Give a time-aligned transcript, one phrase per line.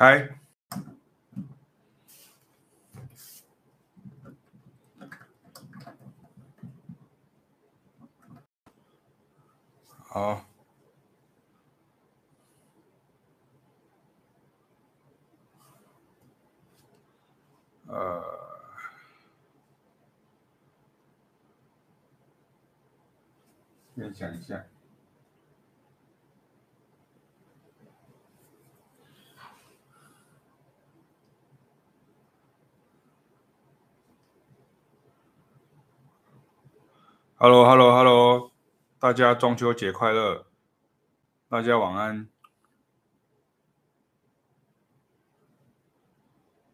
[0.00, 0.26] 开。
[9.98, 10.42] 好。
[17.86, 18.24] 呃，
[23.94, 24.64] 先讲一下。
[37.42, 38.52] Hello，Hello，Hello，
[38.98, 40.44] 大家中秋节快乐！
[41.48, 42.28] 大家晚安。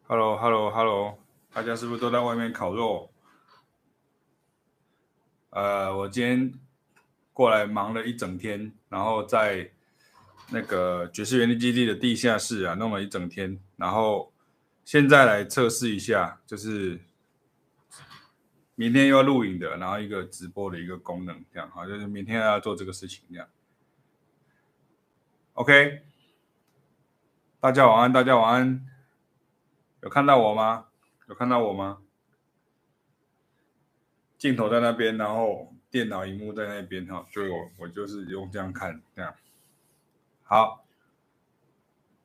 [0.07, 1.19] Hello，Hello，Hello，
[1.53, 3.09] 大家是不是都在外面烤肉？
[5.51, 6.53] 呃，我今天
[7.31, 9.71] 过来忙了一整天，然后在
[10.49, 14.33] 那个爵士园地基地的地下室啊弄了一整天，然后
[14.83, 16.99] 现在来测试一下，就是
[18.79, 23.47] 明天又要录影的，然后一个直播的一个功能，这样好，就是明天要做这个事情，这样。
[25.53, 26.03] OK，
[27.59, 28.85] 大家晚安，大家晚安。
[30.01, 30.89] 有看到我吗？
[31.27, 32.03] 有看到我吗？
[34.37, 39.33] 镜头在那边，然后电脑荧幕在那边哈，就我我就是用这样看，这样。
[40.43, 40.85] 好，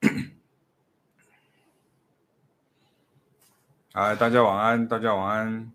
[3.95, 5.73] 好，大家晚安，大家晚安。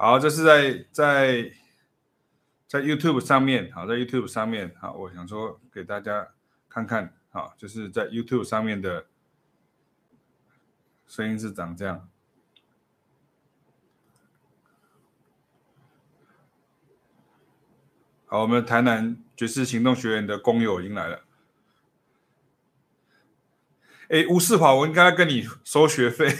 [0.00, 1.50] 好，这是在在
[2.68, 6.28] 在 YouTube 上面，好，在 YouTube 上面，好，我想说给大家
[6.68, 9.06] 看看，好，就是在 YouTube 上面的
[11.08, 12.08] 声音是长这样。
[18.26, 21.24] 好，我们台南爵士行动学院的工友已经来了。
[24.10, 26.36] 哎，吴世华，我应该跟你收学费。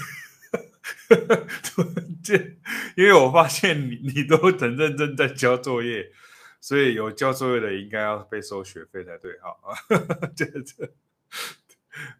[1.62, 2.58] 突然间，
[2.96, 6.12] 因为我发现你你都很认真在交作业，
[6.60, 9.56] 所以有交作业的应该要被收学费才对哈。
[10.36, 10.90] 这这，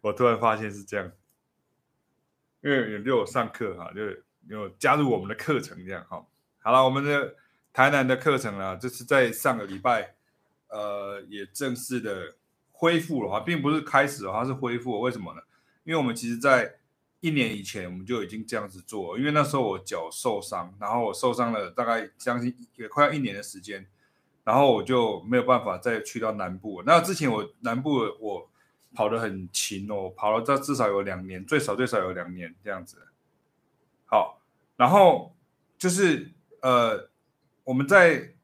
[0.01, 1.11] 我突然发现是这样，
[2.61, 4.01] 因为有有上课哈，就
[4.47, 6.25] 有加入我们的课程这样哈。
[6.59, 7.35] 好了，我们的
[7.71, 10.15] 台南的课程啊，就是在上个礼拜，
[10.67, 12.35] 呃，也正式的
[12.71, 15.41] 恢复了哈，并不是开始的话是恢复，为什么呢？
[15.83, 16.78] 因为我们其实，在
[17.21, 23.85] 一年以前我们就已经这样子做，因为那时候我脚受伤，然后我受伤了大概将近也快要一年的时间，
[24.45, 26.81] 然后我就没有办法再去到南部。
[26.85, 28.49] 那之前我南部我
[28.93, 32.97] 跑得很勤哦，跑了这至少有两年，最少最少有两年这样子。
[34.05, 34.41] 好，
[34.77, 35.35] 然后
[35.77, 36.31] 就是
[36.61, 37.09] 呃
[37.65, 38.35] 我们在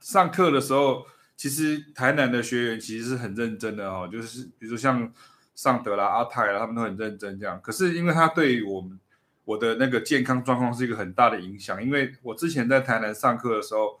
[0.00, 5.10] 上课的时候，其实台南的学员其实是很认真的哦，就是比如说像。
[5.58, 7.60] 尚德啦、阿泰啦，他们都很认真这样。
[7.60, 8.96] 可是因为他对于我们
[9.44, 11.82] 我的那个健康状况是一个很大的影响。
[11.82, 13.98] 因为我之前在台南上课的时候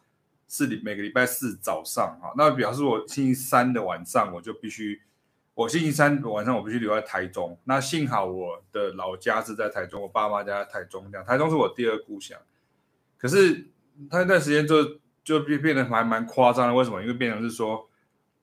[0.48, 5.02] 是每个礼拜四早上哈，那表示我星期三的晚上我就必须，
[5.54, 7.58] 我星期三晚上我必须留在台中。
[7.64, 12.38] 那幸好我的老家是在台中，我爸妈家在台中这样，台中是我第二故乡。
[13.16, 13.66] 可是
[14.08, 17.02] 他那段时间就就变变得还蛮夸张的，为什么？
[17.02, 17.87] 因为变成是说。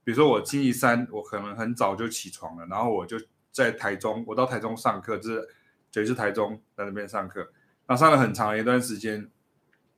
[0.05, 3.17] 比如说我星期三，我可能很早就起床了，然后我就
[3.51, 5.49] 在台中，我到台中上课，就是
[5.89, 7.39] 就是台中在那边上课，
[7.87, 9.27] 然后上了很长一段时间，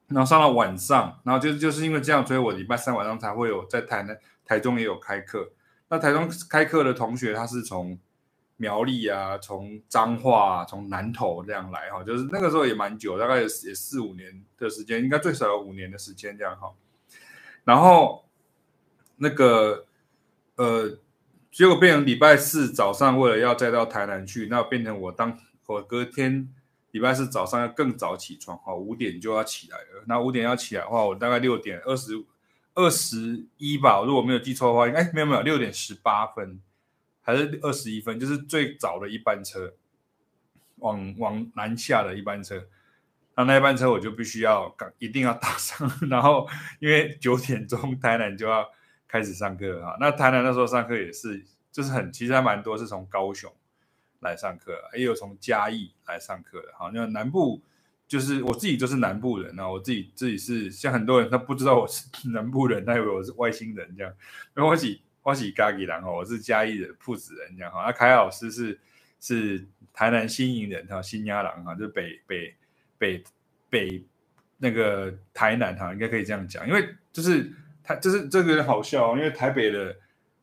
[0.08, 5.52] 然后上到晚上，然后就就是因为这样，所以我礼拜三晚上才会有在台南、台中也有开课。
[5.90, 8.00] 那台中开课的同学，他是从
[8.56, 16.72] 苗栗啊，从彰化，从南投这样来哈，就是那个时候也蛮久，大概也也四五年的时间，应该最少有五年的时间这样哈。
[17.66, 18.24] 然后
[19.18, 19.84] 那个。
[20.58, 20.98] 呃，
[21.52, 25.38] 结果变成礼拜四早上，为了要再到台南去，那变成我当
[25.68, 26.52] 我隔天
[26.90, 30.04] 礼拜四早上要更早起床，哈，五点就要起来了。
[30.08, 32.24] 那五点要起来的话，我大概六点二十
[32.74, 36.60] 二十一吧，如果没有记错的话，哎，没有没有，六点十八分
[37.22, 39.76] 还是二十一分，就是最早的一班车，
[40.78, 42.68] 往往南下的一班车。
[43.36, 46.50] 那那一班车我就必须要赶，一定要搭上， 然后
[46.80, 48.68] 因为九点钟台南就要。
[49.08, 53.52] 开始上课哈，那台南那时候上课也是，就是很其实还蛮多是从高雄
[54.20, 56.92] 来上课，也有从嘉义来上课的哈。
[56.94, 57.62] 那南部
[58.08, 64.14] 就是我自己就是南部人啊，我自己自己是像很多人他不知道我是 南部人，他以为我是外星人这样。
[64.56, 67.84] 因为我是我是嘉义人哈，我是嘉义的铺子人这样哈。
[67.86, 68.80] 那凯老师是
[69.20, 72.56] 是台南新营人哈，新亚郎哈，就北北
[72.98, 73.24] 北
[73.70, 74.06] 北
[74.58, 77.52] 那个台南哈，应该可以这样讲，因为就是
[77.88, 79.96] 他就是这个人好笑，因为台北的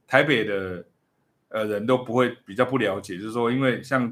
[0.06, 0.82] 台北的
[1.50, 4.02] 呃人都不会比较不了解，就是说，因为像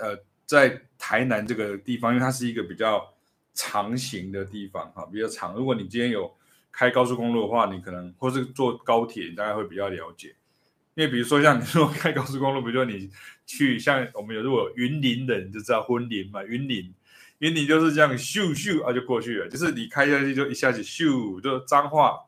[0.00, 3.06] 呃在台南这个地方，因为它是一个比较
[3.52, 5.54] 长型的地方哈，比较长。
[5.54, 6.34] 如果你今天有
[6.72, 10.34] 开高速公路的话，你可能或是坐高铁，你大概会比较了解。
[10.94, 13.10] 因为比如说像你 说开高速公路，比如说你
[13.46, 16.92] 去像我们有如果云林的人就知道云林嘛，云林
[17.38, 22.18] 云林就是这样咻咻啊就过去了，就是你开下去就一下子咻就脏话，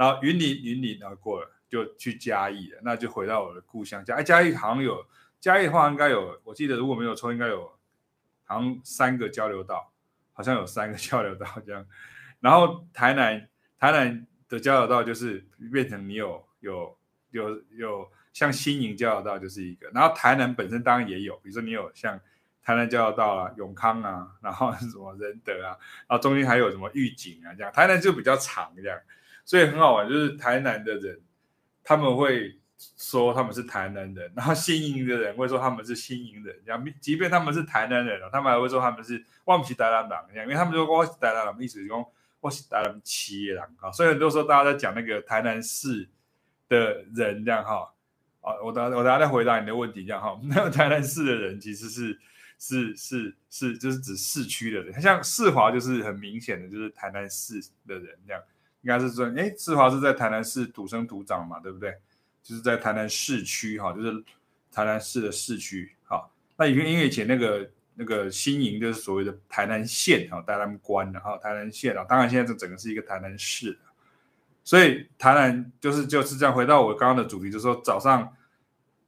[0.00, 4.02] 然后云林云林然后过了就去嘉义了，那就回到我的故乡。
[4.02, 5.04] 嘉哎，嘉义好像有
[5.38, 7.70] 嘉义的话应该有，我记得如果没有错应该有
[8.44, 9.92] 好像三个交流道，
[10.32, 11.84] 好像有三个交流道这样，
[12.40, 13.46] 然后台南。
[13.82, 15.42] 台南的交流道就是
[15.72, 16.98] 变成你有有
[17.30, 22.20] 有有像新营交流道就是一个，然后台南本身当然也有，比如说你有像
[22.62, 25.72] 台南交流道啊、永康啊，然后什么仁德啊，
[26.06, 28.98] 然后中间还有什么玉井啊这样，台南就比较长这样，
[29.44, 31.20] 所以很好玩，就是台南的人
[31.82, 32.58] 他们会
[32.96, 42.12] 说他们是台南人，然后新营的人会说他们是新营人，然后，即便他们是台南人，他们还会说他们是忘不起台南人，因为他们说我是台南人，意思是说。
[42.42, 46.08] 我是台南市的人哈，所以很多时候大家在讲那个台南市
[46.70, 47.92] 的人这样哈，
[48.40, 50.40] 啊，我等我等下再回答你的问题这样哈。
[50.48, 52.18] 那个台南市的人其实是
[52.58, 58.42] 是是是就是指市区的人，像世华就是很明显的就是台南市的人这样，
[58.82, 61.94] 应该是说，哎，志华是在台南市土生土长嘛，对不对？
[62.42, 64.12] 就是在台南市区哈，就是
[64.72, 66.28] 台南市的市区哈。
[66.56, 67.70] 那因为因为以前那个。
[67.96, 73.78] 那个新营就是所谓的台南县啊，台南关的哈，台南县啊，当然现在这整个是一个台南市，
[74.64, 76.54] 所以台南就是就是这样。
[76.54, 78.34] 回到我刚刚的主题，就是说早上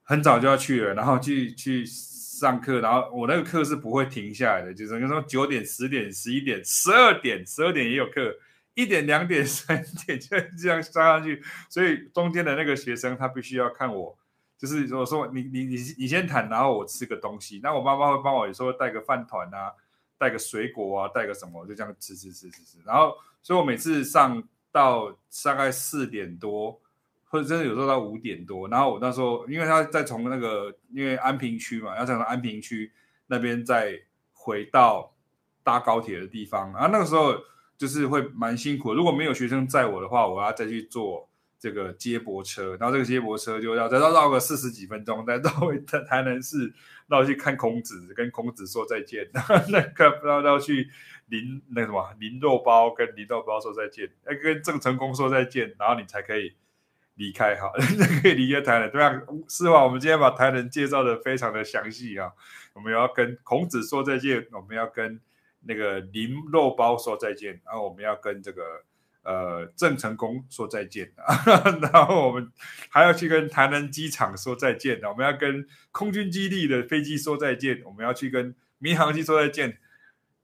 [0.02, 8.34] 很早就要去了，然后去去上课，然后我那个课是不会停下来的，就是说九点、十点、十一点、十二点、十二点也有课，
[8.74, 14.18] 一点、两点、三点就这样上上去，所以中间的那个学生他必须要看我。
[14.56, 17.58] 就是我说你你你你先谈，然后我吃个东西。
[17.64, 19.72] 那我妈妈会帮我有时候带个饭团啊，
[20.16, 22.78] 带个水果啊，带个什么，就这样吃吃吃吃吃。
[22.86, 24.40] 然后，所以我每次上
[24.70, 25.10] 到
[25.42, 26.80] 大概四点多，
[27.24, 28.68] 或者真的有时候到五点多。
[28.68, 32.92] 然后我那时候，因为他在从那个因为安平区嘛，要从安平区
[33.26, 34.00] 那边再
[34.32, 35.12] 回到
[35.64, 36.72] 搭高铁的地方。
[36.72, 37.34] 然后那个时候
[37.82, 38.94] 就是会蛮辛苦。
[38.94, 41.28] 如果没有学生载我的话，我要再去坐。
[41.62, 46.74] 这个接驳车，然后这个接驳车就要再绕绕个四十几分钟，再绕回台台南市，
[47.06, 49.30] 绕去看孔子，跟孔子说再见。
[49.32, 50.88] 然 后那个不知道要去
[51.28, 56.52] 林那什么林肉包，跟林肉包说再见，要跟郑成功说再见，然后你才可以
[57.14, 58.90] 离开哈， 才可以离开台南。
[58.90, 59.84] 对啊，是吧？
[59.84, 62.32] 我们今天把台南介绍的非常的详细啊。
[62.72, 65.20] 我们要跟孔子说再见，我们要跟
[65.64, 68.84] 那个林肉包说再见，然后我们要跟这个。
[69.24, 71.12] 呃，郑成功说再见，
[71.80, 72.50] 然后我们
[72.88, 79.78] 还要去跟台南机场说再见，我们要跟空军基地的飞机说再见，我们要去跟民航机说再见，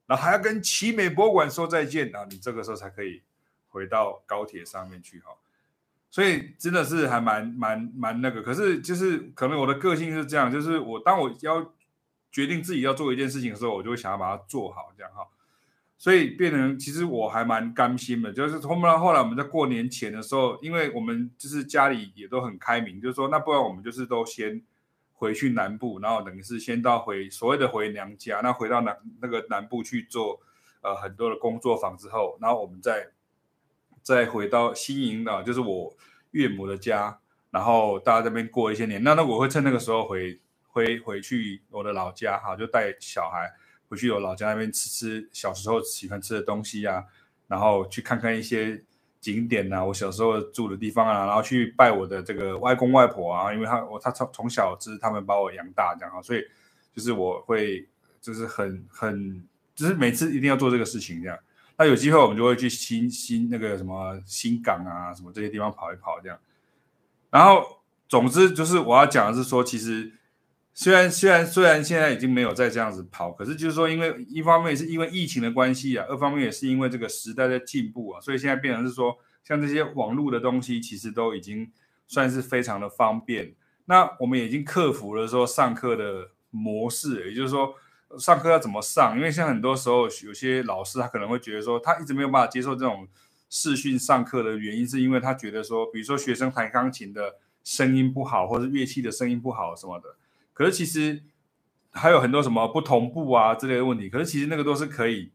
[0.06, 3.20] 然后还要跟奇美博物馆说再见，然后你这个时候才可以
[3.68, 5.32] 回到高铁上面去哈。
[6.08, 11.74] 所以真的是还蛮蛮蛮那个，可是就是可能我的个性是这样，就是我当我要
[12.30, 15.26] 决定自己要做一件事情的时候，我就会想要把它做好，这样哈。
[16.00, 24.62] 所以变成其实我还蛮甘心的，就是后来后来我们在过年前的时候，因为我们就是家里也都很开明，就是说那不然我们就是都先
[25.14, 30.40] 回去南部，然后等于是先到回所谓的回娘家，那回到南那个南部去做
[30.82, 33.08] 呃很多的工作坊之后，然后我们再
[34.00, 35.92] 再回到新营的，就是我
[36.30, 37.18] 岳母的家，
[37.50, 40.38] 然后大家这边过一些年，那那我会趁那个时候回
[40.78, 43.52] 回回去我的老家哈，就带小孩。
[43.88, 47.02] 回去我老家那边吃吃小时候喜欢吃的东西啊，
[47.46, 48.84] 然后去看看一些
[49.18, 56.44] 景点啊，我小时候住的地方啊，然后去拜我的这个外公外婆啊，因为他我他从从小就是他们把我养大这样啊，所以
[56.94, 57.88] 就是我会
[58.20, 59.42] 就是很很
[59.74, 61.38] 就是每次一定要做这个事情这样。
[61.78, 66.38] 那有机会我们就会去新新那个什么新港啊什么这些地方跑一跑这样。
[67.30, 70.12] 然后总之就是我要讲的是说，其实。
[70.80, 81.68] 虽然虽然虽然现在已经没有再这样子跑，可是就是说，因为一方面是因为疫情的关系啊，二方面也是因为这个时代在进步啊，所以现在变成是说，像这些网络的东西，其实都已经
[82.06, 83.56] 算是非常的方便。
[83.86, 87.74] 那我们已经克服了说上课的模式，也就是说
[88.16, 93.08] 上课要怎么上，因为像很多时候有些老师他可能会觉得说，他一直没有办法接受这种
[93.50, 100.14] 视讯上课的原因，是因为他觉得说，比如说学生弹钢琴的声音不好，或者乐器的声音不好什么的。
[100.58, 101.22] 可是其实
[101.92, 104.10] 还有很多什么不同步啊之类的问题。
[104.10, 105.30] 可是其实那个都是可以，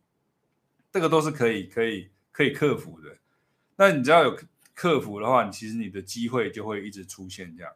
[0.92, 3.16] 这个都是可以可以可以克服的。
[3.78, 4.38] 那你只要有
[4.76, 7.72] 克服的话，你其实你的机会就会一直出现这样。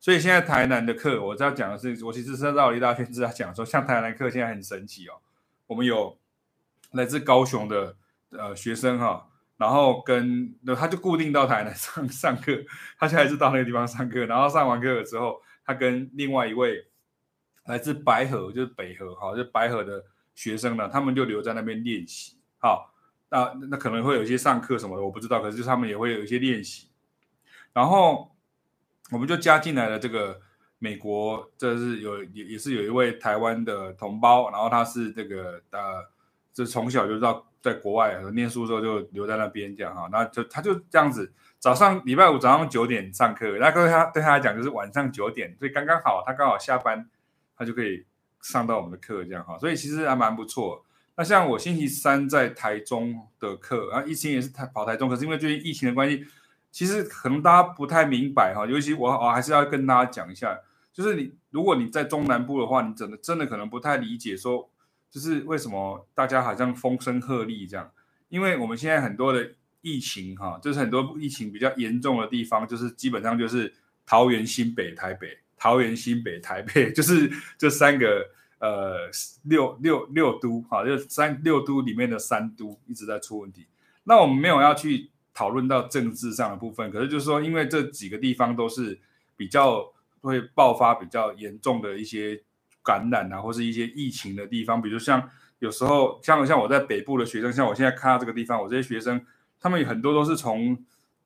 [0.00, 5.14] 所以现在台南的课，我在讲的是，我其实是绕了一大圈，是在讲说，像台南课现在很神奇哦，
[5.68, 6.18] 我们有
[6.90, 7.94] 来自高雄的
[8.30, 12.52] 呃学生哈、然后跟他就固定到台南上上课，
[12.98, 16.87] 他现在是到那个地方上课，然后上完课了之后，他跟另外一位
[17.68, 22.92] 来自白河，就是北河哈，就白河的学生呢，他们就留在那边练习，好，
[23.28, 26.88] 那那可能会有一些上课什么的，我不知道，可是他们也会有一些练习，
[27.72, 28.34] 然后。
[29.10, 30.38] 我们就加进来了这个
[30.78, 36.04] 美国，这是有也也是有一位台湾的同胞，然后他是这个呃，
[36.52, 47.08] 就从小就知道在国外念书的时候就留在那边这样哈，那就他就这样子，早上礼拜五早上九点上课，那对他对他来讲就是晚上九点，所以刚刚好他刚好下班，
[47.58, 48.04] 他就可以
[48.40, 50.84] 上到我们的课这样哈，所以其实还蛮不错。
[51.16, 56.24] 那像我星期三在台中的课，然后疫情也是台跑台中，可是因为最近疫情的关系。
[56.70, 60.56] 其实可能大家不太明白哈，尤其我我还是要跟大家讲一下，
[60.92, 64.68] 就是你如果你在中南部的话，你真的真的可能不太理解说，
[65.10, 67.90] 就是为什么大家好像风声鹤唳这样，
[68.28, 69.50] 因为我们现在很多的
[69.80, 73.74] 疫情哈，就是很多疫情比较严重的地方，就是基本上就是
[74.04, 78.26] 桃园、新北、台北，桃园、新北、台北， 就是这三个
[78.60, 79.10] 呃
[79.44, 83.66] 六六六都哈，就三六都里面的三都一直在出问题，
[84.04, 85.10] 那我们没有要去。
[85.34, 88.98] 讨论到政治上的部分，可是就是说，因为这几个地方都是
[89.36, 89.88] 比较
[90.20, 92.42] 会爆发比较严重的一些
[92.82, 99.24] 感染啊，或是一些疫情的地方，比如像有时候像像我在北部的学生，像我现在看到这个地方，我这些学生
[99.60, 100.76] 他们有很多都是从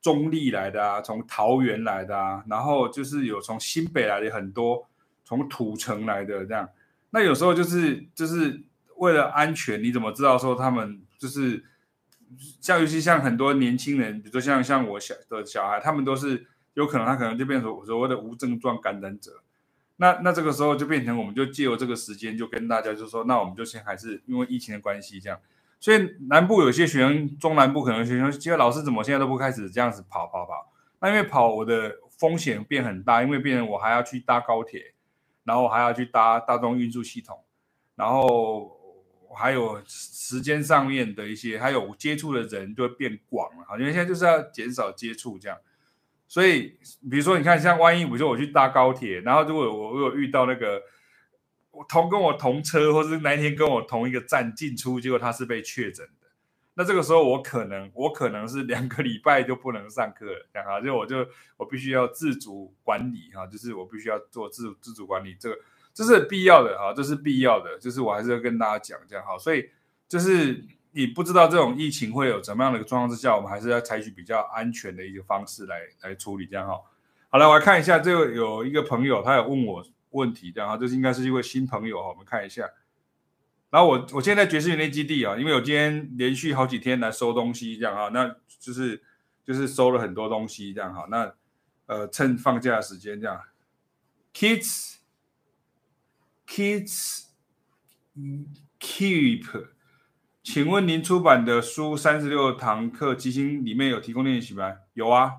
[0.03, 4.87] 中立来的啊，从桃园来的啊，然后就是有从新北来的很多，
[5.25, 6.69] 从土城来的这样，
[7.09, 8.61] 那有时候就是就是
[8.97, 11.65] 为了安全，你怎么知道说他们就是？
[12.63, 19.43] 像尤其像很多年轻人，比如说像像我小的小孩，他们都是有可能他可能就变成所谓的无症状感染者。
[19.97, 25.39] 那那这个时候就变成我们就借由这个时间就跟大家就说，那我们就先还是因为疫情的关系这样。
[25.83, 30.73] 所以南部有些学生，中南部可能学生，其实老师怎么现在都不开始这样子跑跑跑？
[31.01, 34.95] 那因为跑我的风险变很大，因为变成我还要去搭高铁，
[35.43, 37.45] 然后还要去搭大众运输系统，
[37.97, 38.79] 然后。
[39.35, 45.57] 还有时间上面的一些，还有接触的人就会变广了，好，因为现在就是要减少接触这样，
[46.29, 46.79] 所以
[47.11, 50.83] 比如说你看，像万一比如说我去搭高铁，然后如果我我有遇到那个
[51.73, 56.29] 我同跟我同车，或是那一天跟我同一个站进出，结果他是被确诊的，
[56.75, 61.27] 那这个时候我可能我可能是两个礼拜就不能上课了，这样哈，就我就
[61.57, 65.59] 我必须要自主管理哈，就是我必须要做自自主管理这个。
[65.95, 69.69] 这是必要的啊，这是必要的，就是我还是要跟大家讲这样哈，所以
[70.09, 76.81] 就是你不知道这种疫情会有怎么样的一个状况之下，我们还是要采取比较安全的一个方式来来处理这样哈。
[77.29, 82.69] 好了，我来看一下，这个有一个朋友他有问我问题这样哈，这是应该是一位新朋友哈，我们看一下。
[83.71, 89.03] 然后我我现在在爵士园林基地啊，因为我今天连续好几天来收东西这样哈，那就是
[89.45, 91.35] 就是收了很多东西这样哈，那
[91.87, 93.41] 呃趁放假时间这样
[94.33, 94.91] ，kids。
[96.45, 97.29] Kids
[98.79, 99.69] Keep，
[100.43, 104.75] 请问您出版的书三十六堂课即兴里面有提供练习吗？
[104.93, 105.33] 有啊，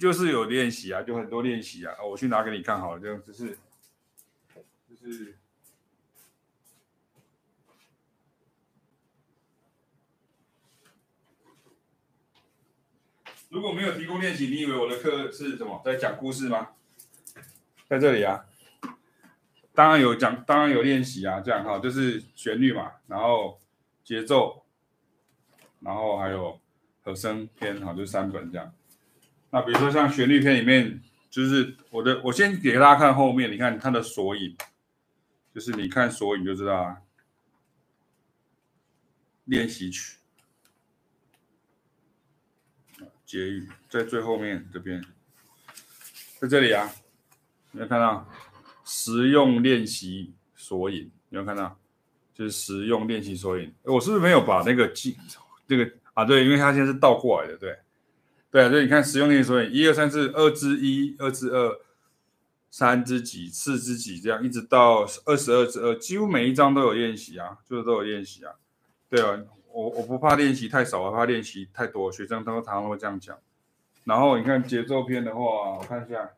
[0.00, 1.94] 就是有练习啊，就很多练习啊。
[2.02, 3.58] 我去拿给你看好了，这样就是
[4.88, 5.36] 就是，
[13.50, 15.82] 如果没有提供练习，你以为我的课是什么？
[15.84, 16.70] 在讲故事吗？
[17.86, 18.46] 在这里啊。
[19.74, 23.60] 当然有讲，当然有练习啊，这样哈，就是旋律嘛，然后
[24.02, 24.64] 节奏，
[25.80, 26.58] 然后还有
[27.02, 28.74] 和声篇，哈，就三本这样。
[29.50, 34.56] 那比如说像旋律片里面，就是我的，我先给大家看后面，你看它的索引，
[35.54, 36.98] 就是你看索引就知道啊。
[39.46, 40.18] 练习曲，
[43.26, 45.04] 结语在最后面这边，
[46.38, 46.88] 在这里啊，
[47.72, 48.28] 你有看到？
[48.84, 51.78] 实用练习索引，你有看到？
[52.32, 53.74] 就是实用练习索引。
[53.82, 55.16] 我是不是没有把那个记
[55.66, 56.24] 这个啊？
[56.24, 57.76] 对，因为它现在是倒过来的，对，
[58.50, 58.68] 对啊。
[58.68, 61.80] 所以你看实用练习所以，一二三四，二之一，二之二，
[62.70, 68.54] 三之几，四之几，这样一直到二十二之二，几乎每一章都有练习啊，就是都有练习啊。
[69.08, 69.38] 对啊，
[69.72, 73.38] 我我不怕练习太少，我怕练习太多，学生都常常会这样讲。
[74.04, 75.40] 然后你看节奏篇的话，
[75.78, 76.30] 我看一下。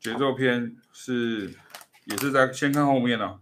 [0.00, 1.54] 节奏篇是
[2.06, 3.38] 也是在先看后面啊，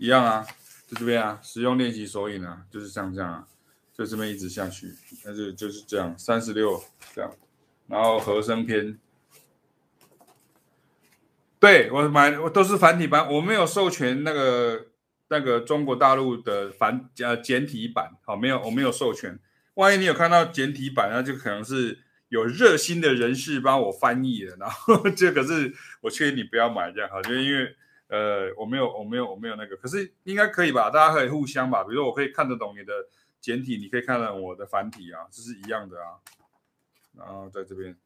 [0.00, 0.46] 一样啊，
[0.88, 3.46] 就这边啊，实用练习手影啊，就是像这样啊，
[3.92, 4.90] 就这边一直下去，
[5.26, 6.82] 那就就是这样，三十六
[7.14, 7.30] 这样，
[7.86, 8.98] 然后和声篇，
[11.58, 14.86] 对我买我都是繁体版，我没有授权那个
[15.28, 19.38] 那个中国大陆的繁呃简体版，好，没有我没有授权。
[19.74, 21.98] 万一你有看到简体版，那就可能是
[22.30, 27.76] 有热心的人士帮我翻译的，然后 这可是我劝你不要买这样哈，就因为
[28.10, 30.90] 呃我没有我没有我没有那个，可是应该可以吧？
[30.90, 32.92] 大家可以互相吧，比如说我可以看得懂你的
[33.40, 36.20] 简体，你可以看得懂我的繁体啊，这是一样的啊。
[37.16, 37.96] 然后在这边，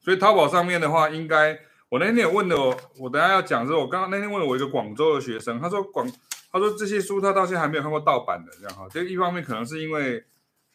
[0.00, 6.10] 所以淘宝上面的话，应该我那天有问的我，我等下要讲的时候，我刚刚那天问了我一个广州的学生，他说广
[6.50, 10.24] 他说这些书他到现在还没有看过盗版的这样哈，这一方面可能是因为。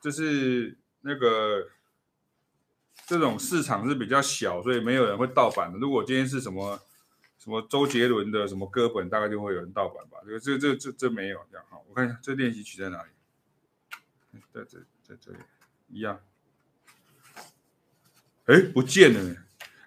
[0.01, 1.65] 就是那个
[3.08, 5.80] 这种市场是比较小，所以没有人会盗版的。
[5.80, 6.80] 如果今天是什么
[7.38, 10.18] 什么周杰伦的什么歌本，大概就会有人盗版吧。
[10.25, 11.77] 这个这这这这没有这样哈。
[11.88, 14.39] 我看一下这练习曲在哪里？
[14.51, 15.38] 在这在这里
[15.89, 16.20] 一样。
[18.46, 19.36] 哎，不见了呢。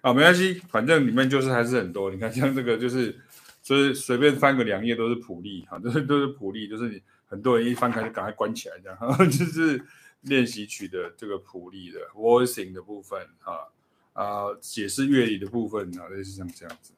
[0.01, 2.11] 啊，没关系，反正里面就是还是很多。
[2.11, 3.19] 你看像这个就是，
[3.61, 8.97] 所以随便翻个两页都是谱例哈，都是都是谱例，就是你很多人一翻开就赶快关起来这样，
[9.29, 9.85] 就是。
[10.23, 13.71] 练习曲的这个谱例的 voicing 的部分啊
[14.11, 16.91] 啊，解释乐理的部分啊，类似像这样子。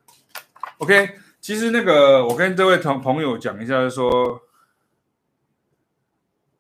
[0.82, 4.42] OK，其实那个我跟这位同朋友讲一下，就是说，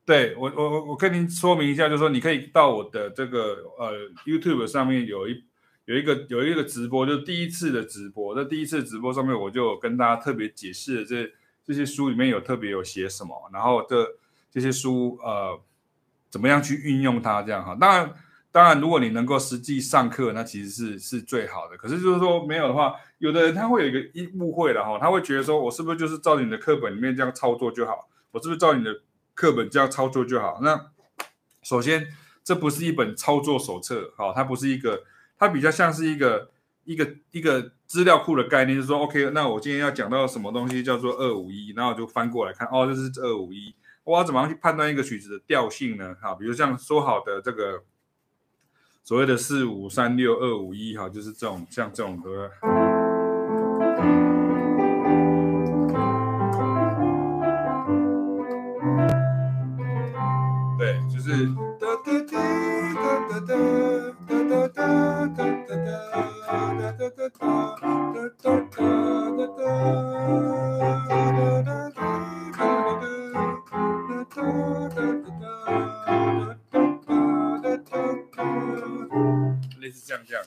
[0.05, 3.91] 对我我我我跟您说明一下，就是说你可以到我的这个呃
[4.27, 5.43] YouTube 上面有一
[5.85, 8.35] 有一个有一个直播，就是第一次的直播。
[8.35, 11.27] 在第一次直播上面，我就跟大家特别解释了这
[11.65, 14.07] 这些书里面有特别有写什么，然后这
[14.51, 15.59] 这些书呃。
[16.29, 17.41] 怎么样去运用它？
[17.41, 18.13] 这样哈，当然，
[18.53, 21.75] 当然，如果你能够实际上课，那其实是是最好的。
[21.75, 28.09] 可是就是说没有的话，有的人他会有一个一误会了哈，他会觉得说，我是不是就是照你的课本里面这样操作就好？
[28.31, 29.01] 我是不是照你的
[29.35, 30.59] 课本这样操作就好？
[30.63, 30.89] 那
[31.61, 32.07] 首先，
[32.43, 35.03] 这不是一本操作手册，哈，它不是一个，
[35.37, 36.49] 它比较像是一个
[36.83, 43.75] 一个一个资料库的概念，就是说，OK，那我今天要讲到什么东西叫做二五一，然后我就翻过来看，哦，这是二五一。
[44.03, 46.15] 我要怎么样去判断一个曲子的调性呢？
[46.19, 47.83] 哈，比如像说好的这个
[49.03, 52.49] 所谓的四五三六二五一，哈，就是这种像这种歌，
[79.79, 80.43] 类似这样这样，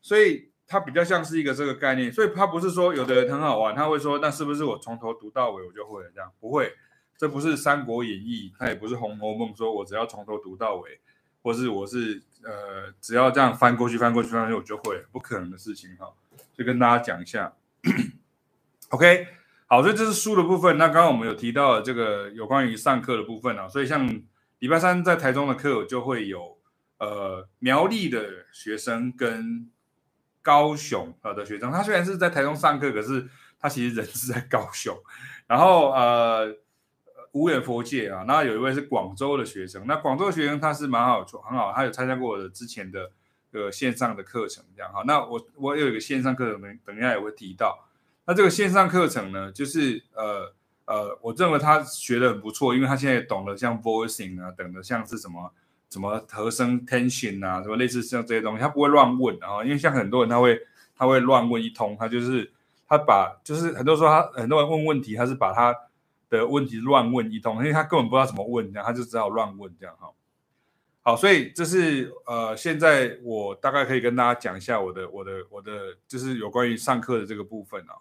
[0.00, 6.30] 所以它比较像是一个这个概念，所以它不是说有的人很好玩，他会说那是不是我从头读到尾我就会了这样？
[6.38, 6.72] 不会，
[7.16, 11.00] 这不是《三国演义》，它也不是《红楼梦》，说我只要从头读到尾，
[11.42, 16.06] 或是我是呃只要这样翻过去翻过去翻过去我就会，不可能的事情哈。
[16.54, 17.52] 就跟大家讲一下
[18.90, 19.28] ，OK，
[19.66, 20.76] 好，所以这是书的部分。
[20.78, 24.08] 那刚刚我们有提到这个有关于上课的部分啊，所以像
[24.58, 26.56] 礼拜三在台中的课就会有。
[27.00, 29.70] 呃，苗栗的学生跟
[30.42, 33.24] 高雄呃的学生，他虽然是在台中上课，可是
[33.60, 34.98] 他其实人是在高雄。
[35.46, 36.52] 然后呃，
[37.38, 43.10] 无远佛界啊，那有一位是广州的学生，那广州的学生他是蛮好，很好，他有参加过我的之前的
[43.52, 45.02] 呃线上的课程，这样哈。
[45.06, 47.86] 那我我有一个线上课程，等等一下也会提到。
[48.26, 50.52] 那这个线上课程呢，就是呃
[50.86, 55.52] 呃，我认为他学得很不错，因为他现在懂得像 voicing 啊等的，像是什么。
[55.90, 60.60] 什么和声 tension 啊，什么类似像这些东西，他不会乱问啊，因为像很多人他会
[60.94, 62.52] 他会乱问一通，他就是
[62.86, 65.74] 他把就是很多时候他很多人问问题，他是把他
[66.28, 70.10] 的问题乱问一通，因为他根本不知道怎么问，这样他就只好乱问这样哈。
[71.02, 77.96] 好，所以这是呃，现在我大概可以跟大家讲一下我的我的我的就是有关于上课的这个部分啊。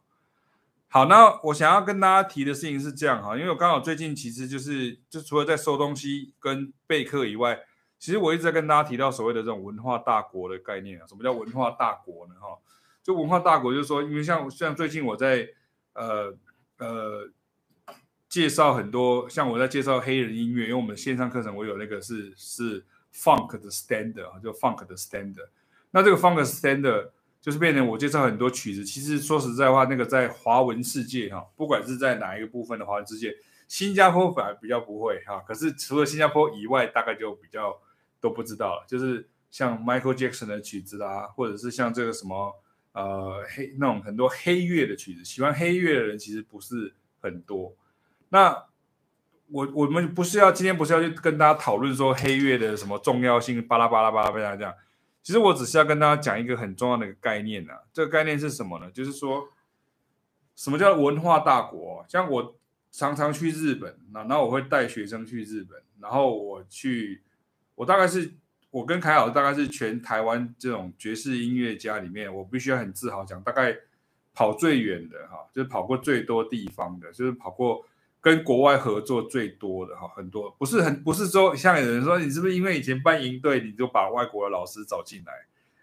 [0.90, 7.60] 好，那我想要跟大家提的事情是这样哈，因为我刚好最近其实就是就除了在收东西跟备课以外。
[8.00, 12.36] 其实我一直在跟大家提到所谓的这种文化大国的概念啊，什么叫文化大国呢？
[12.40, 12.56] 哈，
[13.02, 15.50] 就文化大国就是说，因为像像最近我在
[15.94, 16.32] 呃
[16.78, 17.28] 呃
[18.38, 25.48] 介绍很多，像我在介绍黑人音乐，因为我们线上课程我有那个是是 funk 的 standard 啊，就 funk 的 standard。
[25.90, 27.10] 那这个 funk standard
[27.42, 33.36] 就是变成我介绍很多曲子，其实说实在话，那个在华文世界哈，不管是在哪一个部分的华文世界，
[33.68, 37.80] 新加坡反而比较不会哈，可是除了新加坡以外，大概就比较。
[38.20, 42.52] 都不知道了，就是像 Michael Jackson 的曲子啦，或者是像这个什么
[42.94, 47.72] 呃黑那种很多黑乐的曲子，喜欢黑乐的人其实不是很多。
[48.30, 48.66] 那
[49.50, 54.74] 我我们不是要今天不是要去跟大家讨论说黑月的什么重要性，巴拉巴拉巴拉巴拉这样。
[55.24, 58.92] 其实我只是要跟大家讲一个很重要的一个概念呐、啊，这个概念是什么呢？
[58.92, 59.50] 就是说，
[60.56, 62.06] 什么叫文化大国？
[62.08, 62.58] 像我
[62.92, 67.24] 常常去日本，那那我会带学生去日本，然后我去，
[67.76, 68.34] 我大概是
[68.72, 73.78] 我跟凯老师大概是全台湾这种爵士音乐家里面，我必须要很自豪讲，大概
[74.34, 77.86] 跑最远的哈，就是跑过最多地方的，就是跑过。
[78.28, 85.32] 跟国外合作最多的哈，很多不是很不是说像有人说，你是不是因为以前办营队，你就把外国的老师找进来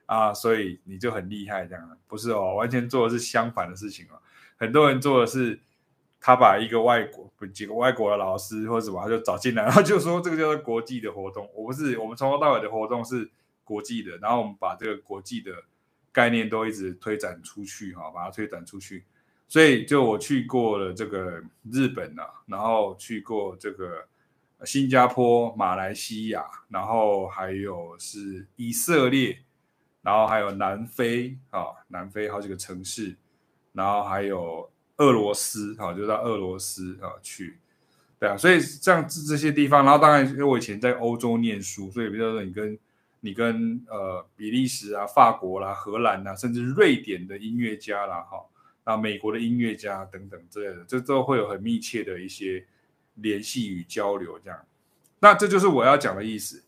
[0.05, 1.99] 啊，所以你就很厉害这样？
[2.07, 4.21] 不是哦，完全做的是相反的事情哦。
[4.59, 5.59] 很多人做的是，
[6.21, 11.49] 他把一个外国几个外国的老师或者什么他就找进来，然后就说这个叫做国际的活动。
[11.55, 13.31] 我不是，我们从头到尾的活动是
[13.65, 15.51] 国际的，然后我们把这个国际的
[16.13, 19.07] 概念都一直推展出去哈，把它推展出去。
[19.47, 24.05] 所以，就我去过了这个日本啊，然后去过这个
[24.65, 29.39] 新加坡、马来西亚，然后还有是以色列，
[30.03, 33.17] 然后还有南非啊，南非好几个城市，
[33.73, 37.59] 然后还有俄罗斯啊，就到俄罗斯啊去，
[38.19, 42.79] 对啊，所以像这这些地方，然后当然因为我以前在欧洲念书，所以比如说你跟
[43.21, 48.45] 你跟呃比利时啊、法国啦、荷兰啊，甚至瑞典的音乐家啦，哈。
[48.85, 52.65] 啊，美国的音乐家等等之类的，这都会有很密切的一些
[53.15, 54.39] 联系与交流。
[54.39, 54.65] 这样，
[55.19, 56.63] 那这就是我要讲的意思。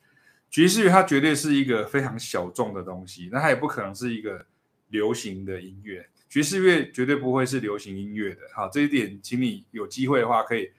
[0.50, 4.46] 爵士乐它绝对是一个非常小众的东西，那它也不可能是一个
[4.88, 6.08] 流行的音乐。
[6.28, 8.40] 爵士乐绝对不会是流行音乐的。
[8.54, 10.70] 好，这一点，请你有机会的话，可以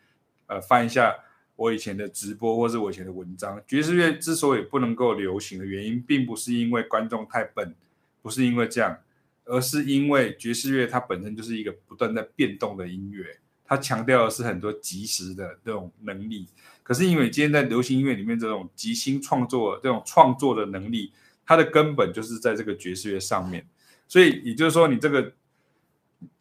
[0.48, 1.16] 呃翻一下
[1.56, 3.62] 我以前的直播或是我以前的文章。
[3.68, 7.76] 爵士乐之所以不能够流行的原因，并不是因为观众太笨，
[8.24, 8.98] 不是因为这样。
[9.48, 13.26] 而是因为爵士乐它本身就是一个不断在变动的音乐，
[13.66, 16.48] 它强调的是很多即时的这种能力。
[16.84, 21.12] 可是因为今天在流行音乐里面，这种即兴创作、这种创作的能力，
[21.46, 23.68] 它的根本就是在这个爵士乐上面。
[24.08, 25.34] 所以也就是说，你这个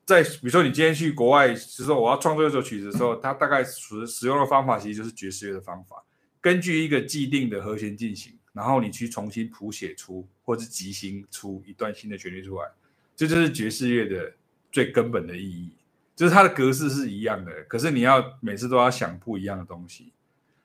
[0.05, 6.05] 在比如说你今天去国外，就是说我要创作一首曲子的时候，它大概使使用的方法其实就是爵士乐的方法，
[6.41, 12.69] 根据一个既定的和弦进行，然后你去重新谱写出或是即兴出一段新的旋律出来。
[13.17, 14.35] 这就是爵士乐的
[14.71, 15.73] 最根本的意义，
[16.15, 20.13] 就是它的格式是一样的，可是你要每次都要想不一样的东西。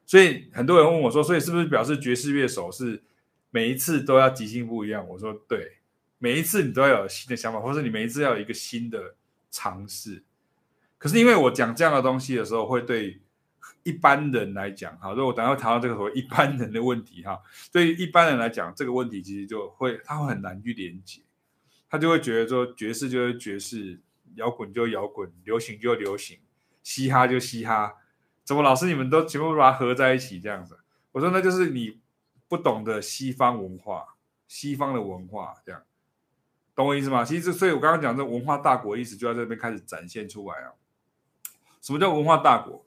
[0.05, 3.01] 所以很多人问我说：“所以是不是表示爵士乐手是
[3.49, 5.77] 每一次都要即兴不一样？”我说：“对，
[6.19, 9.15] 每一次你都要有新的想法，或是你每一次要有一个新的
[9.49, 10.21] 尝试。”
[10.99, 13.21] 可是因为我讲这样的东西的时候，会对
[13.83, 17.39] 一般人来讲，哈，如果我等下会谈到这个所谓一般人的问题，哈，
[17.71, 21.21] 对于一般人来讲，这个问题其实就会他会很难去连接。
[21.91, 23.99] 他就会觉得说，爵士就是爵士，
[24.35, 26.39] 摇滚就摇滚，流行就流行，
[26.81, 27.97] 嘻哈就嘻哈，
[28.45, 30.79] 怎么老师你们都全部把它合在一起这样子？
[31.11, 31.99] 我说那就是你
[32.47, 34.15] 不懂得西方文化，
[34.47, 35.83] 西方的文化这样，
[36.73, 37.25] 懂我意思吗？
[37.25, 40.71] 其实，所以我刚刚讲这文化大国意思就在这边开始展现出来啊。
[41.81, 42.85] 什么叫文化大国？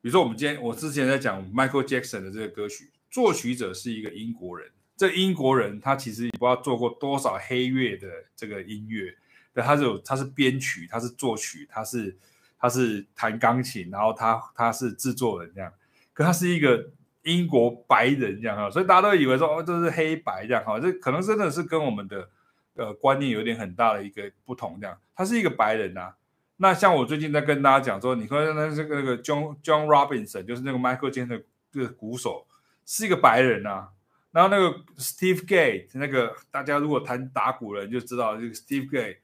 [0.00, 4.72] 比如说我们今天，我之前在讲 Michael Jackson 的这个歌曲，作曲者是一个英国人。
[5.00, 9.10] 这英国人他其实也不知道做过多少黑乐的这个音乐，
[9.54, 12.14] 对，他是有他是编曲，他是作曲，他是
[12.58, 15.72] 他是弹钢琴，然后他他是制作人这样，
[16.12, 16.90] 可他是一个
[17.22, 22.28] 英国白人这样哈，所以大家都以为说哦这是黑白这样哈，这可能真的是跟我们的
[22.74, 26.16] 呃观念有点很大的一个不同这样，他是一个白人呐、啊。
[26.58, 32.46] 那像我最近在跟大家讲说，你看那这个那个 John John Robinson 就是那个 Michael Jackson 的这个鼓手
[32.84, 33.88] 是一个白人呐、啊。
[34.32, 39.18] 然后那个 Steve Gay，那个大家如果谈打鼓人就知道，这个 Steve Gay，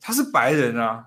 [0.00, 1.06] 他是白人啊，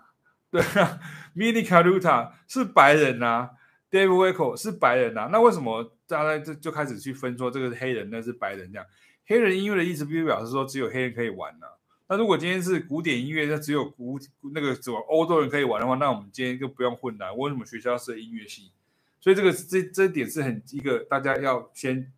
[0.49, 0.99] 对啊
[1.35, 3.51] ，Vinnie Colaiuta 是白人啊
[3.91, 8.87] ，Dave Weckl 是白人啊，那为什么大家就就开始去分说这个是黑人，那是白人这样？
[9.25, 11.73] 黑人音乐的意思并不表示说只有黑人可以玩呢、啊。
[12.07, 14.17] 那如果今天是古典音乐，那只有古
[14.53, 17.33] 那个什么欧洲人可以玩的话，那我们今天就不用混了。
[17.33, 18.71] 为什么学校设音乐系？
[19.19, 22.13] 所以这个这这点是很一个大家要先。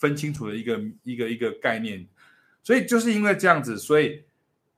[0.00, 2.04] 分清楚的一个一个一个概念，
[2.64, 4.24] 所以就是因为这样子，所以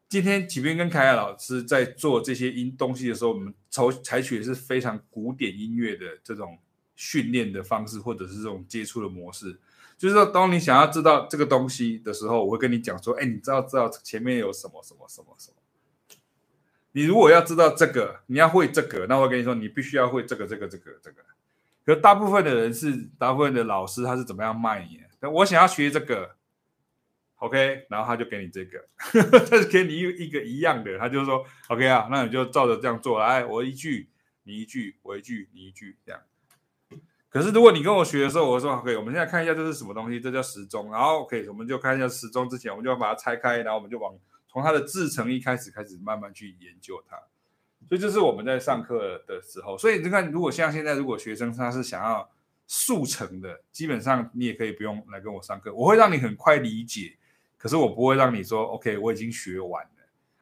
[0.08, 6.58] 今天启斌跟凯凯老师在做这些音东西的时候，我们采采取的是非常古典音乐的这种
[6.94, 9.58] 训练的方式，或者是这种接触的模式。
[9.96, 15.56] 就是说，当你想要知道这个东西的时候，我会跟你讲说：“哎，你知道知道前面有什么什么什么什么？
[16.90, 21.22] 你如果要知道这个，你要会这个，那我跟你说，你必须要会这个这个这个这个。
[21.86, 25.00] 可大部分的人是，大部分的老师他是怎么样卖你？
[25.30, 26.36] 我想要学这个
[27.36, 28.84] ，OK，然后他就给你这个，
[29.48, 34.10] 他是给你一一个一样的，他就说 OK 啊，那你就照着这样做来，我一句
[34.42, 36.20] 你一句，我一句你一句这样。
[37.28, 44.14] 可是如果你跟我学的时候，我说 OK，我们现在看一下这是什么东西，这叫时钟，然后 OK，我们就看一下时钟之前，我们就要把它拆开，然后我们就往
[44.48, 47.16] 从它的制成一开始开始慢慢去研究它。
[47.88, 52.30] 所以这是我们在上课的时候，所以你看，如果像现在，如果学生他是想要
[52.74, 57.18] 速成的，基本上你也可以不用来跟我上课，我会让你很快理解。
[57.58, 59.90] 可是我不会让你说，OK，我已经学完了。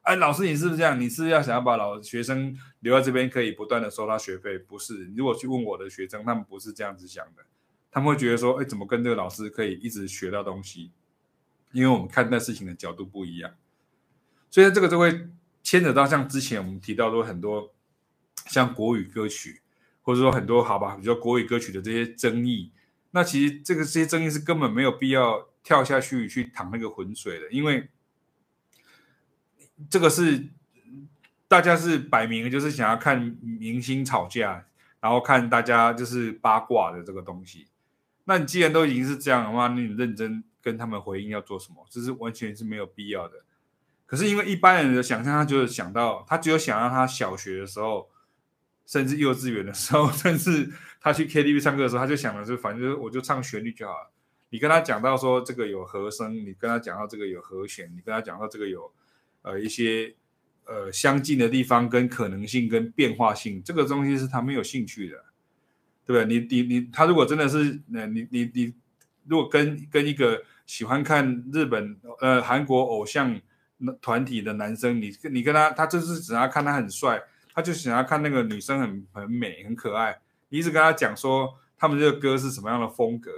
[0.03, 0.99] 哎，老师，你是不是这样？
[1.01, 4.57] 你是要想要把老学生留在这边，可以不断的收他学费？
[4.57, 7.43] 不是，你如果去问我的学生，他们不是这样子想的。
[7.91, 10.93] 他们会觉得说，哎，怎么跟这个老师可以一直学到东西？
[11.73, 13.53] 因为我们看待事情的角度不一样。
[14.49, 15.29] 所以这个就会
[15.65, 17.75] 牵扯到像之前我们提到说很多
[18.47, 19.61] 像国语歌曲，
[20.03, 22.73] 或者说很多好吧，比如说国语歌曲的这些争议。
[23.11, 25.49] 那其实这个这些争议是根本没有必要。
[25.63, 27.91] 跳下去去淌那个浑水的，因为
[29.91, 30.49] 这个是
[31.47, 34.65] 大家是摆明就是想要看明星吵架，
[35.01, 37.69] 然后看大家就是八卦的这个东西。
[38.25, 41.87] 那你既然都已经是这样的话，那你认真跟他们回应要做什么？
[41.91, 43.45] 这是完全是没有必要的。
[44.07, 48.09] 可是因为一般人的想象，他就是想到他只有想到他小学的时候，
[48.91, 50.69] 甚至幼稚园的时候， 甚至
[51.01, 54.11] 他去 KTV 唱歌的时候，他就想的是，反正我就唱旋律就好了。
[54.49, 58.93] 你跟他讲到说这个有和声，你跟他讲到这个有和弦，你跟他讲到这个有
[59.43, 60.13] 呃一些
[60.65, 65.25] 呃相近的地方跟可能性跟变化性，这个东西是他没有兴趣的，
[66.05, 66.41] 对不对？
[66.41, 68.75] 你你你，他如果真的是呃你你你，
[69.25, 73.41] 如果跟跟一个喜欢看日本呃韩国偶像
[74.01, 77.23] 团体的男生，你你跟他他就是只要看他很帅，
[77.55, 83.31] 他就想要看那个女生很很美很可爱，你一直跟他讲说他们这个歌是什么样的风格。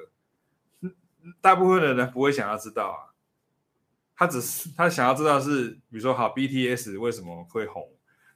[1.41, 3.15] 大部分的人不会想要知道啊，
[4.17, 7.89] 他只是他想要知道是，比如说好 BTS 为什么会红，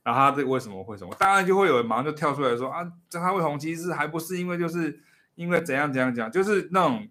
[0.05, 5.01] 然后他这为什么会什么，当然就会有人马上就跳出来说啊，这他会红，其实还不是因为就是
[5.35, 7.09] 因为怎样怎样讲，就是那种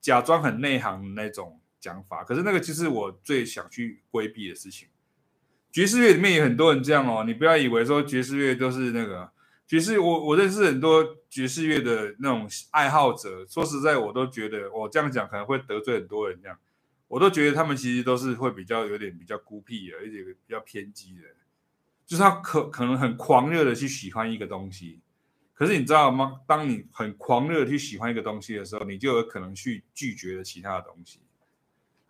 [0.00, 2.22] 假装很内行的那种讲法。
[2.22, 4.88] 可是那个其实我最想去规避的事情。
[5.76, 9.30] 爵士乐里面有很多人这样哦，你不要以为说爵士乐都是那个。
[9.66, 13.44] 爵士，我我认识很多爵士乐的那种爱好者。
[13.44, 16.40] 说实在，我都觉得我这样讲可能会得罪很多人。
[16.40, 16.58] 这样，
[17.08, 21.28] 我都觉得他们其实都是会比较有点比较孤僻，而且比较偏激的。
[22.06, 25.00] 就是他可可能很狂热的去喜欢一个东西，
[25.52, 26.40] 可是你知道吗？
[26.46, 31.20] 当你很狂热的去喜欢一个东西的时候，你就有可能去拒绝了其他的东西。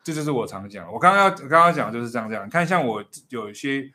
[0.07, 2.47] 这就是我常讲，我刚刚要刚刚讲就是这样这样。
[2.47, 3.92] 你看，像我有一些。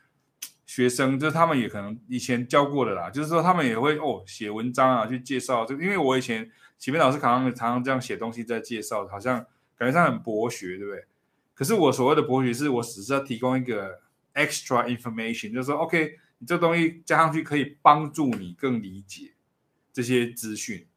[0.68, 9.46] 学生就是他们也可能以前教过的啦，就是说他们也会哦写文章啊去介绍，就因为我以前启明老师常常常常这样写东西在介绍，好像
[9.78, 11.04] 感觉上很博学，对不对？
[11.54, 14.00] 可是我所谓的博学是我只是要提供一个
[14.34, 19.34] extra information，就是说 OK，你这东西加上去可以帮助你更理解
[19.92, 20.88] 这些资讯。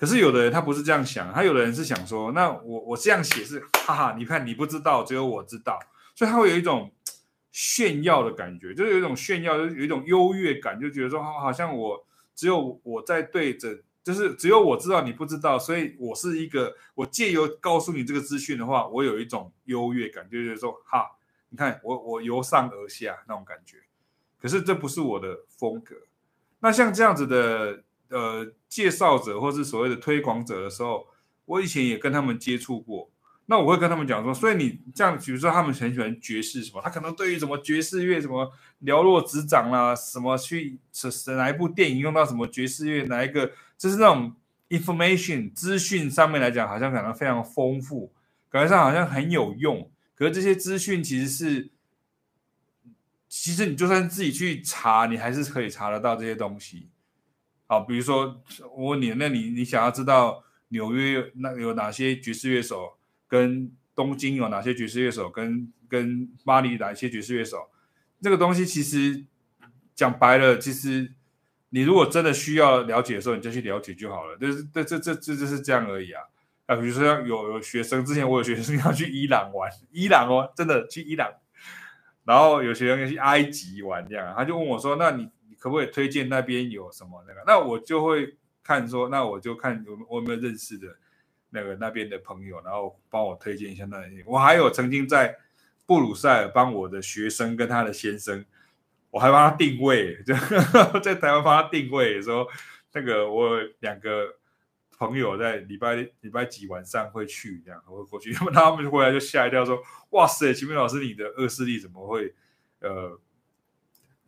[0.00, 5.78] 可是有的人他不是这样想，他有的人是想说，那我我这样写是哈哈，你看你不知道，只有我知道，
[6.16, 6.90] 所以他会有一种。
[7.52, 21.10] 炫耀的感觉，就是有一种炫耀，就是有一种优越感，就觉得说，好像我只有我在对着，就是只有我知道你不知道，所以我是一个，我借由告诉你这个资讯的话，我有一种优越感，就觉得说，哈，
[21.48, 23.78] 你看我我由上而下那种感觉。
[24.40, 25.96] 可是这不是我的风格。
[26.60, 31.06] 那像这样子的呃介绍者或是所谓的推广者的时候，
[31.46, 33.10] 我以前也跟他们接触过。
[33.46, 44.36] 那我会跟他们讲说，所以你这样，比如说他们很喜欢爵士什么，他可能对于什么爵士乐什么了若指掌啦，什么去是是哪一部电影用到什么爵士乐，哪一个就是那种
[44.68, 48.12] information 资讯上面来讲，好像感到非常丰富，
[48.48, 49.90] 感觉上好像很有用。
[50.14, 51.70] 可是这些资讯其实是，
[53.26, 56.89] 其实你就算自己去查，你还是可以查得到这些东西。
[57.70, 58.42] 好，比如说
[58.76, 62.98] 我问你，那你你想要知道纽约那有哪些爵士乐手？
[63.28, 65.30] 跟东京有哪些爵士乐手？
[65.30, 67.70] 跟跟巴黎哪些爵士乐手？
[68.20, 69.24] 这个东西其实
[69.94, 71.12] 讲白了，其实
[71.68, 74.36] 你如果真的需要了解的时候，你就去了解就好了。
[74.36, 76.24] 就是这这这这就是这样而已啊！
[76.66, 81.30] 啊，比如说有有学生，之前我有学生 要去伊朗玩，伊朗哦，真的去伊朗，
[82.24, 85.30] 然后有学生要去埃及玩，这样他就问我说：“那你
[85.60, 90.96] 可不可以推荐那边有什么那个？”那我就会看说，那我就看我我有没有认识的。
[91.52, 94.22] 那个那边的朋友，然后帮我推荐一下那里。
[94.24, 95.36] 我还有曾经在
[95.84, 98.44] 布鲁塞尔帮我的学生跟他的先生，
[99.10, 100.32] 我还帮他定位， 就
[101.00, 102.46] 在台湾帮他定位的时候，
[102.92, 104.36] 那个我两个
[104.96, 112.32] 朋友在礼拜礼拜几晚上会去这样我，会过去， 他们他们回来就吓一跳，说：“哇塞，秦明老师，你的恶势力怎么会
[112.78, 113.18] 呃，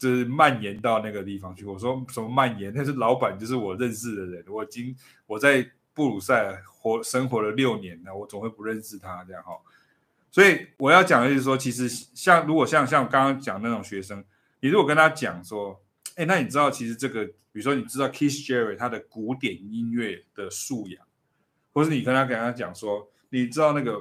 [0.09, 2.73] 是蔓延到那个地方去？”我说：“什么蔓延？
[2.75, 4.45] 那是老板，就是我认识的人。
[4.49, 4.95] 我已经
[5.27, 9.53] 我在布鲁塞尔活生活了六年了，我总会不认识他这样哈。
[10.31, 14.25] 所以我要讲的就是说，其实像如果像像刚刚讲那种学生，
[14.61, 15.81] 你如果跟他讲说，
[16.17, 21.07] 哎，那你知道其实这个。”比如说，你知道 Kiss Jerry 他的古典音乐的素养，
[21.71, 23.93] 或是你跟他跟他讲说，你知道那个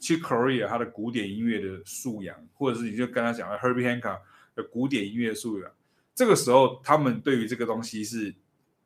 [0.00, 4.18] Chick Corea 他的古典音乐的素养，或者是你就跟他讲了 Herbie Hancock
[4.58, 5.70] 的古典音乐素养，
[6.12, 8.34] 这个时候他们对于这个东西是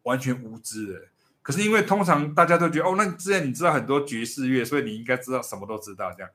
[0.02, 1.08] 完全无知的。
[1.40, 6.30] 可是因为通常大家都觉得，哦，那之前你知道很多爵士乐，所以你应该知道什么都知道这样。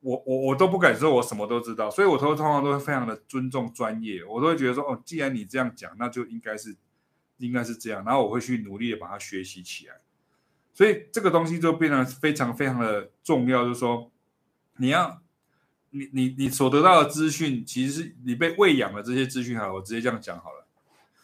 [0.00, 6.74] 我我我都不敢说我什么都知道，所以我都通常都会非常的尊重专业，我都会觉得说，哦，既然你这样讲，那就应该是
[7.36, 10.00] 应该是这样，然后我会去努力的把它学习起来。
[10.72, 14.10] 所以这个东西就变得非常非常的重要，就是说，
[14.78, 15.20] 你要
[15.90, 20.66] 你你你所得到的资讯，其实是你被喂养的这些资讯，好，我直接这样讲好了。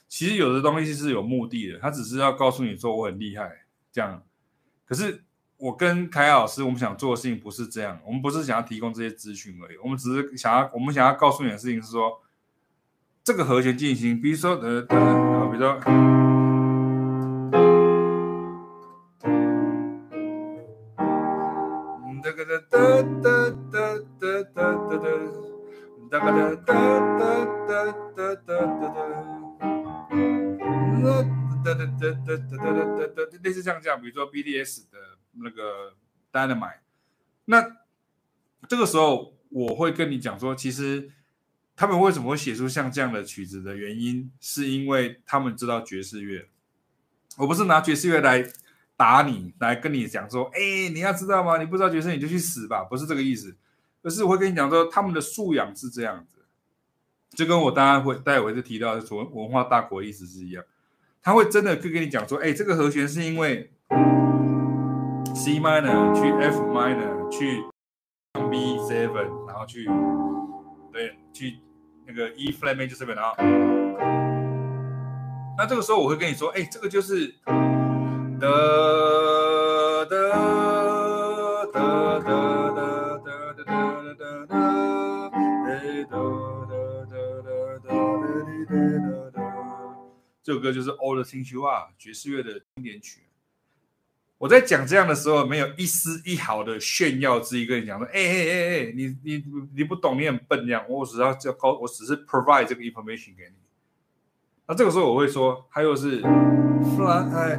[0.08, 4.22] 其实有的东西是有目的的，他只是要告诉你说我很厉害，这样，
[4.86, 5.24] 可是。
[5.56, 12.20] 我跟凯老师，我们想做的事情不是这样，我们不是想要提供这些资讯而已，我们只是想要，我们想要告诉你的事情是说，
[13.22, 14.94] 这个和弦进行，比如说呃，比
[15.56, 15.80] 如说，
[26.24, 26.72] 哒哒哒
[27.68, 27.84] 哒
[28.16, 28.88] 哒哒哒哒
[30.82, 34.96] 哒哒哒哒哒哒哒哒类似像这样，比如说 BDS 的
[35.32, 35.94] 那个
[36.32, 36.78] Dynamite，
[37.44, 37.62] 那
[38.66, 41.10] 这个时候我会跟你讲说，其实
[41.76, 46.48] 他们为什么会写出像这样的曲子的原因，是因为他们知道爵士乐。
[47.36, 48.42] 我不是拿爵士乐来
[48.96, 51.58] 打你，来跟你讲说，哎，你要知道吗？
[51.58, 53.54] 你不知道爵士你就去死吧，不是这个意思，
[54.04, 56.44] 而是我会跟你讲说，他们的素养是这样子，
[57.30, 60.62] 就跟我当然会待会就提到的说文化大国意思是一样。
[61.22, 63.72] 他会真的会跟你讲说，哎，这个和弦是因为
[65.34, 67.64] C minor 去 F minor 去
[68.50, 69.88] B seven，然后去
[70.92, 71.58] 对去
[72.06, 73.34] 那个 E flat major seven，然后
[75.56, 77.34] 那这个时候我会跟你说，哎，这个就是
[78.38, 78.48] 的的
[90.44, 93.22] 这首歌就是《All the Things You Are》爵士乐的经典曲。
[94.36, 99.42] 我在讲这样的时候，没有一丝一毫的炫耀之意，跟你讲说：“哎哎哎哎，你你
[99.74, 103.54] 你不懂，你很笨。”这样，我只要叫高，我只是 provide 这个 information 给你。
[104.66, 107.58] 那这个时候我会说，还有是 Fly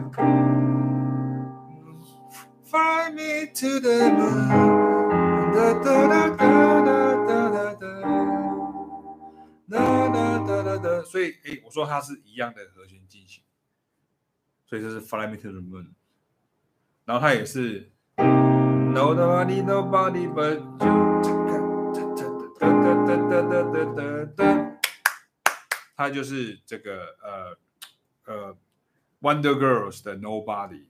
[2.66, 7.74] Fly me to the moon，哒哒哒哒哒哒
[9.70, 10.05] 哒。
[11.04, 13.44] 所以，诶，我说它是一样的和弦进行，
[14.66, 15.90] 所以这是 fly me to the moon。
[17.06, 21.06] 然后它也是 no nobody nobody，but you。
[25.98, 27.58] 它就是这个呃
[28.26, 28.58] 呃
[29.22, 30.84] wonder girls 的 nobody，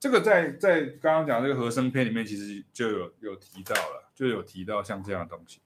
[0.00, 5.60] 这个在在刚刚讲这个和声片里面其实就有有提到了，就有提到像这样的东西。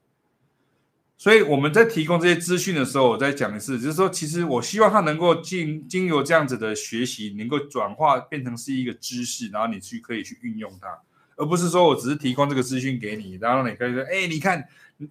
[1.16, 10.88] 所以我们在提供这些资讯的时候，我再讲一次，就是说，其实我希望他能够经经由这样子的学习，能够转化变成是一个知识，然后你去可以去运用它，
[11.36, 14.68] 而不是说我只是提供这个资讯给你，然后你可以说，哎，你看，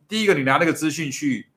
[0.08, 1.48] 第一个你拿那个资讯去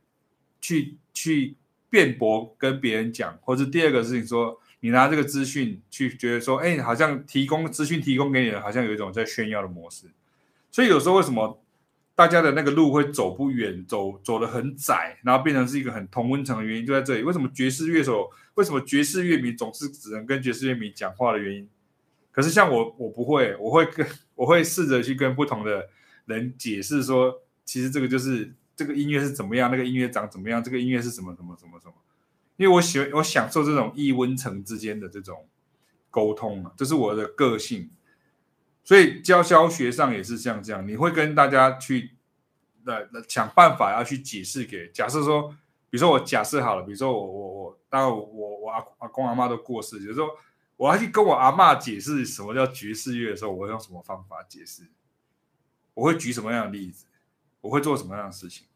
[0.61, 1.57] 去去
[1.91, 10.07] 辩驳跟别人讲，或者第二个是你说你拿这个资讯去觉得说，哎，好像提供资讯提供给你的，好像有一种在炫耀的模式。
[10.71, 11.61] 所以有时候为什么？
[12.16, 17.23] 大家的那个路会走不远，走走得很窄，然后变成是一个很同温层的原因就在这里。
[17.23, 21.69] 为什么爵士乐手，为什么爵士乐迷总是只能跟爵士乐迷讲话的原因？
[22.33, 25.90] 可是像我，我不会，我会跟 我会试着去跟不同的
[26.25, 31.92] 人解释说，其实这个就是这个音乐是怎么样，那个音乐长怎么样，这个音乐是什么什么什么什么。
[32.56, 35.46] 因为我喜欢我享受这种异温层之间的这种
[36.10, 37.90] 沟通嘛，这是我的个性。
[38.87, 42.13] 所以教教学上也是像这样，你会跟大家去，
[42.85, 44.89] 呃，想办法要去解释给。
[44.93, 45.49] 假设说，
[45.91, 50.31] 比如说我假设好了，比如说我我我，当我我阿阿公阿妈都过世，就是说
[50.77, 54.85] 我要去跟我阿嬷解释什么叫爵士乐的时候，我会用什么方法解释？
[55.93, 57.07] 我会举什么样的例子？
[57.63, 58.69] 我会做什么样的事情？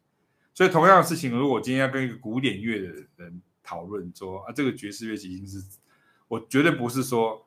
[0.52, 5.62] 所以同样的事情，如果我今天要跟一个古典乐的人讨论说啊，这个爵士乐已经是，
[6.26, 7.46] 我绝对不是说。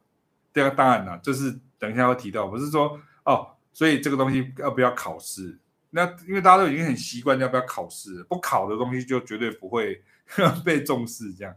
[0.55, 5.57] 这个，当然了，就是等一下会提到，不是说哦，所以这个东西要不要考试？
[5.89, 10.01] 那因为大家都已经很习惯要不要考试，不考的东西就绝对不会
[10.63, 11.33] 被重视。
[11.33, 11.53] 这样，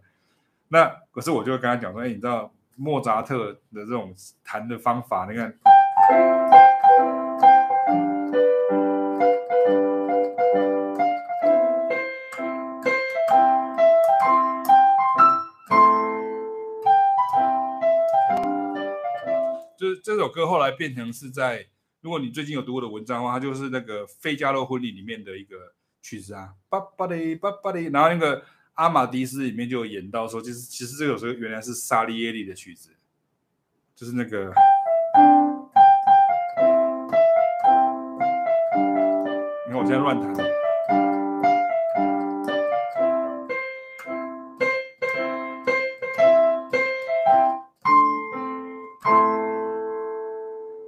[0.66, 4.12] 那可是我就会跟他讲说，哎，你知道莫扎特的这种
[4.42, 5.54] 弹的方法，你看。
[20.16, 21.66] 这首歌后来变成是在，
[22.00, 28.42] 如果你最近有读我的文章的话，它就是那个《费加罗婚礼》里面的一个曲子啊，巴巴的巴巴的，然后那个
[28.76, 32.96] 阿玛迪斯里面就有演到说，就是其实这首歌原来是萨利耶利的曲子，
[33.94, 34.50] 就是那个。
[39.66, 40.55] 你看我现在乱弹。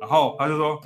[0.09, 0.81] 然后他就说，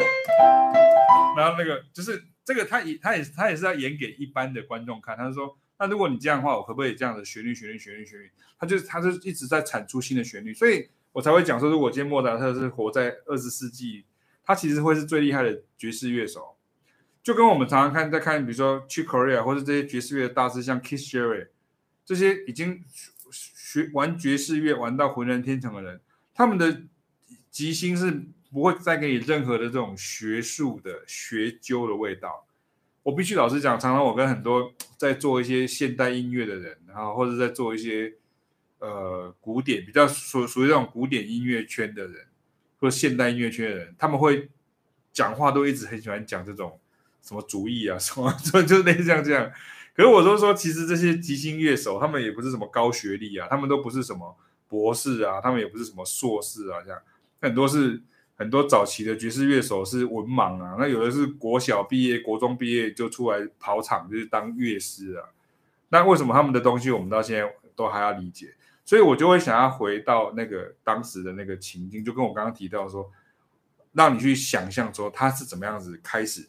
[1.36, 5.16] 然后那个就是这个，他也他也他也是要演给一般的观众看。
[5.16, 8.28] 他就说，那如果你这样的话，我可不可以这样的旋律旋律旋律旋律？
[8.58, 14.04] 他就他就一直在产出新的旋律，所以我才会讲说，如果今天莫扎特是活在二十世纪，
[14.42, 16.56] 他其实会是最厉害的爵士乐手。
[17.22, 21.50] 就跟我们常常看在看，比如说 Chick Corea 或者这些爵士乐的大师，像 Keith Jarrett
[22.04, 22.82] 这些已经
[23.30, 26.00] 学玩爵士乐玩到浑然天成的人，
[26.34, 26.82] 他们的
[27.52, 32.46] 即兴是不会再给你任何的这种学术的学究的味道。
[33.02, 38.14] 我必须老实讲，常常我跟很多 在做一些现代音乐的人，然后或者在做一些
[38.78, 42.26] 呃古典比较属属于这种古典音乐圈的人，
[42.78, 44.50] 或现代音乐圈的人，他们会
[45.12, 46.78] 讲话都一直很喜欢讲这种。
[47.22, 47.96] 什么主义啊？
[48.02, 49.48] 什么就就类似像这样。
[49.94, 54.36] 可是我都说，其实这些即兴乐手，他们也不是什么高学历啊，他们都不是什么
[54.66, 57.00] 博士啊，他们也不是什么硕士啊，这样
[57.40, 58.02] 很多是
[58.42, 60.76] 很多早期的爵士乐手是文盲啊。
[60.78, 65.30] 那有的是国小毕业、国中毕业就出来跑场，就是当乐师啊。
[65.88, 68.54] 那为什么他们的东西我们到现在都还要理解？
[68.84, 73.10] 所以我就会想要回到那个当时的那个情境，就跟我刚刚提到说，
[73.92, 76.48] 让你去想象说他是怎么样子开始。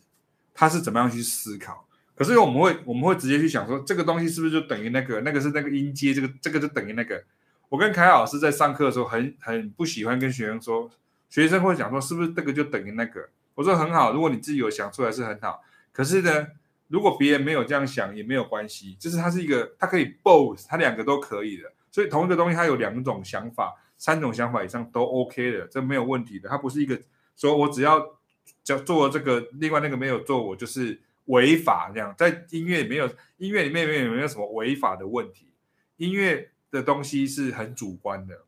[0.56, 1.88] 他是怎么样去思考？
[2.16, 5.20] 可是我们会我们会直接去想说，这个东西是不是就等于那个？
[5.22, 7.24] 那个是那个音阶，这个这个就等于那个。
[7.70, 10.91] 我跟凯老师在上课的时候很很不喜欢跟学生说，
[11.34, 13.28] 学生会讲说是不是这个就等于那个？
[13.56, 15.64] 我说很好，如果你自己有想出来是很好。
[15.92, 16.48] 可是呢，
[16.90, 21.74] 如果别人没有这样想也没有关系，就是它是一个，它可以 both，它两个都可以的。
[21.90, 26.48] 所以同一个东西它有两种想法、三种想法以上都 OK 的，这没有问题的。
[26.48, 27.02] 它不是一个
[27.36, 28.20] 说我只要。
[28.62, 32.14] 就做这个，另外那个没有做，我就是违法这样。
[32.18, 35.54] 在音乐里没有，音乐里面没有没有什么违法的问题。
[35.98, 38.42] 音乐的东西是很主观的，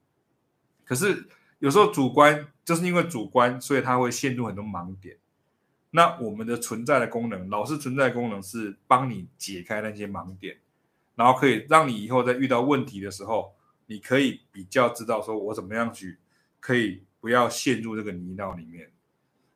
[0.86, 1.26] 可是
[1.60, 5.18] 有时候主观就是因为主观，所以它会陷入很多盲点。
[5.92, 10.58] 那我们的存在的功能，老师存在的功能是帮你解开那些盲点，
[11.16, 13.54] 然后可以让你以后在遇到问题的时候，
[13.86, 16.18] 你可以比较知道说我怎么样去
[16.60, 18.92] 可以不要陷入这个泥淖里面。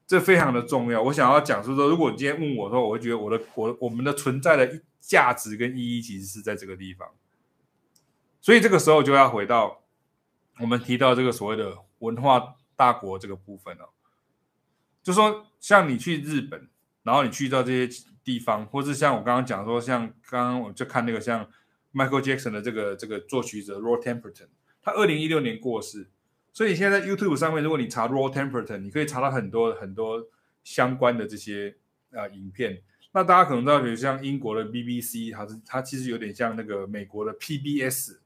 [0.08, 1.04] 这非常的重要。
[1.04, 7.08] 我想要讲述说，如果你今天问我的话，我会觉得我的我我们的存在的价值跟意义其实是在这个地方。
[8.42, 9.82] 所以这个时候就要回到
[10.62, 13.90] 我们提到这个所谓的文化大国这个部分哦。
[15.02, 16.68] 就说像你去日本，
[17.04, 21.50] 然后你去到这些地方，或是像我刚刚讲说，像刚刚我就看那个像
[21.94, 24.50] Michael Jackson 的这个这个作曲者 Rod Temperton，
[24.82, 26.10] 他二零一六年过世。
[26.52, 30.28] 所以现在在 YouTube 上面，如果你查 Rod Temperton，你可以查到很多很多
[30.64, 31.78] 相关的这些
[32.12, 32.82] 啊、影片。
[33.12, 38.18] 那大家可能知道，比如像英国的 BBC，它是它其实有点像那个美国的 PBS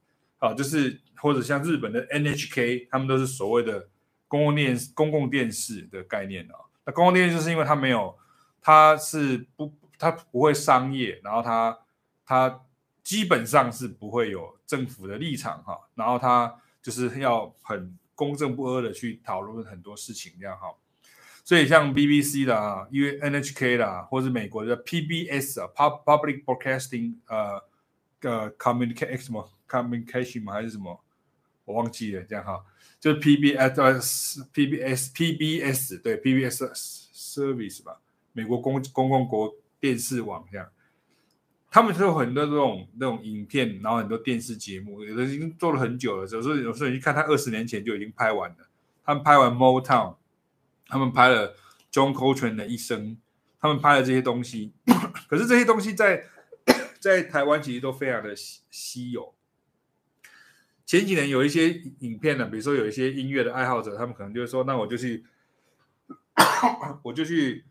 [0.48, 3.88] 啊，就是或者像日本的 NHK，他们都是所谓的
[4.28, 6.54] 公共电公共电视的概念啊。
[6.84, 8.16] 那公共电视就是因为它没有，
[8.60, 11.78] 它是不它不会商业，然后它
[12.26, 12.60] 它
[13.02, 17.96] 基本上是不会有政府的立场哈，然后它就是要很。
[18.16, 20.68] 公正不阿的去讨论很多事情，这样哈。
[21.42, 27.60] 所以像 BBC 啦，因为 NHK 啦，或者美国的 PBS 啊，Public Broadcasting 呃
[28.20, 30.52] 呃 Communication 什么 Communication 吗？
[30.52, 31.02] 还是什么？
[31.64, 32.64] 我忘记了，这样哈，
[33.00, 36.70] 就是 PBS，PBS，PBS，对 PBS
[37.14, 38.00] Service 吧，
[38.32, 40.68] 美国公公共国电视网这样。
[41.70, 46.22] 他们是有很多这种那种影片，然后很多电视节目，有的已经做了很久了。
[46.22, 48.56] 有时候有时候你看，他二十年前就已经拍完了。
[49.04, 50.14] 他们拍完 Motown，
[50.86, 51.56] 他们拍了
[51.90, 53.16] John Coltrane 的一生，
[53.60, 54.72] 他们拍了这些东西。
[55.28, 56.26] 可是这些东西在
[57.00, 59.33] 在台湾其实都非常的稀稀有。
[60.94, 65.24] 前几年有一些影片呢，比如说有一些音乐的爱好者，他们可能就会说，那我就去，
[67.02, 67.64] 我就去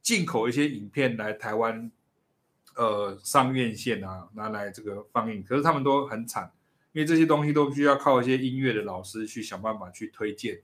[0.00, 1.92] 进口一些影片来台湾，
[2.76, 5.44] 呃，上院线啊，拿来这个放映。
[5.44, 6.50] 可是他们都很惨，
[6.92, 10.62] 因为这些东西都需要靠一些音乐的老师去想办法去推荐，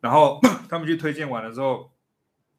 [0.00, 1.92] 然后 他们去推荐完了之后，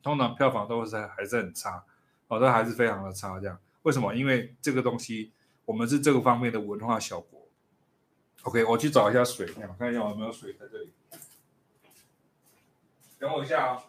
[0.02, 1.84] 通常票房都是还是很差，
[2.30, 3.38] 哦，都还是非常的差。
[3.38, 4.16] 这样为什么？
[4.16, 5.34] 因为这个东西，
[5.66, 7.43] 我们是这个方面的文化小国。
[8.44, 10.94] OK，我去找一下水，我看一下我有没有水在这里。
[13.18, 13.84] 等我一下啊。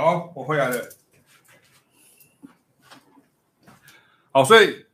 [0.00, 0.88] 好，我回来了。
[4.32, 4.86] 好，所以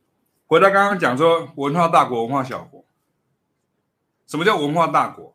[0.47, 2.83] 回到刚刚讲说文化大国、文化小国。
[4.25, 5.33] 什么叫文化大国？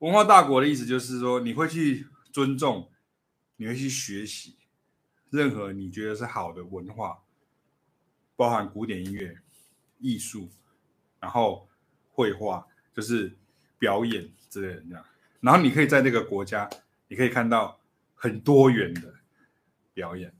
[0.00, 2.90] 文化大国的意思就是说，你会去尊重，
[3.54, 4.56] 你会去学习
[5.30, 7.20] 任何你觉得是好的文化，
[8.34, 9.36] 包含古典音乐、
[10.00, 10.48] 艺术，
[11.20, 11.68] 然后
[12.10, 13.38] 绘画，就是
[13.78, 15.04] 表演之类的这样。
[15.38, 16.68] 然后你可以在这个国家，
[17.06, 17.78] 你可以看到。
[18.20, 19.14] 很多元的
[19.94, 20.34] 表演，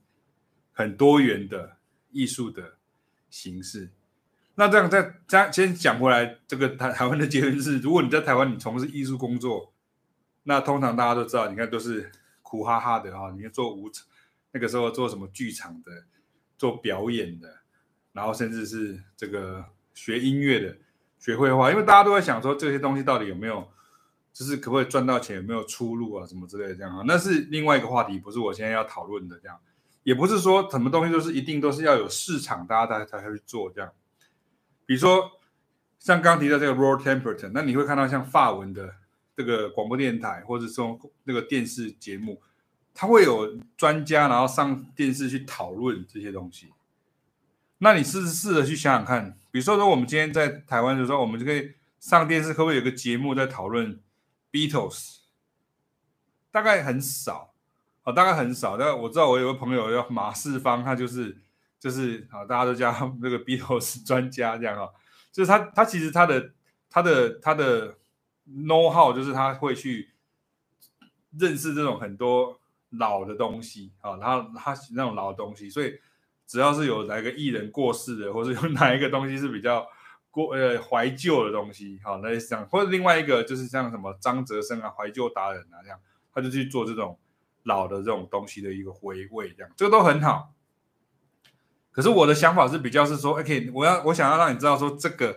[0.73, 1.77] 很多元的
[2.11, 2.77] 艺术的
[3.31, 3.91] 形式。
[4.57, 9.73] 那这样再再先讲回来，这个台台湾的结论是：如果你在台湾，你从事艺术工作，
[10.43, 12.11] 那通常大家都知道，你看都是
[12.43, 13.31] 苦哈哈的哈。
[13.31, 14.05] 你看做舞场，
[14.51, 16.05] 那个时候做什么剧场的，
[16.57, 17.61] 做表演的，
[18.13, 19.65] 然后甚至是这个
[19.95, 20.77] 学音乐的，
[21.21, 23.71] 学绘画，因为大家都在想说这些东西到底有没有。
[24.39, 27.03] 就是可不可以赚到钱，有没有出路啊，什么之类的这样啊？
[27.09, 29.59] 那是另外一个话题，不是我现在要讨论的这样。
[30.05, 33.91] 也不是说什么东西都是一定都是要有市场，大家才才会去做这样。
[34.87, 35.29] 比如说
[35.99, 38.95] 像刚提到这个 ROLL Temperton，那你会看到像法文的
[39.37, 42.41] 这个广播电台或者说那个电视节目，
[42.95, 46.69] 他会有专家然后上电视去讨论这些东西。
[47.79, 54.01] 那你试试着去想想看，比如说说我们今天在台湾的时候，我们就可以上电视，可不可以有个节目在讨论
[54.51, 55.19] ？Beatles
[56.51, 57.53] 大概很少，
[58.05, 58.77] 哦，大概很少。
[58.77, 61.41] 但我知道我有个朋友叫马世芳，他就是
[61.79, 64.89] 就是啊，大家都叫他那个 Beatles 专家这样啊。
[65.31, 66.53] 就是他他其实他的
[66.89, 67.97] 他的他的
[68.49, 70.11] know how 就是他会去
[71.39, 72.59] 认识这种很多
[72.91, 76.01] 老的东西啊，然后他那种老的东西，所以
[76.47, 79.87] 只要是有哪个艺人过世的，或者有哪一个东西是比较。
[80.31, 85.99] 过呃怀旧的东西，好，那是这样，或者另外一个就是像什么张哲生啊，怀旧达人啊这样，
[86.33, 87.19] 他就去做这种
[87.65, 90.53] 老的这种东西的一个回味，这样，这个都很好。
[91.91, 95.37] 可是我的想法是比较是说，OK，我要我想要让你知道说这个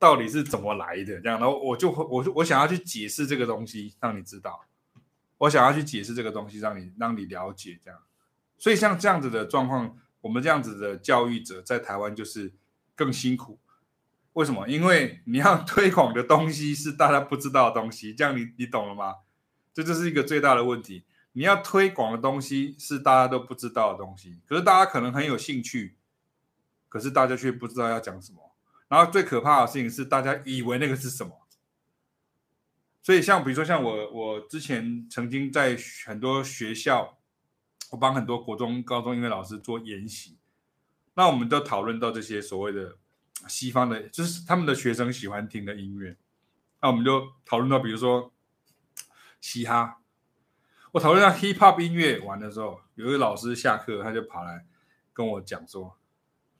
[0.00, 4.64] 到底是怎么来的，这样，然后我就我就我想要去解释这个东西，让你知道，
[5.38, 8.00] 我想要去解释这个东西，让你让你了解这样。
[8.58, 12.52] 所以像这样子的状况，我们这样子的教育者在台湾就是
[12.96, 13.58] 更辛苦。
[14.34, 14.66] 为什么？
[14.66, 19.16] 因为你要推广的东西是大家不知道的东西，这样你你懂了吗？
[19.74, 21.04] 这就是一个最大的问题。
[21.32, 25.96] 你要推广的东西是大家都不知道的东西，可是大家可能很有兴趣，
[26.88, 28.54] 可是大家却不知道要讲什么。
[28.88, 31.46] 然后最可怕的事情是，大家以为那个是什么。
[33.02, 35.76] 所以像比如说像我，我之前曾经在
[36.06, 37.18] 很多学校，
[37.90, 40.38] 我帮很多国中、高中音乐老师做研习，
[41.14, 42.96] 那我们都讨论到这些所谓的。
[43.48, 46.16] 西方的，就是他们的学生喜欢听的音乐，
[46.80, 48.32] 那我们就讨论到，比如说
[49.40, 49.98] 嘻哈。
[50.92, 54.66] 我讨论到 hip hop 音乐完的时候，有一个老师下课，他就跑来
[55.14, 55.96] 跟我讲说：“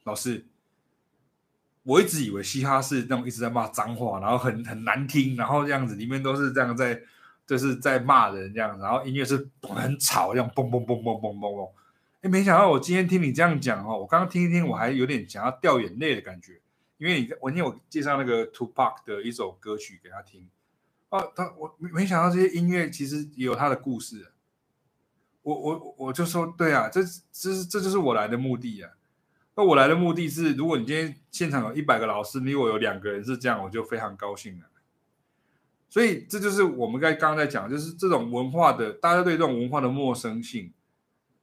[0.05, 0.47] 老师，
[1.83, 6.99] 我一直以为嘻哈是那种一直在骂脏话，然后很很难听，然后这样子里面都是这样在，
[7.47, 11.71] 就是在骂人这样，然后音乐是很吵，这样嘣嘣嘣嘣嘣嘣嘣。
[12.23, 16.59] 哎，没想到我今天听你这样讲哦，我刚刚听一听，我还有点想要掉眼泪的感觉。”
[17.03, 20.49] 因为你我听我介绍那个 Tupac 的一首歌曲给他听，
[21.09, 24.29] 哦，他我没想到这些音乐其实也有他的故事。
[25.43, 28.93] 我我我就说对啊，这这是这就是我来的目的啊。
[29.57, 34.67] 那我来的目的是，如果你今天现场有一百个老师，你我有两个人是这样，我就非常高兴了。
[35.89, 40.73] 所以这就是我们刚刚在讲，就是这种文化的，大家对这种文化的陌生性，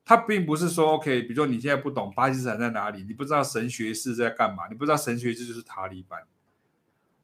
[0.09, 6.19] 它并不是说 OK，比如说你现在不懂巴基斯坦在哪里，你不知道神学士在干嘛，你不知道神学士就是塔利班，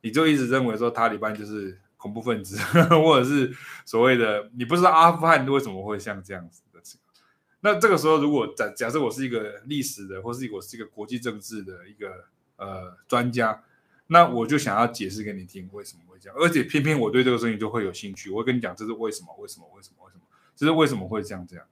[0.01, 2.59] 你就一直认为说塔利班就是恐怖分子，
[3.01, 3.51] 或者是
[3.88, 7.25] 所谓的你不知道阿富汗为什么会像这样子的情况。
[7.61, 12.25] 那这个时候，如果假假设我是一个历史的，或是我是一个国际政治的一个
[12.57, 13.63] 呃专家。
[14.05, 18.29] 那我就想要解释给你听为什么会这样，而且偏偏我对这个事情就会有兴趣。
[18.29, 19.36] 我会跟你讲这是为什么？
[19.39, 19.67] 为什么？
[19.75, 20.05] 为什么？
[20.05, 20.21] 为什么？
[20.55, 21.43] 这是为什么会这样？
[21.49, 21.65] 这样，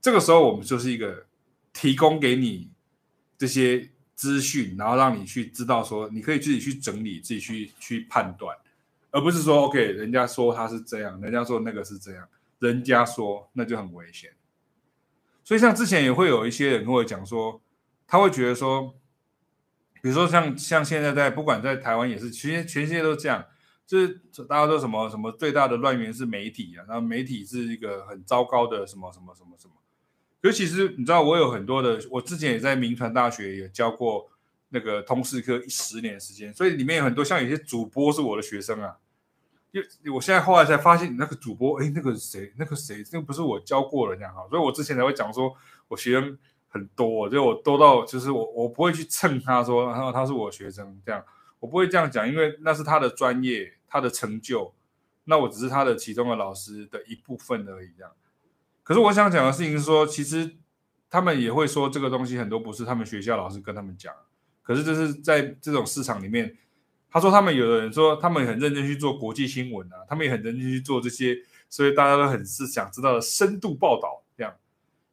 [0.00, 1.26] 这个时候我们就是一个
[1.72, 2.70] 提供给你
[3.36, 8.56] 这些资讯，然后让你去知道说，你可以自己去整理，自己去去判断，
[9.10, 12.28] 而不是说 OK，人家说他是这样，人家说那个是这样，
[12.58, 14.30] 人家说那就很危险。
[15.44, 17.60] 所以像之前也会有一些人跟我讲说，
[18.06, 18.94] 他会觉得说。
[20.02, 23.44] 比如说像像现在在不管在台湾也是，其实全世界都这样，
[23.86, 24.08] 就是
[24.48, 29.74] 大家都什么什么最大的乱源是媒体啊，然后媒体是一个很糟糕的什么什么什么什么。
[30.42, 34.30] 尤其是你知道，我有很多的，我之前也在民传大学也教过
[34.70, 38.96] 那个通识课十年时间，所以里面有很多像有些主播是我的学生啊。
[39.72, 39.80] 就
[40.14, 45.54] 我现在后来才发现，那个主播哎，那个谁，那个谁，那个不是我教过的这样哈，所以我之前才会讲说
[45.88, 46.38] 我学生。
[46.72, 51.20] 很多，就我多到就是我我不会去蹭他说，然后他是我学生这样，
[51.58, 54.72] 我不会这样讲，因为那是他的专业，他的成就，
[55.24, 58.12] 那我只是他的其中的老师的一部分而已这样。
[58.82, 60.56] 可是我想讲的事情是说，其实
[61.08, 64.12] 他们也会说这个东西很多不是他们学校老师跟他们讲，
[64.62, 66.56] 可是这是在这种市场里面，
[67.10, 71.36] 他说他们有的人说他们很认真去做国际新闻啊，他们也很认真去做这些，
[71.68, 74.54] 所以大家都很是想知道的深度报道这样。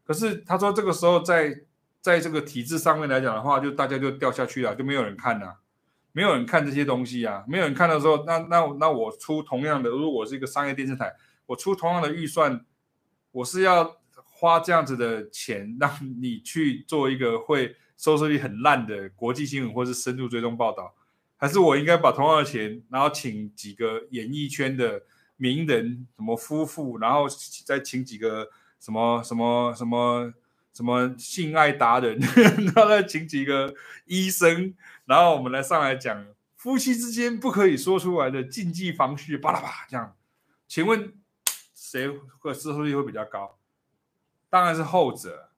[0.06, 1.62] 可是他说这个时候在
[2.00, 5.58] 在这个体制上面来讲的话，就大家就掉下去了，就没有人看了，
[6.14, 11.14] 没有人看这些东西啊，没有人看的时候，那那那我出同样的，如果我是一个商业电视台，
[11.48, 12.64] 我出同样的预算，
[13.32, 20.94] 我是要花这样子的钱让你去做一个会收视率很烂的国际新闻或是深度追踪报道，
[21.38, 25.04] 还是我应该把同样的钱，然后请几个演艺圈的
[25.36, 27.28] 名人，什么夫妇，然后
[27.66, 28.50] 再请几个。
[28.80, 30.32] 什么什么什么
[30.72, 32.20] 什么性爱达人，
[32.76, 33.74] 然后再请几个
[34.06, 34.76] 医生，
[35.06, 40.16] 然后我们来上来讲夫妻之间不可以说出来的禁忌房事，巴拉巴这样。
[40.68, 41.12] 请问
[41.90, 42.10] 谁
[42.40, 43.58] 会收视率会比较高？
[44.50, 45.50] 当然是后者。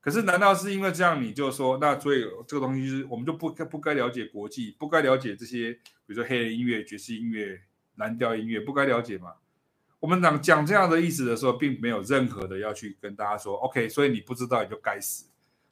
[0.00, 7.62] 可是难道是因为这样你就说，那所以这个东西就是我们就不该不该了解国际，不该了解这些，比如说黑人音乐、爵士音乐、
[7.96, 9.34] 蓝调音乐，不该了解吗？
[10.00, 15.26] 我们讲讲这样的意思的时候，并没有任何的要去跟大家说，OK，所以你不知道你就该死，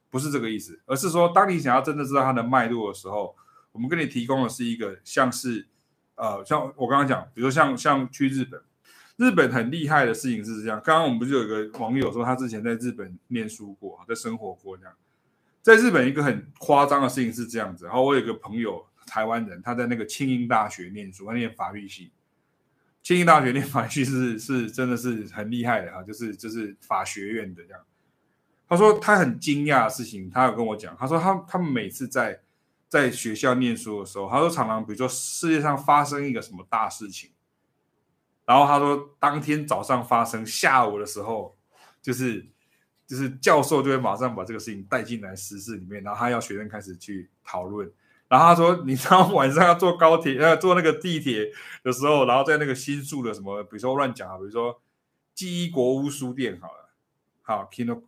[0.09, 3.35] 不是这个意思，而是说，当你想要真的知道它的脉络的时候，
[3.71, 5.67] 我们给你提供的是一个像是，
[6.15, 8.61] 呃，像我刚刚讲，比如说像像去日本，
[9.17, 10.81] 日本很厉害的事情是这样。
[10.83, 14.93] 刚刚我们不是有一个网友说他之前在日本念书过，在生活过这样，
[15.61, 17.85] 在日本一个很夸张的事情是这样子。
[17.85, 22.11] 然后我有一个朋友，台湾人，他在那个庆应大学念书，他念法律系。
[23.01, 27.81] 庆应大学念法律系是 是真的是很厉害的啊，就是就是法学院的这样。
[28.69, 32.41] 他说他很惊讶的事情，他有跟我讲，他说他他们每次在
[32.89, 37.31] 在学校念书的时候，他说常常比如说世界上发生一个什么大事情，
[38.47, 41.55] 然后他说当天早上发生，下午的时候
[42.01, 42.43] 就是
[43.05, 47.91] 就是教授就会马上把这个事情带进来实事里面，然后他要学生开始去讨论。
[48.29, 51.49] 然后他说：“你知道晚上要坐高铁，呃，坐那个地铁
[51.81, 54.81] 的时候，然后在那个新宿的什么，比如说乱讲啊，比如说
[55.33, 56.89] 纪伊国屋书店，好了，
[57.41, 58.03] 好，Kino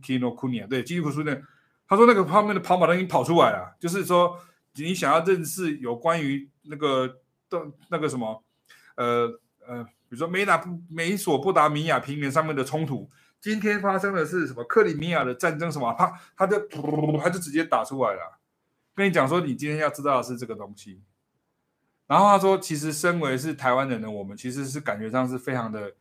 [0.00, 1.44] Kino Kuniya，对，纪伊国书店。
[1.86, 4.40] 他说那个旁边的跑马灯已经跑出来了，就是说
[4.76, 7.06] 你想要认识有关于那个
[7.50, 8.42] 的那个什么，
[8.94, 9.38] 呃
[9.68, 13.08] 呃，比如说美纳美索不达米亚平原上面的冲突，
[13.40, 16.58] 今天发生的是什么克里米亚的战争什么，他他就
[17.18, 18.38] 他就直接打出来了。”
[18.96, 21.02] 跟你讲说，你今天要知道的是这个东西。
[22.06, 25.92] 然后他说，其实身为是台湾人的我们，其实是感觉上是非常的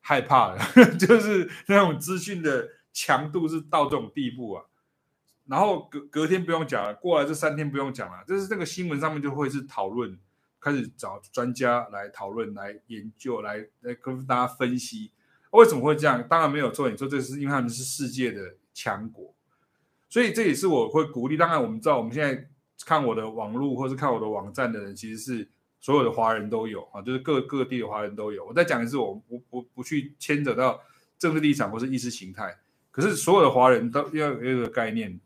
[0.00, 4.64] 害怕的， 就是那种资讯的强度是到这种地步啊。
[5.46, 10.18] 然后隔隔天不用讲了，过来这三天不用讲了，就是这个新闻上面就会是讨论，
[10.66, 15.12] 开始找专家来讨论、来研究、来来跟大家分析
[15.50, 16.26] 为什么会这样。
[16.28, 19.32] 当然没有错，你说这是因为他们是世界的强国。
[20.08, 21.36] 所以这也是我会鼓励。
[21.36, 22.48] 当然，我们知道我们现在
[22.84, 25.48] 看我的网络或是看我的网站的人，其实是
[25.80, 28.44] 所有的华人都有啊，就是各各地的华人都有。
[28.44, 30.82] 我再讲一次，我不不不去牵扯到
[31.16, 32.58] 政治立场或是意识形态。
[32.90, 35.20] 可是所有的华人都要有一个概念，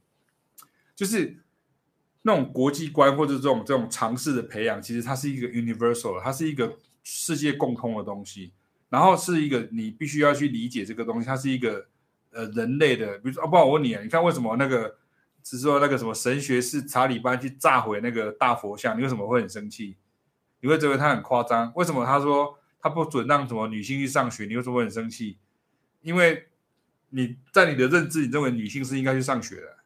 [0.94, 1.34] 就是
[2.22, 8.52] 那种国际观或者这种这种尝试的培养，其实它是一个 universal，它是一个世界共通的东西，
[8.88, 11.86] 然后是一个你必须要去理解这个东西，它是一个
[12.32, 14.98] 呃人类的，比如说，啊，不我问你啊，你看为什么那个
[15.42, 19.96] 是说那个什么神学是查理班去炸毁那个大佛像，你为什么会很生气？
[20.60, 21.72] 你会觉得他很夸张？
[21.74, 24.44] 为什么他说他不准让什么女性去上学？
[24.44, 25.38] 你为什么会很生气？
[26.02, 26.48] 因为
[27.08, 29.76] 你在你的认知，你认为女性是应该去上学的，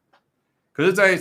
[0.73, 1.17] 可是，在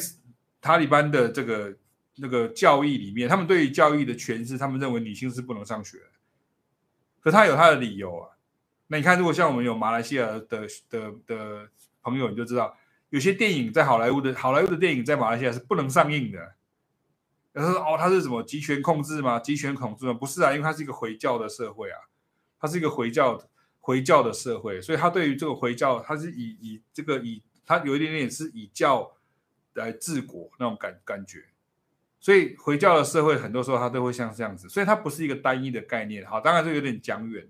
[0.63, 1.75] 塔利班的这个
[2.15, 5.97] 那个教义里面，他们对于教义的诠释，他们认为女性是不能上学，
[7.19, 8.29] 可他有他的理由啊。
[8.87, 11.69] 那你看，如果像我们有马来西亚的的的，
[12.01, 12.77] 朋友，你就知道，
[13.09, 16.53] 有些电影在好莱坞的好莱坞的电影在马来西亚是不能上映的。
[17.53, 19.37] 他说：“哦，他是什么集权控制吗？
[19.39, 20.13] 集权控制吗？
[20.13, 21.99] 不是啊，因为它是一个回教的社会啊，
[22.57, 23.37] 它是一个回教
[23.81, 29.11] 回教的社会，所以他对于这个回教，他是以以这个以他有一点点是以教。”
[29.73, 31.45] 来治国那种感感觉，
[32.19, 36.25] 所以回教的社会很多时候它都会像这样子，所以它不是一个单一的概念。
[36.25, 37.49] 好，当然是有点讲远。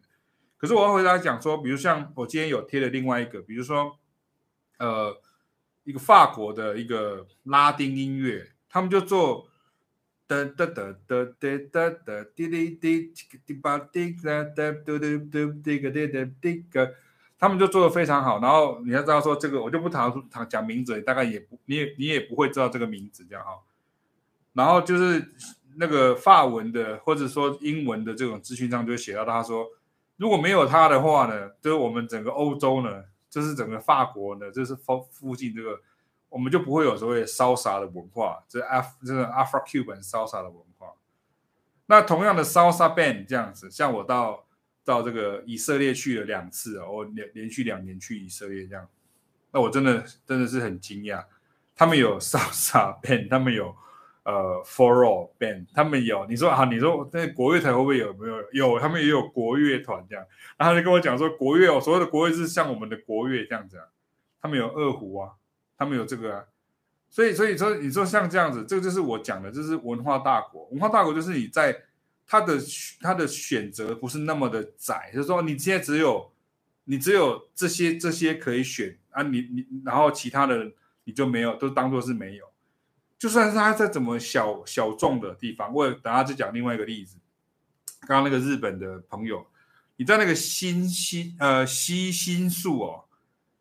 [0.57, 3.99] 可是我要回答讲说，比如像我今天有贴的另外一个，比如说
[4.79, 5.21] 呃
[5.83, 9.49] 一个法国的一个拉丁音乐，他们就做
[10.25, 13.13] 哒哒哒哒哒哒哒滴滴滴
[13.45, 16.95] 滴吧滴哒哒嘟嘟嘟滴个滴哒滴个。
[17.39, 23.59] 他们就做的非常好，然后你要知道说这个，我就不谈谈讲名字，大概也不你也你也不会知道这个名字这样哈。
[24.53, 25.33] 然后就是
[25.75, 29.67] 那个法文的或者说英文的这种资讯上就写到他说，
[30.15, 35.81] 如果没有他的话呢，就是我们整个欧洲呢，就是整个法国呢，就是附附近这个，
[36.29, 40.93] 我们就不会有所谓 salsa 的文化，这是 F 这个 Afro-Cuban salsa 的文化。
[41.87, 44.42] 那同样的 salsa band 这样子，像我到。
[44.85, 48.85] 到这个以色列去了两次哦，我连连续两年去以色列这样，
[49.51, 51.23] 那我真的真的是很惊讶。
[51.75, 53.73] 他们有 salsa band，他们有
[54.23, 58.51] 呃 forró band，他们有你说啊，你说那国乐团会不会有没有？
[58.51, 60.25] 有，他们也有国乐团这样。
[60.57, 63.85] 然后就跟我讲说，国乐哦，所谓的国乐是像我们的国乐这样子啊。
[64.41, 65.31] 他们有二胡啊，
[65.77, 66.43] 他们有这个啊。
[67.09, 70.67] 所以所以说你说像这样子，这个就是我讲的，就是文化大国。
[70.71, 71.73] 文化大国就是你在。
[72.25, 72.59] 他的
[73.01, 76.31] 他的选择不是那么的窄，就是说你现在只有
[76.85, 80.71] 你只有这些这些可以选啊你，你然后其他的
[81.03, 82.45] 你就没有，都当做是没有。
[83.19, 87.17] 就算是他在怎么小小众的地方，我等下再讲另外一个例子。
[88.01, 89.47] 刚刚那个日本的朋友，
[89.95, 93.05] 你在那个新新呃西新宿哦，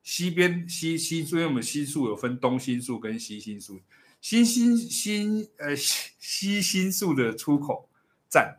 [0.02, 3.80] 西边西新宿，因为我们新宿有分东新宿跟西新宿，
[4.20, 7.88] 新新新呃西西新宿的出口
[8.32, 8.56] 站，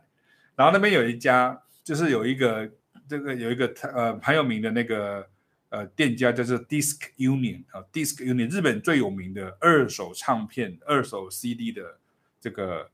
[0.54, 2.70] 然后那边有一家，就是有一个
[3.08, 5.26] 这个有一个呃很有名的那个
[5.70, 11.98] 呃店家，叫做 Disc Union 啊，Disc Union 日本最有名的二手唱片、二手 CD 的
[12.40, 12.88] 这个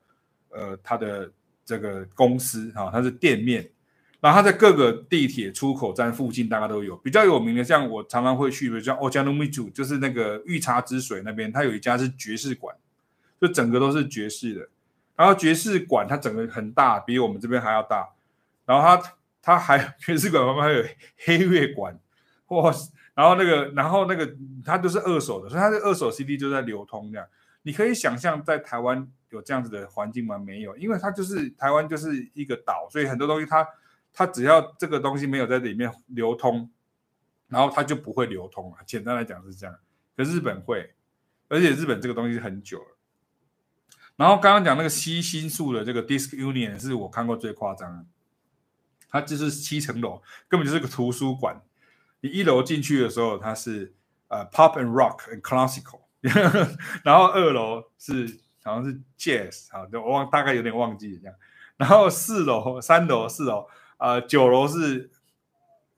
[0.48, 1.30] 呃它的
[1.66, 3.70] 这个公司啊，它是店面。
[4.22, 12.76] 然后它在各个地铁出口站附近大概都有，比较有名的，像我常常会去比如，像 Ochanomizu，就是那个御茶之水那边，它有一家是爵士馆，
[13.40, 14.68] 就整个都是爵士的。
[15.20, 18.08] 然后爵士馆它整个很大，比我们这边还要大。
[18.64, 19.12] 然后它
[19.42, 20.82] 它还 爵士馆旁边还有
[21.26, 21.94] 黑乐馆，
[22.46, 22.72] 哇！
[23.12, 27.26] 然后那个然后那个它都是二手的，所以它的二手 CD 就在流通这样。
[27.60, 30.38] 你可以想象在台湾有这样子的环境吗？
[30.38, 33.68] 没有，因为它就是台湾就是一个岛，所以很多东西它
[34.14, 36.70] 它只要这个东西没有在里面流通，
[37.46, 38.78] 然后它就不会流通了。
[38.86, 39.76] 简单来讲是这样，
[40.16, 40.94] 可是日本会，
[41.48, 42.96] 而且日本这个东西很久了。
[44.20, 48.04] 然后刚刚讲那个西新宿的这个 Disc Union 是我看过最夸张的，
[49.08, 51.58] 它就是七层楼，根本就是个图书馆。
[52.20, 53.94] 你一楼进去的时候，它是
[54.28, 56.02] 呃 Pop and Rock and Classical，
[57.02, 61.34] 然后二楼是好像是 Jazz，好，我忘大概有点忘记了这样。
[61.78, 63.66] 然后四楼、三楼、四楼，
[63.96, 65.10] 呃，九楼是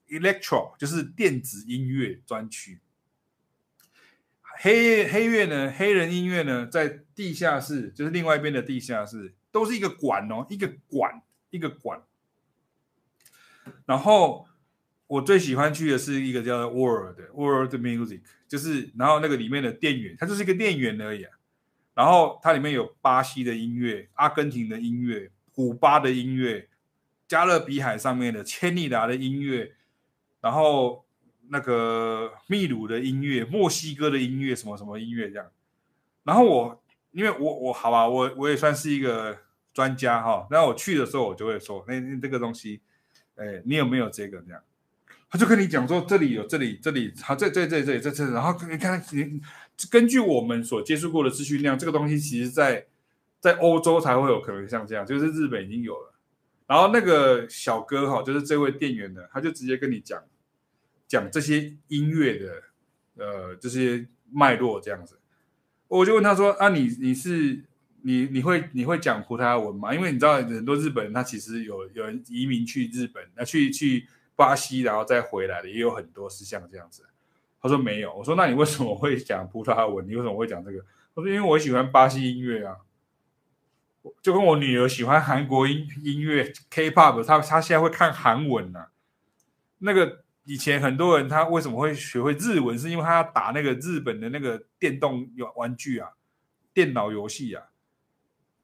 [0.07, 2.81] Electro，就是电子音乐专区。
[4.62, 5.72] 黑黑乐呢？
[5.76, 6.64] 黑人音乐呢？
[6.68, 12.00] 在地下室，就是另外一边的地下室，都是一个馆哦，一个馆，一个馆。
[13.86, 14.46] 然后
[15.08, 21.26] 我最喜欢去的是一个叫 World World Music，就是然后那个里面的店员，它就是一个店员而已。
[21.94, 26.68] 然后它里面有巴西的音乐、阿根廷的音乐、古巴的音乐、
[27.26, 29.72] 加勒比海上面的千里达的音乐，
[30.40, 31.04] 然后。
[31.53, 35.46] 那个秘鲁的音乐、墨西哥的音乐，什么什么音乐这样。
[36.24, 39.36] 然后我，因为我我好吧，我我也算是一个
[39.74, 40.46] 专家哈。
[40.50, 42.80] 然后我去的时候，我就会说，那那这个东西，
[43.36, 44.62] 哎，你有没有这个这样？
[45.28, 49.38] 他就跟你讲说，这里有，这里这里，好，这这这这这这，然后你看，你
[49.90, 52.86] 根据我们所接触过的资讯量，这个东西其实在
[53.40, 56.14] 在欧洲才会有可能像这样，就是日本已经有了。
[56.66, 60.22] 然后那个小哥哈，就是这位店员呢，他就直接跟你讲
[61.12, 62.62] 讲这些音乐的
[63.16, 65.20] 呃这些脉络这样子。
[65.86, 67.62] 我就问他说啊，你你是
[68.00, 69.94] 你你会你会讲葡萄牙文吗？
[69.94, 77.04] 因为你知道很多日本人他其实有有人移民去日本，那去去巴西然后再回来的也有很多是像这样子。
[77.60, 78.14] 他说没有。
[78.16, 80.08] 我说那你为什么会讲葡萄牙文？
[80.08, 80.78] 你为什么会讲这个？
[81.14, 82.78] 他说因为我喜欢巴西音乐啊。
[84.22, 88.88] 就跟我女儿喜欢韩国音音乐 K-pop，她她现在会看韩文啊。
[89.78, 96.11] 那个以前很多人他为什么会学会日文，是因为他要打那个日本的那个电动玩具啊，
[96.74, 97.64] 电脑游戏啊。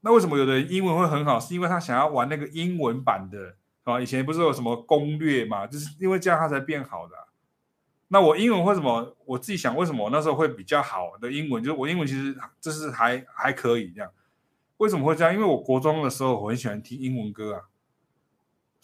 [0.00, 4.00] 那为什么有的人英文会很好，是因为他想要玩那个英文版的啊？
[4.00, 7.14] 以前不是有什么攻略嘛，就是因为这样他才变好的。
[8.08, 9.16] 那我英文为什么？
[9.26, 14.10] 我自己想为什么我那时候会比较好的英文，就是我英文其实就是还还可以这样。
[14.78, 15.34] 为什么会这样？
[15.34, 17.62] 因为我国中的时候我很喜欢听英文歌啊，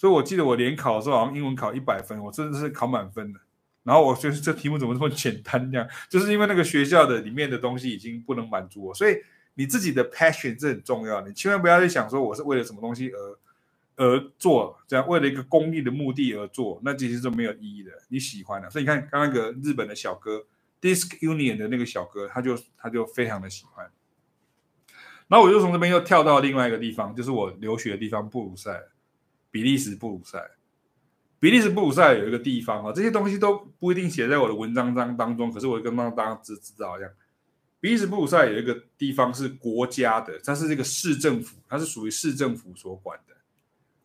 [0.05, 3.40] 所以我记得我联考的时候好像英文考一百分，我真的是考满分的。
[3.84, 5.72] 然后我觉得这题目怎么这么简单？
[5.72, 9.16] 这样就是因为那个学校的里面的东西已经不能满足我，所以
[9.55, 13.38] 你自己的 passion 是很重要，你千万不要去想说我是为了什么东西而
[13.96, 17.90] 而做，这样为了一个公益的目的而做，那其实是没有意义的。
[18.09, 20.44] 你喜欢的，所以你看刚刚那个日本的小哥
[20.82, 23.90] ，Disc Union 的那个小哥，他就他就非常的喜欢。
[25.28, 28.88] 然后我就从这边又跳到另外一个地方，就是我留学的地方布鲁塞尔，
[29.55, 30.50] 比利时布鲁塞。
[31.38, 37.09] 比利时布鲁塞有一个地方啊，这些东西都不一定写在我的文章当当中，可是我跟大家知知道一样。
[37.78, 43.36] 比利时布鲁塞有一个地方是国家的，它是这个市政府，它是属于市政府所管的。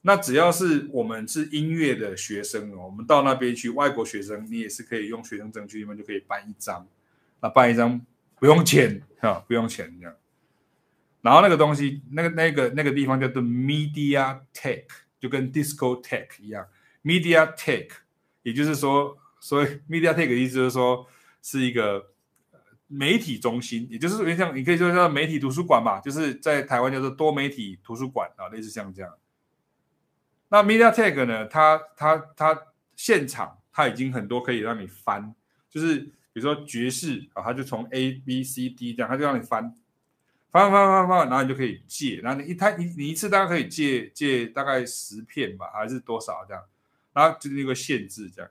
[0.01, 6.87] 那只要是我们是音乐的学生哦，我们到那边去，外国学生你也是可以用学生证去，那边就可以办一张，
[7.41, 7.99] 那办一张
[8.39, 10.15] 不用钱啊，不用钱这样。
[11.21, 14.85] 然后那个东西，那个那个那个地方叫做 MediaTek，
[15.19, 16.67] 就跟 Disco Tech 一样。
[17.03, 17.89] MediaTek，
[18.43, 21.07] 也就是说，所以 MediaTek 的意思就是说
[21.41, 22.11] 是一个
[22.87, 29.13] 媒体中心，也就是说像你可以说叫媒体图书馆吧，就是在台湾叫做多媒体图书馆啊，类似像这样。
[30.49, 32.61] 那 MediaTek 呢，它它它
[32.95, 35.33] 现场它已经很多可以让你翻，
[35.69, 35.99] 就是
[36.33, 39.73] 比如说爵士啊，它就从 A B C D 这样，它就让你翻。
[40.51, 46.63] 翻翻翻翻，然后你就可以借，然后你一台你你一次大概可以借借大概十片吧，还是多少这样？
[47.13, 48.49] 然后就是一个限制这样。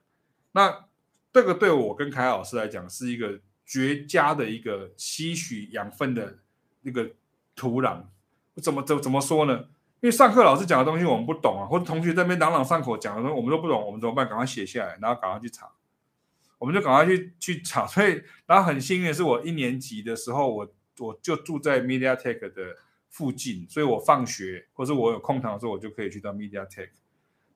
[0.53, 0.85] 那
[1.33, 6.39] 这个对我跟凯老师来讲是一个绝佳的一个吸取养分的
[6.83, 7.11] 那个
[7.57, 8.05] 土壤。
[8.63, 9.55] 怎么怎怎么说呢？
[10.01, 14.29] 因为上课老师讲的东西我们不懂啊，或者同学在那边朗朗上口讲的东西我们都不懂，我们怎么办？
[14.29, 15.69] 赶快写下来，然后赶快去查。
[16.59, 17.85] 我们就赶快去去查。
[17.87, 20.73] 所以，然后很幸运的是，我一年级的时候我。
[20.99, 22.77] 我就住在 MediaTek 的
[23.09, 26.91] 附近，所以我放学或者我有空堂的时候，我就可以去到 MediaTek。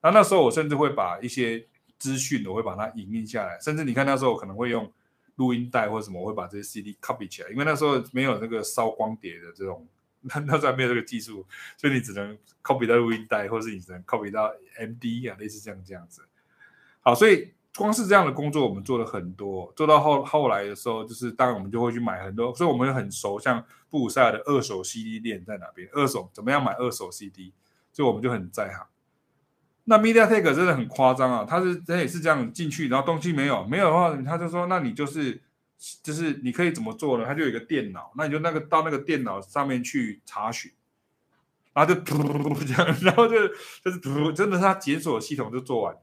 [0.01, 1.65] 那那时候我甚至会把一些
[1.97, 4.91] 资讯，我会把它影印下来，甚至你看那时候我可能会用
[5.35, 9.87] 录音带或者什么，我会把这些 CD copy 起来，因为那时候没有那个烧光碟的这种，
[10.21, 11.45] 那 那时候没有这个技术，
[11.77, 16.23] 所以你只能 copy 到录音带，或者是你只能 copy 到 MD 啊，类似这样这样子。
[17.01, 17.53] 好，所以。
[17.75, 27.51] 光是这样的工作，我们做了很多，做到后后来的时候，就是当然我们就会去买很多，所以我们很熟，像布鲁塞尔的二手 CD 店在哪边，二手怎么样买二手 CD，
[27.91, 28.85] 所以我们就很在行。
[29.85, 35.41] 那 MediaTek 真的很夸张啊，他是他也是这样进去，然后东西没有，没有的话，他就说，那你就是
[36.01, 37.25] 就是你可以怎么做呢？
[37.25, 40.71] 他就有一个电脑，那你就那个到那个电脑上面去查询，
[41.73, 43.35] 然后就嘟这样，然后就
[43.83, 45.99] 就是嘟，真的他检索系统就做完了。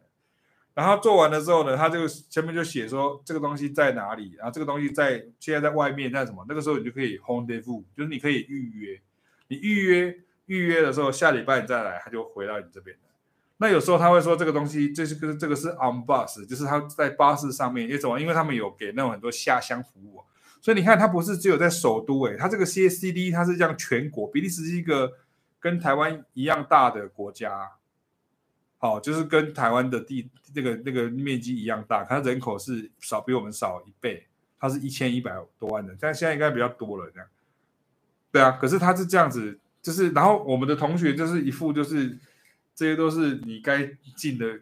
[0.72, 6.44] 然后做完了之后呢，他就前面就写说这个东西在哪里，然后这个东西在现在在外面在什么？
[6.48, 9.00] 那个时候你就可以 rendezvous，就是你可以预约。
[9.48, 10.16] 你预约
[10.46, 12.96] 预约的时候，下礼拜你再来，他就回到你这边。
[13.58, 18.18] 那有时候他会说这个东西这是个这个是 on bus，就是他在巴士上面，因为什么？
[18.18, 20.22] 因为他们有给那种很多下乡服务，
[20.62, 25.12] 所以你看他不是只有在首都诶，他这个 CACD 他是这样全国，比利时是一个
[25.58, 27.72] 跟台湾一样大的国家。
[28.82, 34.26] 好，就是跟台湾的地那个那个面积一样大，它人口是少比我们少一倍，
[34.58, 37.28] 它是一千一百多万人，但现在应该比较多了这样。
[38.32, 42.18] 对啊，可是它是这样子，就是然后我们的同学就是一副就是
[42.74, 43.84] 这些都是你该
[44.16, 44.60] 尽的，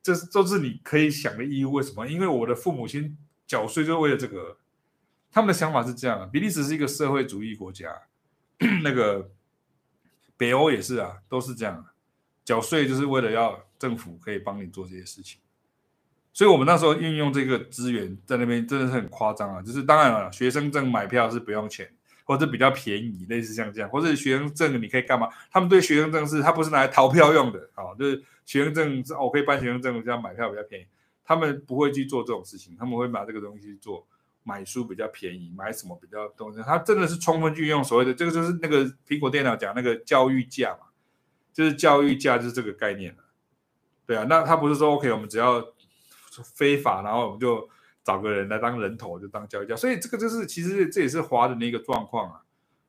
[0.00, 1.72] 这是都是你可以想的义务。
[1.72, 2.06] 为什么？
[2.06, 4.58] 因为我的父母亲缴税就是为了这个，
[5.32, 6.30] 他们的想法是这样。
[6.30, 8.02] 比利时是一个社会主义国家，
[8.84, 9.32] 那个
[10.36, 11.84] 北欧也是啊，都是这样。
[12.46, 15.40] 缴税就是为了要政府可以帮你做这些事情，
[16.32, 19.60] 所以我们那时候运用这个资源在那边真的是很夸张啊！
[19.60, 21.90] 就是当然了，学生证买票是不用钱，
[22.24, 25.28] 或者比较便宜，类似像这样，或者学生证你可以干嘛？
[25.50, 30.86] 他们对学生证是他不是拿来逃票用的，好，就是学生证是我可以办学生证，这样买票比较便宜。
[31.24, 34.06] 他们不会去做这种事情，他们会把这个东西做
[34.44, 40.86] 买书比较便宜，买什么比较东西，他真的是充分去用所谓的这个就是那个苹果电脑讲那个教育价嘛，
[41.56, 43.24] 就是教育价就是这个概念了，
[44.04, 45.64] 对啊，那他不是说 OK，我们只要
[46.54, 47.66] 非法，然后我们就
[48.04, 52.42] 找个人来当人头就当教育价，所以这个就是其实这也是华人的一个状况啊。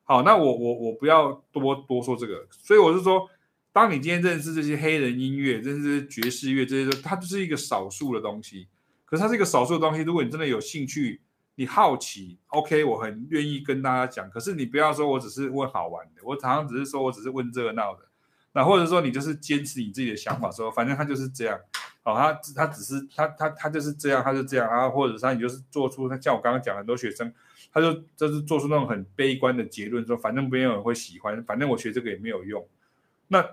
[0.03, 3.29] 好，那我我我不要多多说这个，所以我是说。
[3.73, 8.67] 当你今天认识这些黑人音乐，认识爵士乐，这些它就是一个少数的东西。
[9.05, 11.21] 可是它是一个少数的东西，如果你真的有兴趣，
[11.53, 14.27] 你好奇，OK，我很愿意跟大家讲。
[14.31, 18.06] 可是你不要说我只是问好玩的，我常常只是说我只是问热闹的。
[18.57, 21.55] 那或者说你就是坚持你自己的想法，说反正他就是这样，
[22.01, 27.31] 哦，他他只是他他他就是这样，他就这样啊，或者说你就是做出像我刚刚讲很多学生，
[27.71, 32.67] 他就就是做出那种很悲观的结论，说反正没有人会喜欢，反正我学这个也没有用。
[33.27, 33.47] 那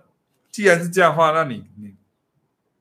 [0.51, 1.95] 既然是这样的话，那你你，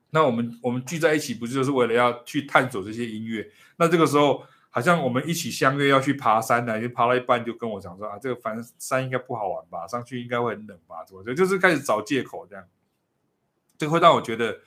[0.08, 3.50] 那我们我们聚在一起，不就是为了要去探索这些音乐？
[3.76, 4.42] 那这个时候，
[4.74, 12.64] 好像我们一起相约要去爬山的，就爬到一半就跟我讲说啊，这个反正山应该不好玩吧，上去应该会很冷吧，怎么就就是开始找借口这样，
[13.78, 14.58] 这会让我觉得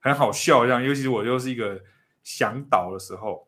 [0.00, 1.80] 很好笑这样，尤其是我又是一个
[2.24, 3.46] 向导的时候，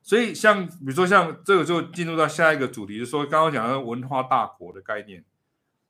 [0.00, 5.22] 所以像比如说像这个就进入到下一个主题，就是说刚刚讲的文化大国的概念。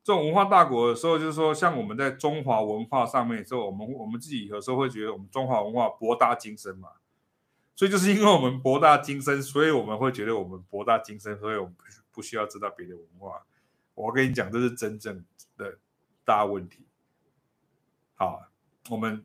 [0.03, 6.89] 这种文化大国的时候，就是说，像我们在中华文化上面的时候，我们我们自己有时候会觉得我们中华文化博大精深嘛，
[7.79, 11.77] 所以就是因为我们博大精深，所以我们会觉得我们博大精深，所以我们
[12.11, 13.47] 不需要知道别的文化。
[13.95, 15.25] 我跟你讲，这是真正
[15.57, 15.79] 的
[16.25, 16.85] 大问题。
[18.17, 18.43] 好，
[18.91, 19.25] 我们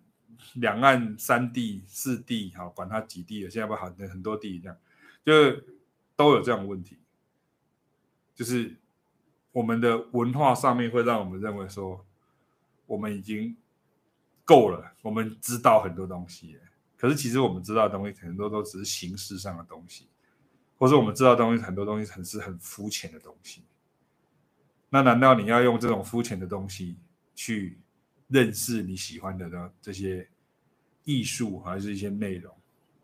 [0.54, 4.78] 两岸三地四地，好，管它几地了，现在不好很多地这样，
[5.26, 5.34] 就
[6.16, 6.99] 都有这样的问题，
[8.36, 8.78] 就是。
[9.54, 12.04] 我们的文化上面会让我们认为说，
[12.88, 13.56] 我们已经
[14.43, 16.58] 够了，我们知道很多东西。
[17.04, 20.08] 可是其实我们知道的东西很多都只是形式上的东西，
[20.78, 23.62] 或者我们知道的东西很多东西很是很肤浅的东西。
[24.88, 26.95] 那难道你要用这种肤浅的东西
[27.36, 27.78] 去
[28.30, 30.26] 认识你喜欢的呢这些
[31.04, 32.56] 艺术还是一些内容？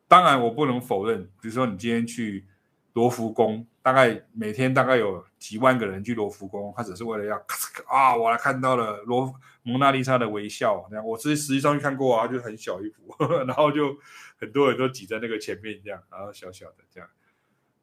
[0.08, 2.46] 当然，我不能否认，比如说你今天去
[2.94, 3.66] 罗浮宫。
[3.82, 7.36] 大概每天大概有几万个人去罗浮宫，他只是为了要
[7.88, 9.34] 啊，我来看到了罗
[9.64, 10.86] 蒙娜丽莎的微笑。
[10.90, 13.16] 这样，我实实际上去看过啊，就很小一幅，
[13.48, 13.98] 然后就
[14.38, 17.10] 很多人都挤在那个前面这样，然后小小的这样，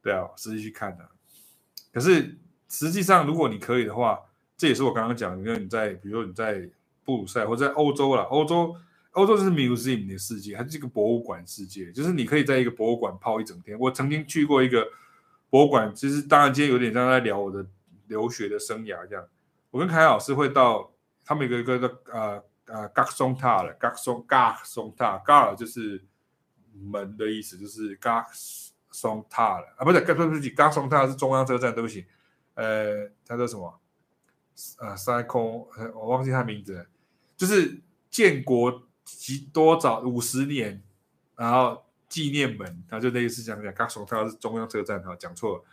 [0.00, 1.09] 对啊，实际去看的、
[1.92, 2.38] 可是
[2.68, 4.20] 实际上，如果你可以的话，
[4.57, 6.68] 这也是我刚刚讲的，因为你在比如说你在
[7.04, 8.76] 布鲁塞或者在欧洲啦，欧洲
[9.16, 13.78] 欧洲就是 museum 的世界，它是一个博物馆世界，就是你可以在一个博物馆泡一整天。
[13.78, 14.86] 我曾经去过一个。
[15.48, 17.64] 博物馆其实当然今天有点像在聊我的
[18.08, 19.24] 留学的生涯这样。
[19.70, 20.92] 我跟凯老师会到
[21.24, 26.04] 他们有一个一个呃呃 Gare Centrale Gare Centrale Gare 就是
[26.72, 28.26] 门的意思，就是 Gare
[28.92, 32.04] Centrale 啊，不是，对不起，Gare Centrale 是中央车站，对不起，
[32.54, 33.80] 呃，他叫什么？
[34.80, 36.86] 呃，塞空，我忘记他名字了，
[37.36, 40.82] 就是建国几多早五十年，
[41.34, 41.82] 然后。
[42.09, 45.64] 纪念门，他就类似这样讲，刚说他是中央车站，哈，讲错了。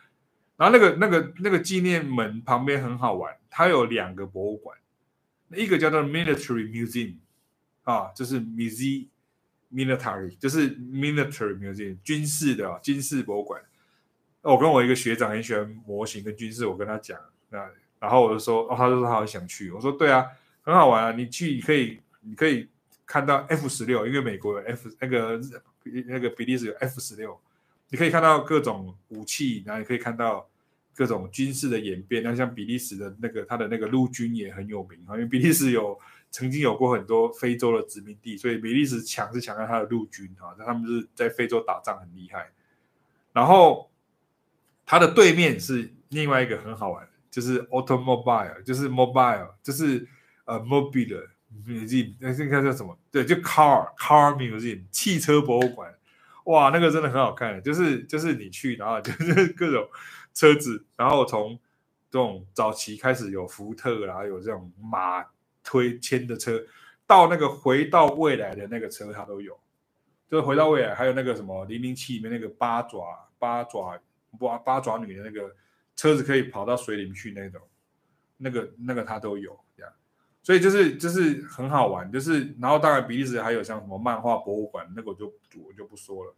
[0.57, 4.75] 然后那个那个那个纪念门旁边很好玩，它有两个博物馆，
[5.51, 7.17] 一个叫做 Military Museum，
[7.83, 9.07] 啊，就是 m u s e
[9.71, 13.61] Military，就是 Military Museum，军事的军事博物馆。
[14.41, 17.19] 我跟我一个学长很喜欢模型跟军事，我跟他讲，
[17.49, 17.69] 那
[17.99, 20.25] 然后我就说，哦，他就说他好想去，我说对啊，
[20.63, 22.67] 很好玩啊，你去你可以你可以
[23.05, 25.41] 看到 F 十六，因为美国有 F 那个。
[26.07, 27.37] 那个比利时有 F 十六，
[27.89, 30.49] 你可以看到各种武器，然后你可以看到
[30.95, 32.23] 各种军事的演变。
[32.23, 35.99] 那像比利时的那个，他的那个陆军也很有名啊，因为比利时有
[36.31, 42.49] 曾经有过很多非洲的殖民地，所以比利时强是强在他的陆军啊，那他们是在非洲打仗很厉害。
[43.33, 43.91] 然后
[44.85, 50.07] 他的对面是另外一个很好玩，就是 automobile，就是 mobile，就是
[50.45, 51.27] 呃 mobile。
[51.65, 52.97] Museum 那应该叫什么？
[53.11, 55.93] 对，就 car car museum 汽车博物馆。
[56.45, 59.87] 哇，那个真的很好看，就是就是你去，然后就是 各种
[60.33, 61.57] 车子，然后从
[62.11, 65.25] 这种早期开始有福特，然后有这种马
[65.63, 66.61] 推牵的车，
[67.07, 69.57] 到那个回到未来的那个车，它都有。
[70.29, 73.97] 就是回到未来，还有那个什么零零七里面那个八爪八爪
[74.37, 75.55] 八八爪女的那个
[75.95, 77.61] 车子，可以跑到水里面去那种，
[78.37, 79.57] 那个那个它都有。
[80.43, 85.25] 所以就是就是很好玩，就是然后当然比利时还有像什么漫画博物馆，那个我就
[85.65, 86.35] 我就不说了。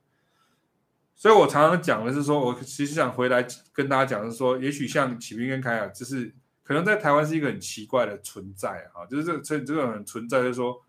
[1.15, 3.43] 所以我常常讲的是说，我其实想回来
[3.73, 6.31] 跟大家讲的是说，也许像启明跟凯雅，就是
[6.61, 10.83] 可能在台湾是一个很奇怪的存在啊，就是这这这种存在，就是说，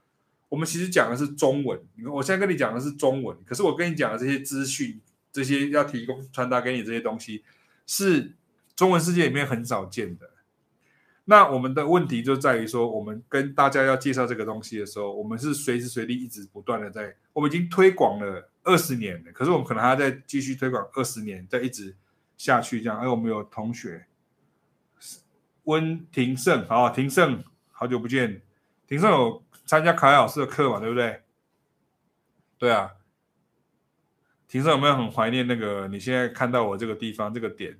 [0.48, 1.80] 我们其实讲的是中文，
[2.12, 5.00] 我现在跟你讲的是中文，可是我跟你讲的这些资讯，
[5.32, 7.44] 这些要提供传达给你这些东西，
[7.86, 8.34] 是
[8.74, 10.30] 中文世界里面很少见的。
[11.28, 21.96] 那我们的问题就在于说，我们跟大家要介绍这个东西的时候，我们是随时随地一直不断的在，我们已经推广了二十年了，可是我们可能还要再继续推广二十年，再一直
[22.36, 23.00] 下去这样。
[23.00, 24.06] 哎，我们有同学
[25.64, 28.40] 温庭胜，好，庭胜，好久不见，
[28.86, 30.78] 庭胜有参加凯老师的课嘛？
[30.78, 31.22] 对不对？
[32.56, 32.92] 对啊，
[34.46, 37.76] 庭胜有没有很怀念那个你现在看到我这个地方这个点？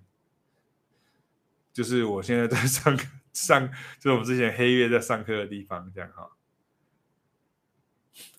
[1.73, 3.07] 就是我现在在上课。
[3.37, 3.69] 上
[4.01, 6.31] 就是我们之前黑月在上课的地方，这样哈。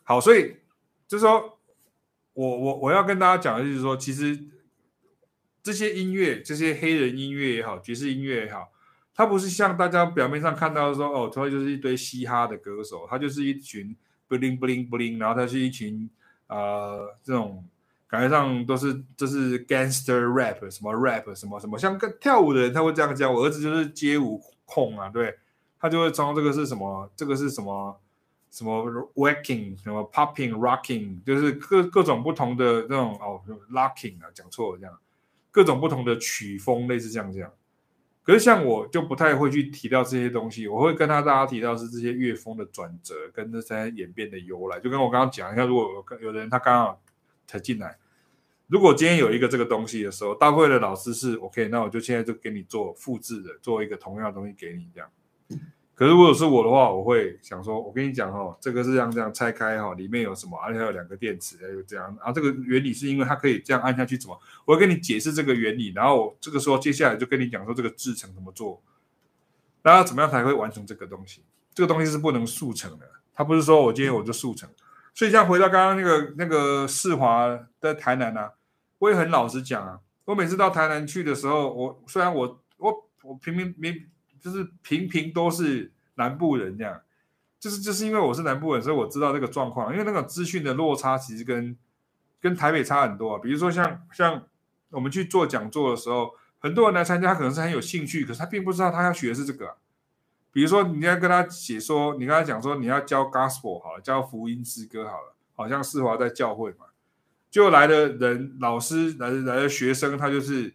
[0.03, 0.57] 好，所以
[1.07, 1.59] 就是说
[2.33, 4.37] 我我我要跟大家讲的就是说，其实
[5.61, 8.71] 这些音乐，这些黑人音乐也好，爵士音乐也好，
[9.13, 13.95] 它不是像大家表面上看到的说，哦，它就是一堆嘻哈的歌手，它就是一群
[14.27, 16.09] bling bling bling，然后它是一群
[16.47, 17.63] 呃这种。
[18.09, 23.29] 感觉上都是就是 gangster rap 什么 rap 什么什么，像个跳舞的人他会这样讲。
[23.33, 25.35] 我儿子就是街舞控啊，对，
[25.79, 27.99] 他就会装这个是什么，这个是什么
[28.51, 33.41] 什么 waking 什么 popping rocking，就是各各种不同的那种哦
[33.71, 34.99] locking 啊，讲错了这样，
[35.49, 37.51] 各种不同的曲风类似这样这样。
[38.23, 44.79] 可是像我就不太会去提到这些东西，我会跟他大家提到是这些乐风的转折跟这些演变的由来。
[44.79, 47.01] 就跟我刚刚讲一下，如果有有人他刚好。
[47.49, 47.97] 才进来。
[48.67, 55.09] 如果今天有一个这个东西的时候，大会的老师是 OK，那我就现在就给你做复制的，做一个同样的东西给你这样。
[55.95, 62.05] 可是如果是我的话，我会想说，我跟你讲哦，这个是这样这样拆开哈，里面有什么，而且还有两个电池，还有这样。
[62.19, 64.37] 然后这个原理是因为它可以这样按下去，怎么？
[64.65, 68.83] 我会跟你解释这个原理，然后这个时候接下来就跟你讲说这个制程怎么做，
[69.81, 71.41] 然后怎么样才会完成这个东西？
[71.73, 74.69] 这个东西是不能速成的，它不是说我今天我就速成。
[75.17, 78.53] 所以，像回到刚刚那个那个世华在台南啊，
[78.99, 84.05] 我也很老实讲啊，我每次到台南去的时候，我虽然我我我平平平
[84.39, 87.01] 就是平平都是南部人这样，
[87.59, 89.91] 就是就是因为我是南部人，所以我知道这个状况。
[89.91, 91.75] 因为那个资讯的落差其实跟
[92.39, 93.39] 跟台北差很多啊。
[93.41, 94.43] 比如说像像
[94.91, 99.77] 我们去做讲座的时候，很多人来参加，他可能是很有兴趣，可是他并不知道他要学的是这个。
[100.51, 106.87] 比如说，你要跟他写说，你跟他讲说，你要教 gospel 好了，教福音诗歌好了，好像世华在教会嘛，
[107.51, 110.73] 就来的人，老师来来的学生，他就是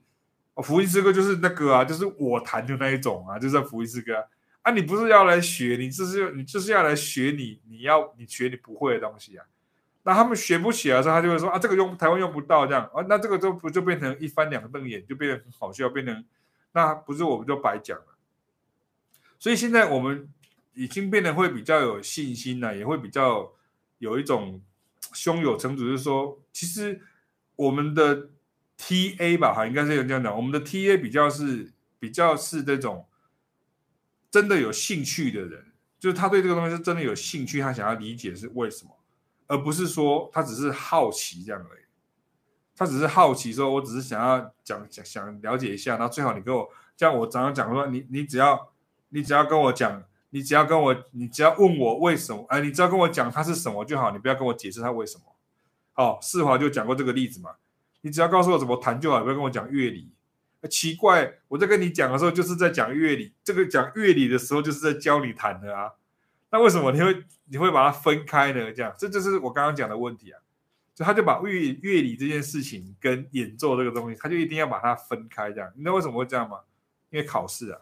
[0.62, 4.24] 福音诗歌就是那个啊，就是我弹的那一种啊，就是福音诗歌
[4.62, 9.44] 啊，你不是要来学，你就是你就是要来学你你要你学你不会的东西啊，
[10.04, 16.24] 那他们学不起来的时候，他就会说啊，这个用台湾用不到这样啊，那这个就不就变成一翻两瞪眼，就变得很好笑，变成
[16.72, 18.11] 那不是我们就白讲了。
[19.42, 20.28] 所以现在我们
[20.72, 23.52] 已经变得会比较有信心了，也会比较
[23.98, 24.62] 有一种
[25.12, 27.00] 胸有成竹，就是说，其实
[27.56, 28.28] 我们的
[28.78, 33.04] TA 吧，哈，应该是有这样讲，我们的 TA 比较是比较是这种
[34.30, 38.96] 真的有兴趣的人，就是他对这个东西是真的有兴趣，他想要理解是为什么，
[39.48, 41.82] 而不是说他只是好奇这样而已。
[42.76, 48.71] 他只是好奇说，我只是想要讲讲想了解一下，然后最好你给我，像我常常讲说，你你只要。
[49.14, 55.24] 你只要跟我讲，你只要跟我，你只要问我为什么，哎，你只要跟我讲它是什么就好，你不要跟我解释它为什么。
[55.92, 57.50] 好，世华就讲过这个例子嘛，
[58.00, 60.10] 你只要告诉我怎么弹就好，不要跟我讲乐理。
[60.70, 65.92] 奇怪，我在跟你讲的时候就是在讲乐理，这个讲乐理的时候就是在教你弹的啊。
[66.50, 68.72] 那为什么你会你会把它分开呢？
[68.72, 70.40] 这样，这就是我刚刚讲的问题啊。
[70.94, 75.72] 就他就把乐乐理这件事情跟演奏这个东西，他就一定要把它分开这样。
[75.74, 76.60] 你知道为什么会这样吗？
[77.10, 77.80] 因为考试啊。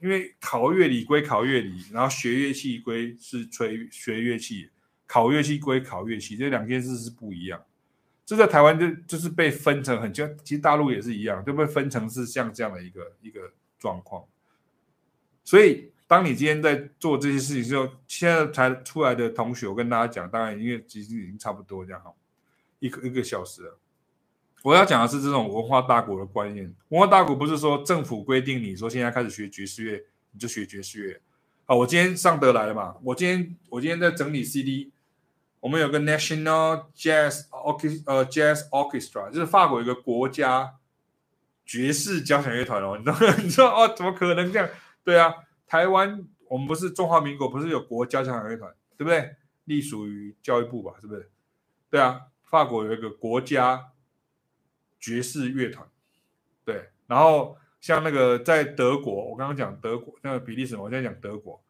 [0.00, 4.70] 因为考乐理归考乐理，然后学乐器归是吹学乐器，
[5.06, 7.64] 考乐器归考乐器，这两件事是不一样。
[8.26, 14.24] 这在台湾就就是被分成很就，其实大陆也是一样，就被分成是像这样的一个一个状况。
[15.42, 22.14] 所以，当你今天在做这些事情之后，现在才出来的同学，我跟大家讲，当然因为其实已经差不多这样哈，
[22.78, 23.78] 一个一个小时了。
[24.64, 26.74] 我要讲的是这种文化大国的观念。
[26.88, 31.20] 文化大国不是说政府规定你说现在开始学爵士乐，你就学爵士乐。
[31.66, 32.96] 好，我今天上德来了嘛？
[33.02, 34.90] 我今天我今天在整理 CD。
[35.60, 40.76] 我们有个 National Jazz Orchestra，呃，Jazz Orchestra，就是法国一个国家
[41.66, 42.96] 爵士交响乐团哦。
[42.96, 43.18] 你知道？
[43.44, 44.66] 你说哦，怎么可能这样？
[45.04, 45.34] 对啊，
[45.66, 49.36] 台湾我们不是中华民国，不是有国家交响乐团，对不对？
[49.66, 50.94] 隶属于教育部吧？
[51.02, 51.30] 是不是？
[51.90, 53.90] 对啊，法国有一个国家。
[55.04, 55.86] 爵士乐团，
[56.64, 61.62] 对，然后像那个在德国，我刚刚讲德国那个比利时嘛，我现在讲德国，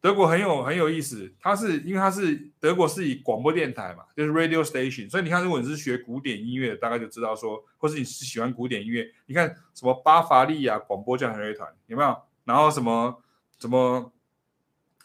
[0.00, 12.20] 德国很有很有意思，它是因为它是德国是以广播电台嘛，就是 radio station，所以你看，如果你是学古典音乐，大概就知道说，或是你是喜欢古典音乐，你看什么巴伐利亚广播交响乐团有没有？
[12.44, 13.22] 然后什么
[13.60, 14.12] 什么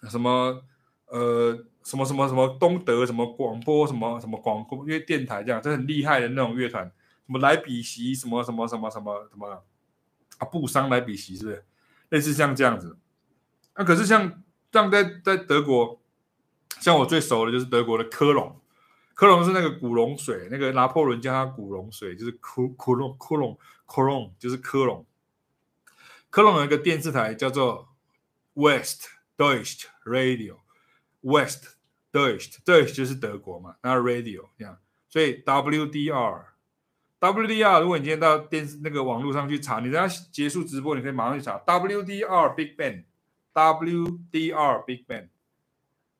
[0.09, 0.63] 什么
[1.05, 1.63] 呃。
[1.87, 6.91] 什么什么什么东德什么广播什么什么广播因为电台这样，这很厉害的那种乐团，
[7.27, 9.63] 什么莱比锡什么什么什么什么什么
[10.39, 11.65] 啊，布商莱比锡是不是？
[12.09, 12.97] 类似像这样子。
[13.75, 14.41] 那、啊、可是像
[14.71, 16.01] 像在在德国，
[16.79, 18.59] 像我最熟的就是德国的科隆，
[19.13, 25.05] 科隆是那个古龙水，那个拿破仑叫它古龙水，就是科科隆科隆科隆就是科隆。
[26.29, 27.89] 科隆有一个电视台叫做
[28.53, 30.57] West Deutsch Radio
[31.21, 31.75] West。
[32.09, 36.45] Deutsch 就是德国嘛，那 radio 这样，所以 WDR
[37.19, 41.57] WDR，如果你今天到电视那个网络上去查，你等下结束直播，你可以马上去查。
[41.59, 45.29] WDR Big Band，WDR Big Band，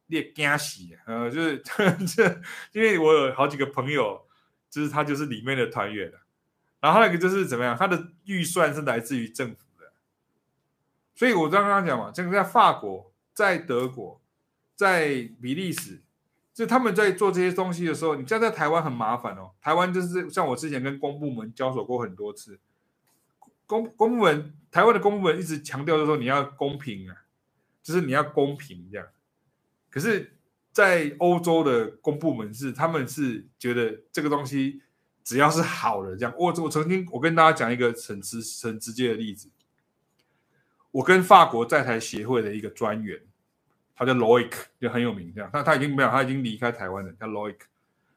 [0.08, 1.60] 你也惊喜，呃，就是
[2.08, 2.42] 这，
[2.72, 4.26] 因为我有好几个朋友，
[4.70, 6.12] 就是他就是里面的团员，
[6.80, 9.92] 然后那个就是怎么样，他的预算是来自于政府的，
[11.14, 14.22] 所以我刚刚讲嘛，这个在法国，在德国。
[14.78, 16.04] 在比利时，
[16.58, 19.52] 就他们在做这些东西的时候，你像在台湾很麻烦哦。
[19.62, 22.60] 台湾就是像我之前跟公部门交手过很多次，
[23.68, 27.16] 公公部门台湾的公部门一直强调就是说你要公平啊，
[27.84, 29.06] 就是你要公平这样。
[29.92, 30.36] 可是，
[30.72, 34.82] 在欧洲的公部门是他们是觉得这个东西
[35.24, 36.34] 只要是好的这样。
[36.40, 39.52] 我我曾经我跟大家讲一个很直很直接的例子，
[40.90, 43.22] 我跟法国在台协会的一个专员。
[43.98, 45.50] 他叫 Loic，就很有名，这样。
[45.52, 47.12] 他他已经没有，他已经离开台湾了。
[47.14, 47.58] 叫 Loic，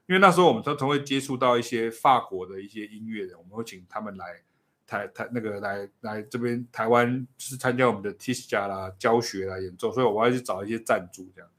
[0.05, 4.43] 因为那时候我们都都会接触到一些法国的一些音乐人，我们会请他们来
[4.85, 11.49] 台台那个来来这边台湾，就是参加我们的 TISJA 啦、教学啦、演奏，所以我要去找一些赞助这样。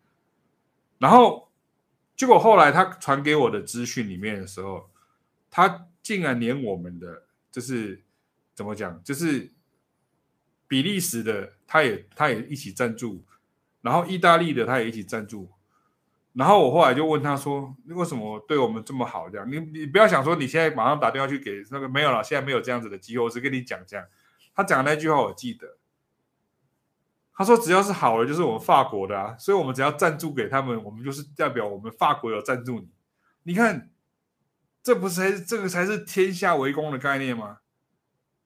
[0.98, 1.50] 然后
[2.14, 4.88] 结果后来他传给我的资讯里面的时候，
[5.50, 8.00] 他竟然连我们的就是
[8.54, 9.50] 怎么讲，就是
[10.68, 13.24] 比利时的，他也他也一起赞助。
[13.82, 15.50] 然后意大利的他也一起赞助，
[16.34, 19.28] 然后我后来就问他说：“你为什么对我们这么好？
[19.28, 24.06] 这样，你你不要想说你现在马上打电话去给那个没有了，现在没有这样子的机会，我只跟你讲这样。”
[24.54, 25.76] 他讲的那句话我记得，
[27.34, 32.88] 他说：“只要是好的，就是我们法国的啊，所以我们只要赞助给他们，我们就是代表我们法国有赞助你。
[33.42, 33.90] 你看，
[34.82, 37.58] 这不是才这个才是天下为公的概念吗？”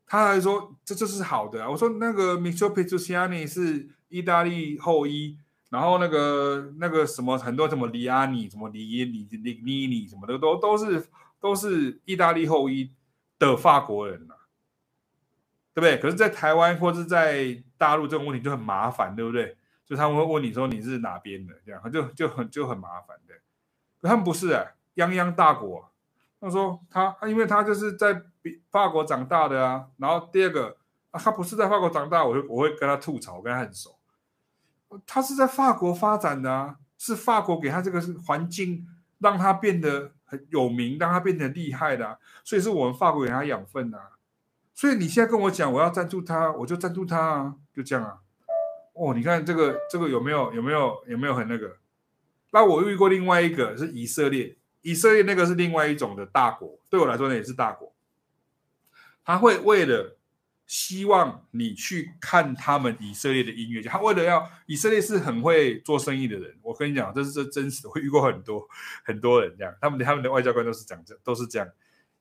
[0.09, 5.37] 他还说：“这就是好的啊。”我说：“那个 Michele Siani 是。”意大利后裔，
[5.71, 11.07] 然后那个那个什么很多什么里阿尼什么里耶里里尼尼什么的都都是
[11.41, 12.93] 都是意大利后裔
[13.39, 14.47] 的法国人呐、啊，
[15.75, 15.99] 对不对？
[15.99, 19.57] 可是，在台湾或是在大陆这种问题就很麻烦，对不对？
[19.85, 23.35] 就他们会问你说你是哪边的，这样就就很就很麻烦的。
[24.01, 24.65] 可他们不是啊，
[24.97, 25.91] 泱泱大国。
[26.41, 28.23] 他说他因为他就是在
[28.71, 29.87] 法国长大的啊。
[29.99, 30.77] 然后第二个
[31.11, 33.96] 啊，他不是在法国长大，我就我会跟他吐槽，我跟他很熟。
[35.07, 38.87] 他是在法国发展的啊，是法国给他这个环境，
[39.19, 44.11] 让他变得很有名，让他变得厉害的啊，所以是我们法国给他养分的啊。
[44.75, 48.19] 所以你现在跟我讲我要赞助他，我就赞助他啊，就这样啊。
[48.93, 51.77] 哦，你看这个这个有没有有没有有没有很那个？
[52.53, 57.93] 那我遇过另外一个是以色列，以色列那个是另外一种的大国，对我来说呢也是大国，
[59.25, 60.16] 他会为了。
[60.67, 68.67] 希望你去看他们以色列的音乐家，他为了要以色列是很会做生意的人，我跟你讲，这是这真实的，我遇过很多
[69.05, 71.69] 很多人这样，他们他们的外交官都是讲这都是这样。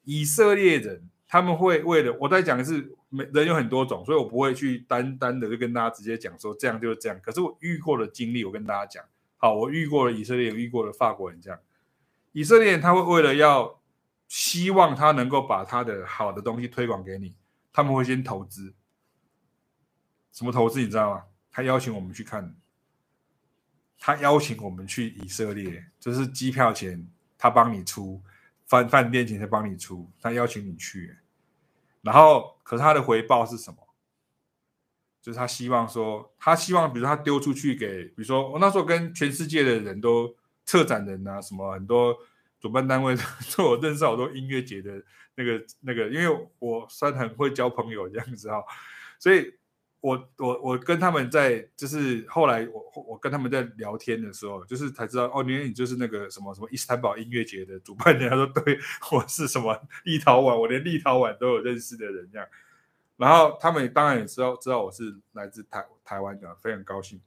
[0.04, 7.20] 以色列人他们会为了我在讲的是，每人有很多种，所以我不会去单单的就跟大家直接讲说这样就是这样。
[7.24, 9.04] 可是我遇过的经历，我跟大家讲，
[9.38, 11.60] 好，我遇过了以色列，遇过了法国人这样，
[12.32, 13.82] 以色列人他会为了要
[14.28, 17.34] 希望他能够把他的好的东西推广给你。
[17.76, 18.74] 他们会先投资，
[20.32, 21.26] 什么投资你知道吗？
[21.52, 22.56] 他邀请我们去看，
[24.00, 27.06] 他邀请我们去以色列，就是机票钱
[27.38, 28.22] 他帮你出，
[28.66, 31.18] 饭饭店钱他帮你出，他邀请你去，
[32.02, 33.78] 然后可是他的回报是什么？
[35.22, 40.34] 就是他希望说，他希望比如说他丢出去给，比如说我那时候跟全世界的人都
[40.64, 42.18] 策展人啊，什么很多
[42.66, 43.16] 主办单位，
[43.48, 45.00] 做我认识好多音乐节的。
[45.36, 48.64] 那个那个，因为我算很会交朋友这样子哈，
[49.20, 49.54] 所以
[50.02, 58.28] 我我我跟他们在，就是后来我我跟他们在聊天的时候，就是才知道哦，原来你就是那个什么什么伊斯坦堡音乐节的主办人。
[58.32, 58.80] 他说对，
[59.12, 62.48] 我是什么立陶宛，我连立陶宛都有认识的人这样。
[63.18, 67.22] 然后他们当然也知道知道我是来自台台湾的，非常高兴。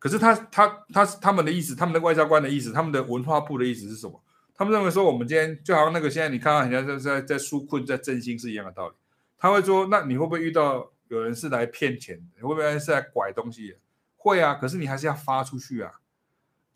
[0.00, 4.20] 可是他他他他们的意思，他们的外交官的意思，他们的文化部的意思是什么？
[4.54, 8.94] 他们认为说我们今天就好像那个现在你看到人家在在在纾困在振兴是一样的道理。
[9.38, 12.46] 他会说，那你会不会遇到有人是来骗钱的？
[12.46, 13.76] 会不会是来拐东西？
[14.16, 15.92] 会啊，可是你还是要发出去啊。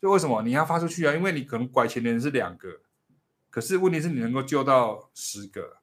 [0.01, 1.13] 就为什么你要发出去啊？
[1.13, 2.81] 因为你可能拐钱的人是两个，
[3.49, 5.77] 可是问题是你能够救到十个，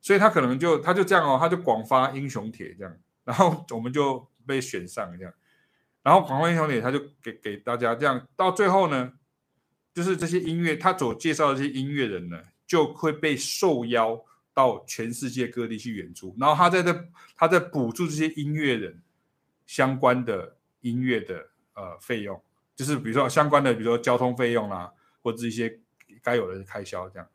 [0.00, 5.32] 所以他可能就他就这样哦，他就广发英雄帖这样，然后我们就被选上这样。
[6.08, 9.12] 然后广发英雄帖，他就给给大家这样，到最后呢，
[9.92, 14.18] 就是这些音乐，他所介绍的这些音乐人呢，就会被受邀
[14.54, 16.34] 到全世界各地去演出。
[16.40, 19.02] 然后他在这，他在补助这些音乐人
[19.66, 22.42] 相关的音乐的呃费用，
[22.74, 24.90] 就是比如说相关的，比如说交通费用啦，
[25.22, 25.78] 或者一些
[26.22, 27.28] 该有的开销这样。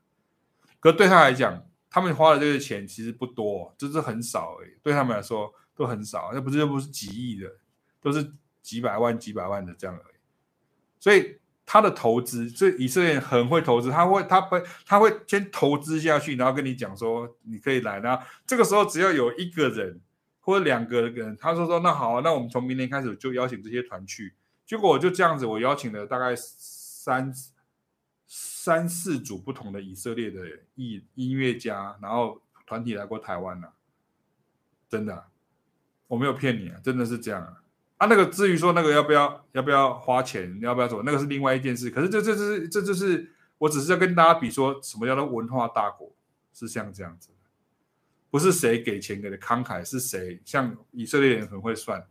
[0.80, 4.72] 可对他来讲，他们花的这个钱其实不多，就是很少而已。
[4.82, 7.48] 对他们来说都很少，那不是又不是几亿的，
[8.02, 8.34] 都是。
[8.64, 10.16] 几百万、几百万的这样而已，
[11.00, 20.02] 所以他的投资，所以以色列人很会投资，他会，他会，他会先投资下去，然后跟你讲说你可以来，然后这个时候只要有一个人
[20.40, 24.34] 或者两个人，他说说那好，那我们从明年开始就邀请这些团去，
[24.66, 27.34] 结果我就这样子，我邀请了大概三
[28.26, 33.74] 三四组不同的以色列的音音乐家，然后团体来过台湾了，
[34.90, 35.26] 真的，
[36.08, 37.58] 我没有骗你啊，真的是这样。
[37.98, 41.90] 啊，那个至于说那个要不要要不要花钱，要不要做，那个是另外一件事。
[41.90, 46.12] 可是这这是这就是，我只是要跟大家比说，什么叫做文化大国
[46.54, 47.30] 是像这样子，
[48.30, 52.06] 不是谁给钱给的慷慨，是谁像以色列人很会算，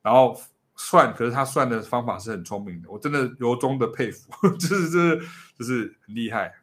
[0.00, 0.40] 然后
[0.74, 5.20] 算，可是他算的方法是很聪明的，我真的由衷的佩服， 就是就是
[5.58, 6.54] 就是很厉害，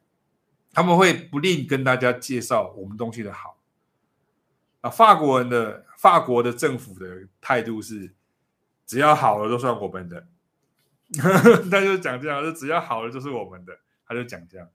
[0.73, 3.59] 他们会不吝跟大家介绍我们东西的好。
[4.79, 8.15] 啊，法国人的法国的政府的态度是。
[8.91, 10.27] 只要好了都算我们的，
[11.71, 14.67] 他就讲这样，就只要好了就是我们的，他就讲这样。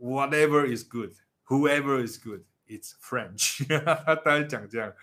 [0.00, 1.12] Whatever is good,
[1.46, 3.66] whoever is good, it's French。
[4.06, 4.94] 他当然讲这样，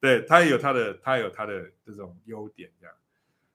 [0.00, 2.96] 对，他也有他的，他有他的这种优点，这样。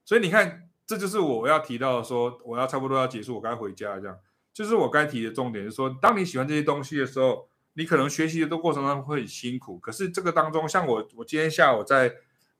[0.05, 4.17] 所以你看，这就是我要提到的说，我要差不多要结束，我该回家这样。
[4.53, 12.15] 就是我该提的重点，就是说，当你喜欢这些东西的时候，你可能学习的过程当中会很辛苦，可是这个当中，像我，我今天下午在。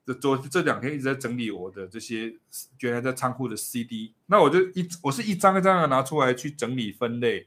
[0.06, 2.34] 这昨这两天一直在整理我的这些
[2.80, 7.46] 原来在仓库的 CD，那我就一我是一张一张的拿出来去整理分类，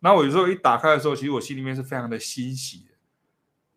[0.00, 2.94] 那我有时候一打开的时候，其实我心里面是非常的欣喜的。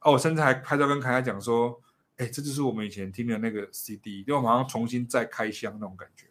[0.02, 1.82] 哦，我甚至还拍照跟凯凯讲说，
[2.18, 6.28] 哎，这就是我们以前听的那个 CD，就马上重新再开箱那种感觉。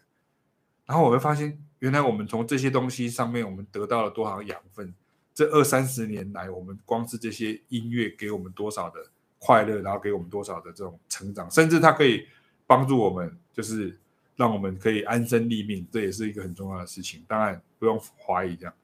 [0.87, 4.95] 然后我会发现，原来我们从这些东西上面，我们得到了多少养分？
[5.33, 9.11] 这二三十年来，我们光是这些音乐给我们多少的？
[9.45, 12.27] 快乐，然后给我们多少的这种成长，甚至它可以
[12.67, 13.95] 帮助我们，就是
[14.37, 17.23] 让我们可以安身立命，这也是一个很重要的事情。
[17.29, 18.75] 当然不用怀疑这样。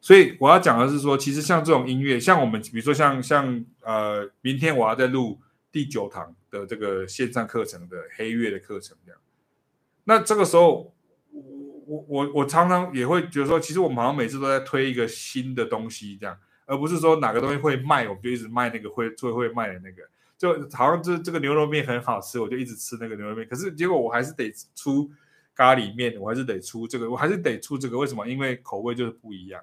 [0.00, 5.38] 所以我要讲的是说，其实像这种音乐，像我们比如说像像呃，明天我要再录
[5.70, 9.20] 第九堂的这个线上课程的黑乐的课程这样。
[10.02, 10.92] 那这个时候，
[11.86, 16.36] 我我我常常也会觉得说，其实我们好像每次都在推一个新的东西这样。
[16.72, 20.02] 而不是说哪个东西会卖，我们就一直卖那个会最会卖的那个，
[20.38, 23.46] 就好像这这个牛肉面很好吃，我就一直吃那个牛肉面。
[23.46, 25.10] 可是结果我还是得出
[25.54, 27.98] 咖喱面，我还是得出这个，我还是得出这个。
[27.98, 28.26] 为什么？
[28.26, 29.62] 因为口味就是不一样。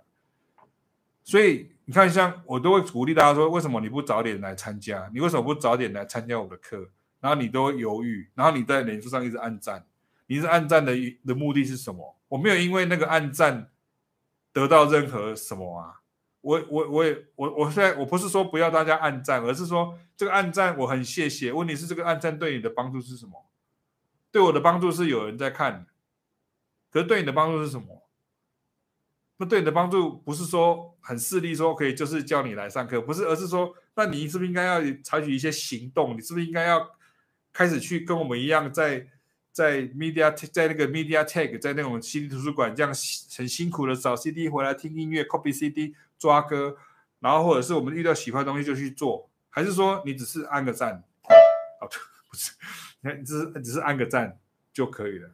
[1.24, 5.10] 所以你看，像我都会鼓励大家说，为什么你不早点来参加？
[5.12, 6.88] 你为什么不早点来参加我的课？
[7.20, 9.84] 然后你都会犹豫，然后你在脸书上一直按赞，
[10.28, 10.94] 你是按赞的
[11.26, 12.16] 的目的是什么？
[12.28, 13.70] 我没有因为那个按赞
[14.54, 15.99] 得到任何什么啊。
[16.42, 21.52] 我我我也我我现在我不是说不要大家按赞，而是说这个按赞我很谢谢。
[21.52, 23.46] 问题是这个按赞对你的帮助是什么？
[24.32, 25.88] 对我的帮助是有人在看，
[26.92, 28.08] 可是对你的帮助是什么？
[29.38, 36.16] 那对你的帮助不是说很势利说可以就是叫你来上课，不是，而是说那你是不是应该要采取一些行动？
[36.16, 36.90] 你是不是应该要
[37.52, 39.08] 开始去跟我们一样在
[39.52, 42.94] 在 media 在那个 MediaTek 在那种 CD 图书馆这样
[43.38, 45.96] 很辛苦的找 CD 回来听音乐 copy CD。
[46.20, 46.76] 抓歌，
[47.22, 51.02] 然后或者是我们遇到喜欢的东西就去做，还是说你只是按个赞？
[51.80, 51.88] 哦，
[52.30, 52.52] 不是，
[53.02, 54.38] 你只是只是按个赞
[54.74, 55.32] 就可以了。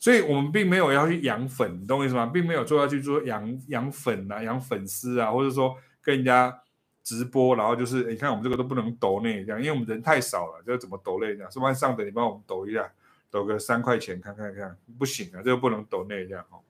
[0.00, 2.26] 所以我们并没有要去养粉，你懂我意思吗？
[2.26, 6.60] 并没有说要去做养养粉啊、养粉丝啊，或者说跟人家
[7.08, 11.50] 直播，然后就是你看我们这个都不能抖内这样，因为我们人太少了，这怎么抖内这样？
[11.50, 12.92] 是不上等你帮我们抖一下，
[13.30, 16.60] 抖个三块钱看看看，不行啊，这个不能抖内这样哦。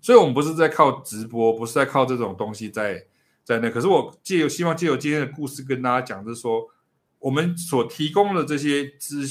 [0.00, 3.06] 所以我们不是在靠直播，不是在靠这种东西在
[3.44, 6.68] 在那，可是我借由希望借由今天的故事跟大家讲，就是说
[7.20, 9.24] 我们所提供的这些知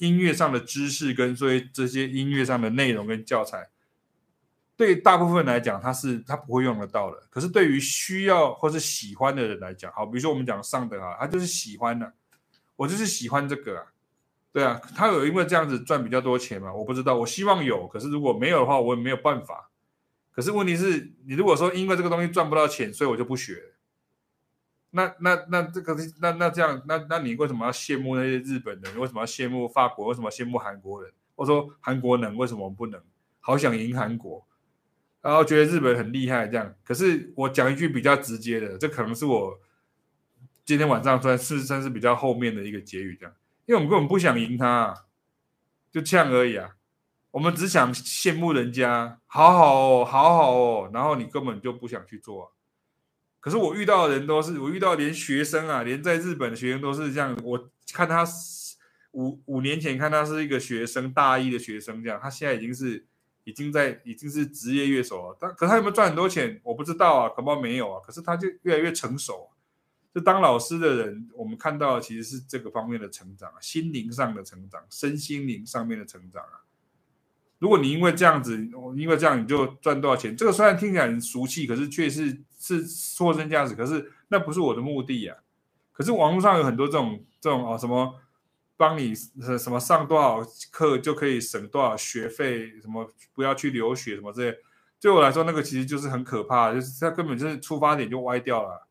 [0.00, 3.68] 音乐上的知识跟所以这些音乐上的内容跟教材。
[4.76, 7.22] 对大部分来讲，他是他不会用得到的。
[7.30, 12.12] 可是对于需要或是喜欢的人来讲，好，比如说我们讲上等啊，他就是喜欢的，
[12.76, 13.86] 我就是喜欢这个啊，
[14.52, 16.72] 对啊，他有因为这样子赚比较多钱吗？
[16.72, 19.70] 我不知道，我希望有，可是如果没有的话，我也没有办法。
[20.30, 23.72] 可是问题是，你如果说因为这个东西赚不到钱，所以我就不学，
[24.90, 29.00] 那那那这个那那这样，那那你为什么要羡慕那些日本人？
[29.00, 30.08] 为什么要羡慕法国？
[30.08, 31.10] 为什么要羡慕韩国人？
[31.34, 33.00] 我说韩国能为什么不能？
[33.40, 34.46] 好想赢韩国。
[35.26, 36.72] 然后觉得日本很厉害，这样。
[36.84, 39.58] 可是我讲一句比较直接的，这可能是我
[40.64, 43.34] 今天晚上算是算是比较后面的一个结语，这样。
[43.64, 44.94] 因为我们根本不想赢他啊，
[45.90, 46.76] 就这样而已啊。
[47.32, 50.90] 我们只想羡慕人家，好好哦，好好哦。
[50.94, 52.50] 然后你根本就不想去做啊。
[53.40, 57.36] 可是我遇到的人都是，我遇到连学生啊，连在日本的学生都是这样。
[57.42, 58.24] 我看他
[59.10, 63.04] 五五年前看他是一个学生，大一的学生这样，他现在已经是。
[63.46, 66.60] 已经在已经是职业乐手了，但可他有没有赚很多钱？
[66.64, 68.00] 我不知道啊，可能没有啊。
[68.04, 69.50] 可是他就越来越成熟，
[70.12, 76.66] 就当老师的人，我们看到其实是这个方面的成长，心灵上的成长，身心灵上面的成长啊。
[77.60, 80.36] 如果你因为这样子，因为这样你就赚多少钱？
[80.36, 82.84] 这个虽然听起来很俗气，可是却是是
[83.16, 83.76] 货真价实。
[83.76, 85.36] 可是那不是我的目的啊。
[85.92, 88.16] 可是网络上有很多这种这种啊什么。
[88.76, 90.40] 帮你什么上多少
[90.70, 94.58] 课就可以省多少学费，什么不要去留学什么这些，
[95.00, 98.86] 对我来说那个其实就是很可怕，就是他根本就是出发点就歪掉了。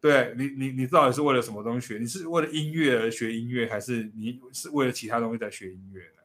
[0.00, 1.98] 对你，你你到底是为了什么东西学？
[1.98, 6.22] 你是为了音乐而学音乐，还是你是为了其他东西在学音乐呢？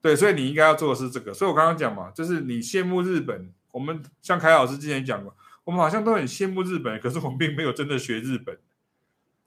[0.00, 1.34] 对，所以你应该要做的是这个。
[1.34, 8.58] 所以我刚刚讲嘛，就是你羡慕日本，我们像凯老师之前讲过，我们好像都很羡慕日本，可是我们并没有真的学日本。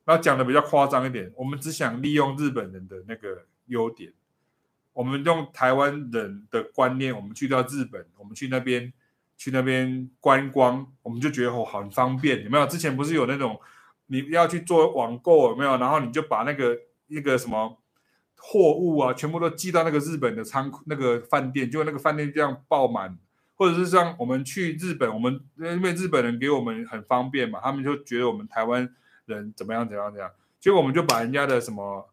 [0.07, 4.13] 然后讲的比较夸张一点，我们只想利用日本人的那个优点，
[4.93, 8.93] 我们用台湾人的观念，我们去到日本，我们去那边
[9.35, 12.65] 去那边观光，我们就觉得哦很方便，有没有？
[12.65, 13.59] 之前不是有那种
[14.05, 15.75] 你要去做网购有没有？
[15.75, 17.77] 然后你就把那个那个什么
[18.37, 23.17] 货物啊，全部都寄到那个日本的仓库那个饭店，就那个饭店这样爆满，
[23.55, 28.89] 或者是像我们去日本，我们因为日本人给我们很方便嘛，他们就觉得我们台湾。
[29.27, 29.87] 人怎么样？
[29.87, 30.11] 怎么样？
[30.11, 30.31] 怎样？
[30.59, 32.09] 结果我们就把人家的什么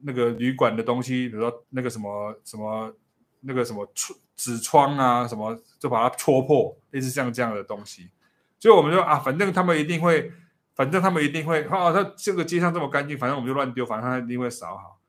[0.00, 2.94] 那个旅馆的东西，比如说那个什么什么
[3.40, 3.90] 那个什么
[4.36, 8.10] 纸窗啊，什么就把它戳破，类似像这样的东西。
[8.60, 10.32] 所以我们就啊，反正他们一定会，
[10.74, 15.00] 反正他们一定会，啊，他这个街上这么干净，反正我们就乱丢，反正他一定会扫好。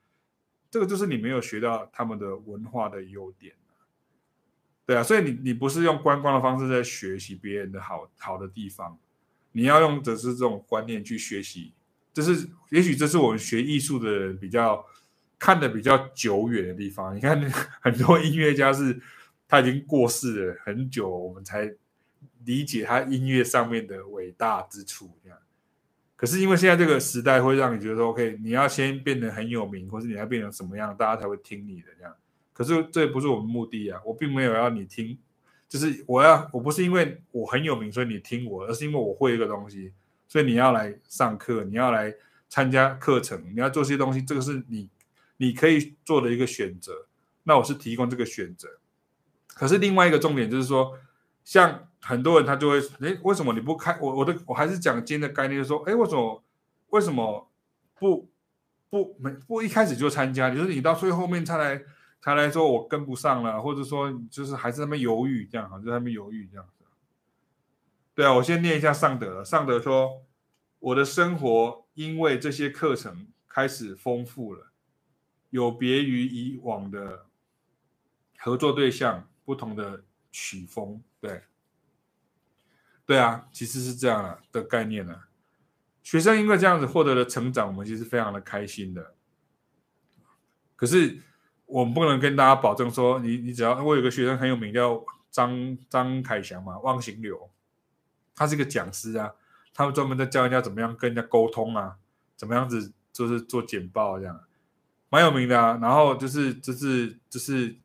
[0.71, 3.53] 这个就是你没有学到他们的文化的优点。
[4.85, 8.97] 对啊，所以你你不是用观光的方式在学习别人的好好的地方。
[9.59, 11.73] 你要用的是这种观念去学习，
[12.13, 14.83] 这是也许这是我们学艺术的人比较
[15.37, 17.15] 看的比较久远的地方。
[17.15, 17.39] 你看
[17.81, 18.99] 很多音乐家是
[19.47, 21.73] 他已经过世了很久，我们才
[22.45, 25.11] 理解他音乐上面的伟大之处。
[25.23, 25.37] 这样，
[26.15, 32.15] 可是因为现在这个时代会让你觉得说，OK，你要先变得很有名，或是你要变成什么样，大家才会听你的这样。
[32.53, 35.17] 可是这不是我们目的啊，我并没有要你听。
[35.69, 39.93] 就是我要，我不是因为我很有名，所以你听我，而是因为我会一个东西，
[40.27, 42.11] 所以你要来上课，你要来
[42.49, 44.89] 参加课程，你要做些东西，这个是你
[45.37, 47.05] 你可以做的一个选择。
[47.43, 48.67] 那我是提供这个选择。
[49.47, 50.97] 可是另外一个重点就是说，
[51.43, 53.95] 像很多人他就会，诶，为什么你不开？
[54.01, 56.43] 我我的我还是讲今天的概念，就是说，诶，为什么
[56.89, 57.47] 为什么
[57.99, 58.27] 不
[58.89, 60.49] 不没不一开始就参加？
[60.49, 61.79] 就是你到最后面才来。
[62.21, 66.83] 他来说我跟不上了，或者说就是还是在那边犹豫这样，就在那边犹豫这样子。
[68.13, 69.41] 对啊，我先念一下尚德。
[69.41, 70.25] 尚德说
[70.79, 74.73] ：“我的生活因为这些课程开始丰富了，
[75.49, 77.27] 有别于以往的
[78.39, 81.43] 合作对象，不同的曲风。”对，
[83.05, 85.21] 对啊，其实是这样的概念呢。
[86.03, 89.15] 学生因为这样子获得了成长，我们其实非常的开心的。
[90.75, 91.23] 可是。
[91.69, 97.49] 我们不能跟大家保证说，你你只要我有个学生很有名，叫张张凯翔嘛，忘形流，
[98.35, 99.31] 他是个讲师啊，
[99.73, 101.97] 他们专门在教人家怎么样跟人家沟通啊，
[102.35, 104.41] 怎么样子就是做简报这样，
[105.09, 105.77] 蛮有名的啊。
[105.79, 107.75] 然后就是就是就是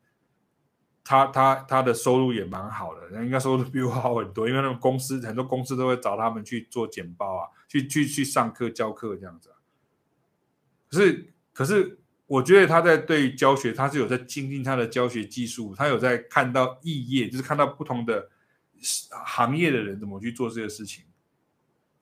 [1.03, 9.51] 他他他的收入也蛮好的，应该收入比我好很多，因为那种公司很多公司都会找他们去做简报啊，去去去上课教课这样子。
[10.89, 18.29] 可是可是，我觉得他在对教学，他是有在精进他的教学技术，他有在看到异业，就是看到不同的
[19.25, 21.03] 行业的人怎么去做这个事情。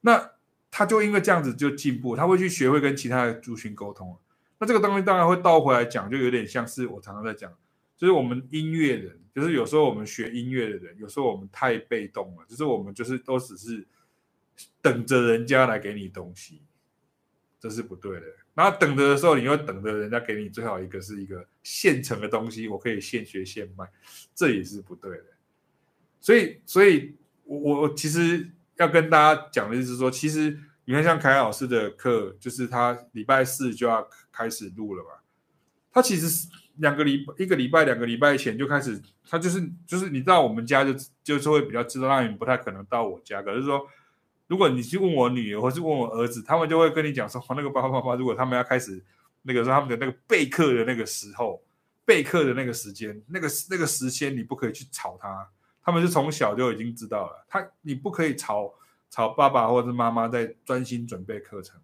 [0.02, 0.32] 那
[0.72, 4.18] 他就因为这样子就进步，他会去学会跟其他的族群沟通。
[4.60, 7.52] 那这个东西当然会倒回来讲，就有点像是我常常在讲。
[7.96, 13.86] 就是我们音乐人，就是有时候我们学音乐的人，有时候我们太被动了，就是我们就是都只是
[14.82, 16.62] 等着人家来给你东西，
[17.64, 18.26] 这是不对的。
[18.54, 23.90] 然后等着的时候，你又等着人家给你最好一个是一个现成的东西，我可以现学现卖，
[24.36, 25.24] 这也是不对的。
[26.20, 27.16] 所以，所以
[27.46, 35.12] 我我其实要跟大家讲的就是说，其实你看像凯老师的课，就是他礼拜四就要开始录了嘛，
[35.90, 36.50] 他其实是。
[36.78, 39.00] 两个礼一个礼拜两个礼拜前就开始，
[39.30, 40.92] 他就是就是你到我们家就
[41.24, 43.44] 就是会比较知道，那你不太可能到我家。
[43.44, 43.88] 可是说，
[44.54, 49.04] 如果你去问我女儿或是问我儿子，他们就会跟你讲说，那个爸爸妈妈，如果他们要开始
[49.42, 51.60] 那个说他们的那个备课的那个时候，
[52.06, 55.50] 备课的那个时间，那个那个时间你不可以去吵他，
[55.84, 58.72] 他们是从小就已经知道了，他你不可以吵
[59.10, 61.82] 吵爸爸或者是妈妈在专心准备课程。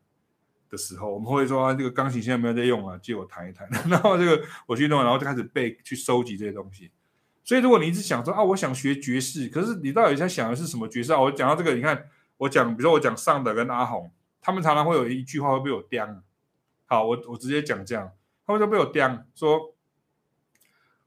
[0.70, 3.68] 的时候，我们会说啊，这个钢琴现在没有在用啊，借我弹一弹。
[3.90, 6.92] 然后这个我去弄，然后就开始背，去收集这些东西。
[7.44, 11.20] 所以，如果你一直想说啊，我想学爵士，可是你到底在想的是什么爵士啊？
[11.20, 12.06] 我讲到这个，你看
[12.40, 14.12] 我讲，比如说我讲尚德跟阿红，
[14.42, 16.24] 他们常常会有一句话会被我刁。
[16.86, 18.12] 好，我我直接讲这样，
[18.46, 19.76] 他们就被我刁，说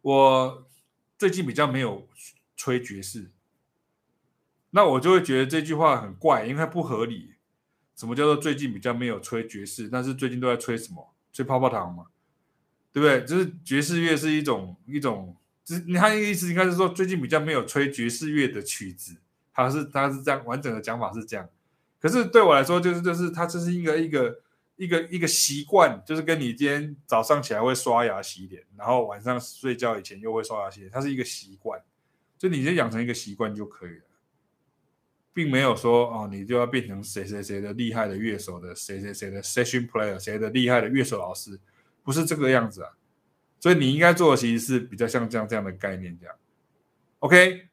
[0.03, 0.71] 我
[1.19, 2.09] 最近比较没有
[2.57, 3.31] 吹爵士，
[4.71, 7.35] 那我就会觉得这句话很怪，因为它不合理。
[7.97, 9.89] 什么叫做最近比较没有吹爵士？
[9.89, 11.15] 但是最近都在吹什么？
[11.33, 12.07] 吹泡泡糖嘛，
[12.93, 13.25] 对不对？
[13.25, 19.17] 就是爵士乐是一种一种，就是你看意思应该是说最近比较没有吹爵士乐的曲子，
[19.55, 21.49] 他是他是这样完整的讲法是这样。
[22.01, 24.41] 可是对我来说，就是就是他这是一个一个
[24.77, 31.81] 一个一个习惯，就是跟你今天早上起来会刷牙洗脸，然后晚上睡觉以前又会刷牙洗脸，它是一个习惯，
[32.39, 34.05] 就你先养成一个习惯就可以了。
[35.35, 41.59] 并没有说哦，你就要变成谁谁谁的厉害的乐手的谁谁谁的 session player，谁的厉害的乐手老师，
[42.03, 42.91] 不是这个样子啊。
[43.59, 46.35] 所以你应该做的其实是比较像这样这样的概念这样。
[47.21, 47.69] OK，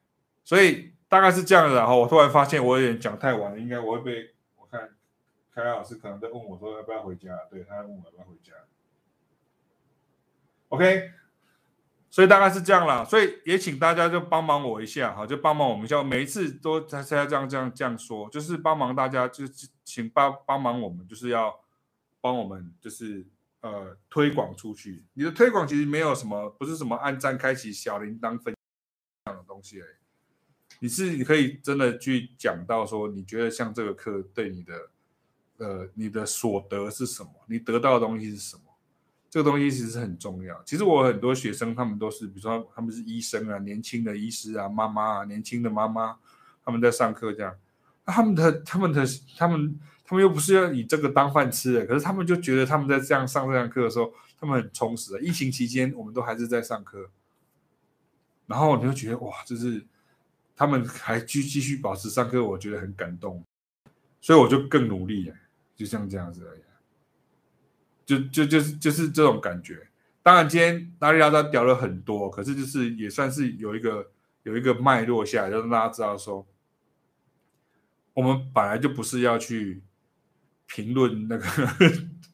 [0.45, 1.75] 所以大概是这样的。
[1.75, 4.95] 然后我突然发现我有点讲太晚了，应该我会被我看
[5.53, 8.53] 凯凯老师可能在问我说要不要回家，对，他在问我要不要回家。
[10.69, 11.11] OK。
[12.11, 21.55] 所以大概是这样啦，所以也请大家就帮忙我一下哈，就帮忙我们一下，每一次都在在这样这样这样说，就是帮忙大家，就是请帮帮忙我们，就是要
[22.19, 23.27] 帮我们，就是
[23.61, 25.05] 呃推广出去。
[25.13, 28.55] 你的推广其实没有什么，不是什么按赞、开启小铃铛、分
[29.27, 29.79] 享的东西，
[30.79, 34.89] 你是你可以真的去讲到说，你觉得像这个课对你的
[35.57, 38.63] 呃你的所得是什么，你得到的东西是什么。
[39.29, 40.59] 这个东西其实很重要。
[40.63, 46.17] 其实我很多学生，他们都是，比如说他们是医生啊，年轻的医师啊，妈妈啊，年轻的妈妈，
[46.65, 47.55] 他们在上课这样。
[48.05, 49.05] 他们的、他们的、
[49.37, 55.19] 他们、他们又不是要以这个当饭吃的，可是他们就觉得他们在这样上这样课的时候，他们很充实。
[55.19, 57.11] 疫情期间，我们都还是在上课，
[58.47, 59.85] 然后你就觉得哇，就是
[60.59, 63.41] 他们还继继续保持上课，我觉得很感动，
[64.19, 65.31] 所以我就更努力，
[65.73, 66.59] 就像这样子而已。
[68.05, 69.87] 就就就是就是这种感觉，
[70.21, 74.11] 当然今天拉里拉扎屌了很多，可是就是也算是有一个
[74.43, 76.45] 有一个脉络下来，让大家知道说，
[78.13, 79.81] 我们本来就不是要去
[80.65, 81.45] 评论那个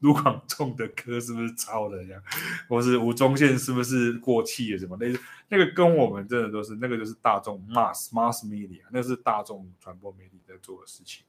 [0.06, 2.22] 卢广仲的歌是不是抄的这样，
[2.70, 5.08] 或是吴宗宪是不是过气了什么那
[5.50, 11.26] 那个跟我们真的都是那个就是大众 mass mass media，那是大众传播媒体在做的事情。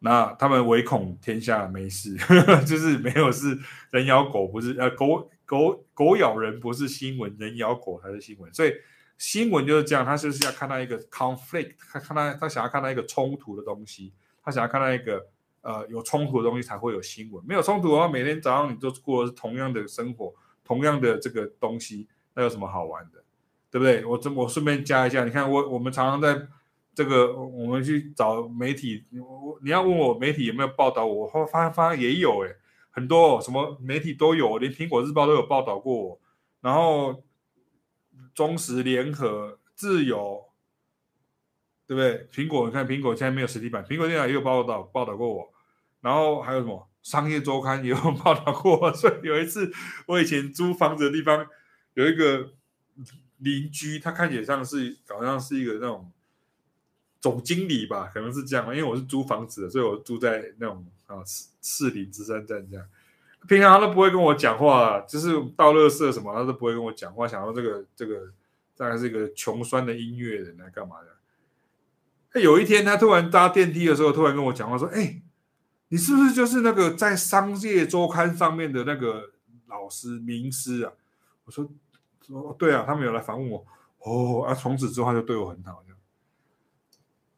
[0.00, 2.16] 那他们唯恐天下没事，
[2.64, 3.58] 就是没有事，
[3.90, 8.52] 人咬狗不是呃狗狗狗咬人不是新闻，人咬狗才是新闻。
[8.54, 8.72] 所以
[9.16, 14.12] 新闻就是这样，他就是要看到一个 conflict，他看到他想要看到一个冲突的东西，
[14.44, 15.26] 他想要看到一个
[15.68, 17.44] 呃有冲突的东西才会有新闻。
[17.46, 20.34] 没有冲突的话，每天早上你都过的是同样的生活，
[20.64, 23.22] 同样的这个东西，那有什么好玩的？
[23.70, 24.04] 对不对？
[24.04, 26.48] 我这我顺便加一下，你看我我们常常在。
[26.94, 32.56] 这个我们去找媒体，我你要问我媒体有没有报道我，我发发现也有诶，
[32.90, 36.20] 很多什么媒体都有，连苹果日报都有报道过我，
[36.60, 37.22] 然后
[38.34, 40.44] 中时联合自由，
[41.86, 42.26] 对不对？
[42.32, 45.52] 苹果你看苹果现在没有实体版，苹果电脑也有报道报道过我，
[46.00, 49.72] 然后还有什么商业周刊也有 报道过， 所以有一次
[50.06, 51.46] 我以前租房子的地方
[51.94, 52.50] 有一个。
[53.40, 56.10] 邻居，他看起来像是好像是一个那种
[57.20, 62.84] 总经理吧，可能是这样，因为我是租房子的，所以我住在那种啊市市里之山站这样。
[63.46, 67.28] 平常他都不会跟我讲话，就是倒垃圾什么，他都不会跟我讲话。
[67.28, 68.32] 想到这个这个
[68.76, 71.06] 大概是一个穷酸的音乐人来干嘛的？
[72.32, 75.22] 他有一天他突然搭电梯的时候，突然跟我讲话说：“哎，
[75.88, 79.30] 你是不是就是那个在商业周刊上面的那个
[79.66, 80.92] 老师名师啊？”
[81.44, 81.68] 我说。
[82.20, 83.64] 说对啊，他们有来访问我
[84.00, 85.82] 哦啊，从此之后他就对我很好，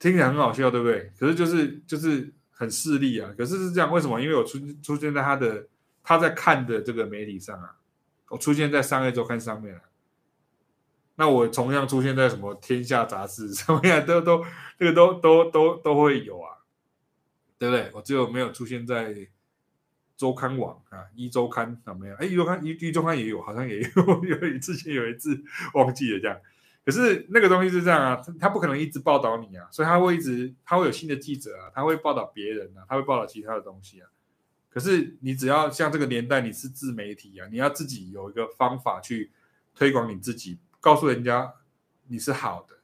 [0.01, 1.13] 听起来很好笑，对不对？
[1.17, 3.31] 可是就是就是很势利啊。
[3.39, 4.21] 可是是这样，为什么？
[4.21, 5.69] 因为我出出现在他的
[6.03, 7.77] 他在看的这个媒体上啊，
[8.31, 9.83] 我出现在商业周刊上面啊。
[11.15, 14.45] 那我同样出现在什么天下杂志上面，都都
[14.77, 16.57] 这个都都都都会有啊，
[17.61, 17.89] 对不对？
[17.95, 19.29] 我只有没有出现在。
[20.21, 22.15] 周刊网啊，一周刊啊没有？
[22.17, 25.43] 哎，一周刊一一周刊也有，好像也有，有之前有一次
[25.73, 26.39] 忘记了这样。
[26.85, 34.11] 可是那个东西是这样啊，他不可能一直报道你啊，所以他会一直，他会有新的记者啊，他会报道别人啊，他会报道其他的东西啊。
[34.69, 39.31] 可是你只要像这个年代，你是自媒体啊，你要自己有一个方法去
[39.75, 41.55] 推广你自己，告诉人家
[42.09, 42.77] 你是好的，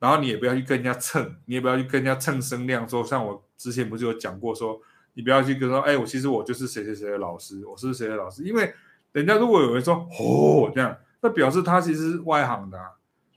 [0.00, 4.80] 然后你也不要去跟人家蹭，你也不要去跟人家蹭声量，说像我之前不是有讲过说。
[5.14, 8.44] 你不要去跟说，哎，我其实我就是谁谁谁的老师，我是谁的老师？
[8.44, 8.72] 因为
[9.10, 12.92] 人家如果有人说哦这样，那表示他其实是外行的，啊，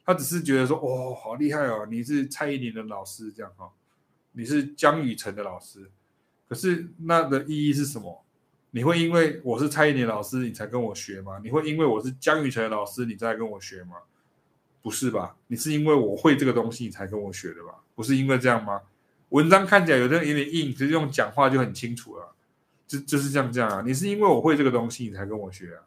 [0.05, 3.67] 他只是觉得说哦好厉害哦，你是蔡依林的老师这样哈，
[4.33, 5.89] 你是江雨晨的老师，
[6.47, 8.23] 可是那的意义是什么？
[8.69, 11.41] 你会因为我是蔡依林老师你才跟我学吗？
[11.43, 13.95] 你会因为我是江雨晨的老师你再跟我学吗？
[14.83, 15.35] 不是吧？
[15.47, 17.79] 你是因为我会这个东西你才跟我学的吧？
[17.95, 18.81] 不是因为这样吗？
[19.31, 22.35] 文章看起来有的有点硬，其实用讲话就很清楚了，
[22.85, 23.81] 就就是这样这样啊。
[23.85, 25.79] 你是因为我会这个东西，你才跟我学啊，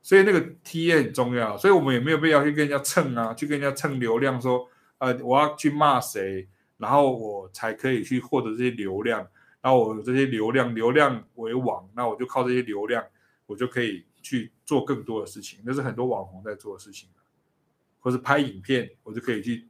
[0.00, 1.58] 所以那个 TA 很重要。
[1.58, 4.68] 所以我们也没有必要去跟人家蹭啊，去跟人家蹭流量，说
[4.98, 6.46] 呃我要去骂谁，
[6.76, 9.26] 然后我才可以去获得这些流量，
[9.60, 13.04] 然后我有这些流量，流量为王，那我就靠这些流量，
[13.46, 15.58] 我就可以去做更多的事情。
[15.64, 17.08] 那是很多网红在做的事情，
[17.98, 19.66] 或是拍影片，我就可以去。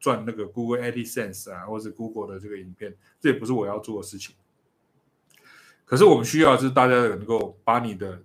[0.00, 4.34] 赚那个 Google AdSense 啊，或者 Google 的这个影片，这也不是我要做的事情。
[5.84, 8.24] 可是我们需要的是大家能够把你的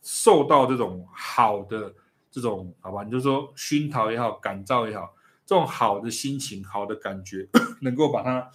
[0.00, 1.92] 受到这种好的
[2.30, 7.48] 这种好吧，你就说熏陶也好，感召也好，这种好的心情、好的感觉，
[7.82, 8.50] 能够把它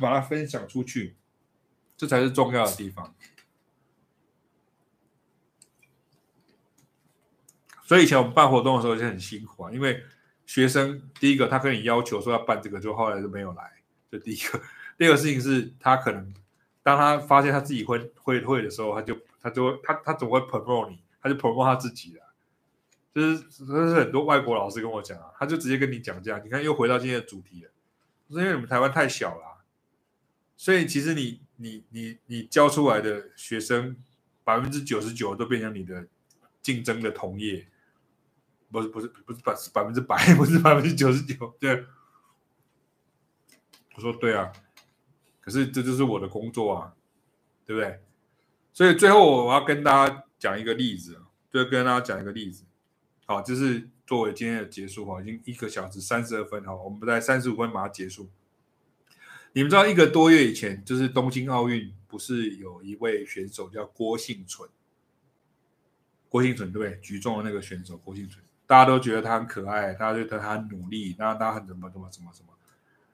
[0.00, 1.16] 把它分享出去，
[1.96, 3.14] 这才是重要的地方。
[7.84, 10.02] 所以以前我们办活动的时候就很辛苦啊，因为。
[10.46, 13.72] 学生第一个，他跟你要求说要办这个，就后来就没有来。
[14.10, 14.60] 这第一个，
[14.98, 16.32] 第二个事情是他可能
[16.82, 22.22] 当他发现他自己会会会的时候，他就他就会他他总会 promote 你，他就 promote 他自己了。
[23.14, 26.40] 就是这是很多外国老师跟我讲啊，他就直接跟你讲这样。
[26.44, 27.70] 你看又回到今天的主题了，
[28.28, 29.64] 是因为你们台湾太小了，
[30.56, 33.96] 所以其实你你你你教出来的学生
[34.42, 36.06] 百分之九十九都变成你的
[36.60, 37.66] 竞争的同业。
[38.70, 41.54] 不是不是不是百百分之百， 不是百分之九十九。
[41.60, 41.84] 对，
[43.94, 44.52] 我说对啊，
[45.40, 46.94] 可是这就是我的工作啊，
[47.64, 48.02] 对不对？
[48.72, 51.20] 所以最后我要跟大家讲一个例子，
[51.52, 52.64] 就跟大家讲一个例子。
[53.26, 58.28] 好，就是作为今天的结束哈，已经一个小时三十二分哈，我们不在三十五分马上结束。
[59.52, 64.68] 你们知道一个多月以前，就是东京奥运，不是有一位选手叫郭幸存？
[66.28, 67.00] 郭幸存对不对？
[67.00, 68.44] 举重的那个选手郭幸存。
[68.66, 72.52] 大家都觉得他很可爱，大家觉得他很努力，然后他很怎么怎么怎么怎么，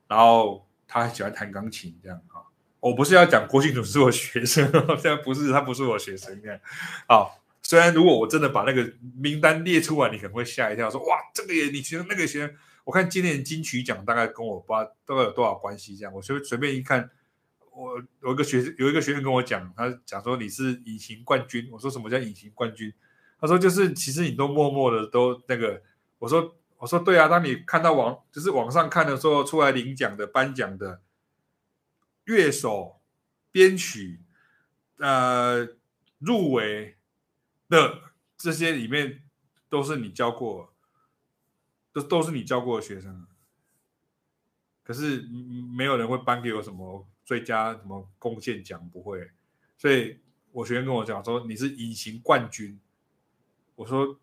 [0.07, 2.45] 然后他很喜欢弹钢琴这样哈。
[2.79, 6.59] 我不是要讲郭婞淳是我学生， 现在不是他不是我学生这样。
[7.07, 16.15] 好，虽然如果我真的把那个名单列出来，你可能会吓一跳，说哇这个也你学生那个学生，我看今年金曲奖大概跟我不知道大概有多少关系这样。
[16.15, 17.11] 我随随便一看，
[17.73, 22.91] 我有一个学生有一个学生跟我讲，他讲说你是隐形冠军，我说什么叫隐形冠军？
[23.41, 25.83] 他说：“就是，其实你都默默的都那个。”
[26.21, 31.01] 我说：“我说对啊，当你看到网就是网上看的时候，出来领奖的、颁奖的
[32.25, 33.01] 乐手、
[33.51, 34.21] 编曲，
[34.99, 35.67] 呃，
[36.19, 36.97] 入围
[37.71, 39.23] 的这些里面，
[39.71, 40.75] 都是你教过，
[41.95, 43.27] 都都是你教过的学生。
[44.83, 45.23] 可是
[45.75, 49.31] 没有人会颁给我什么最佳什么贡献奖，不会。
[49.79, 50.19] 所以
[50.53, 52.79] 我学员跟我讲说，你是隐形冠军。”
[53.81, 54.15] 我说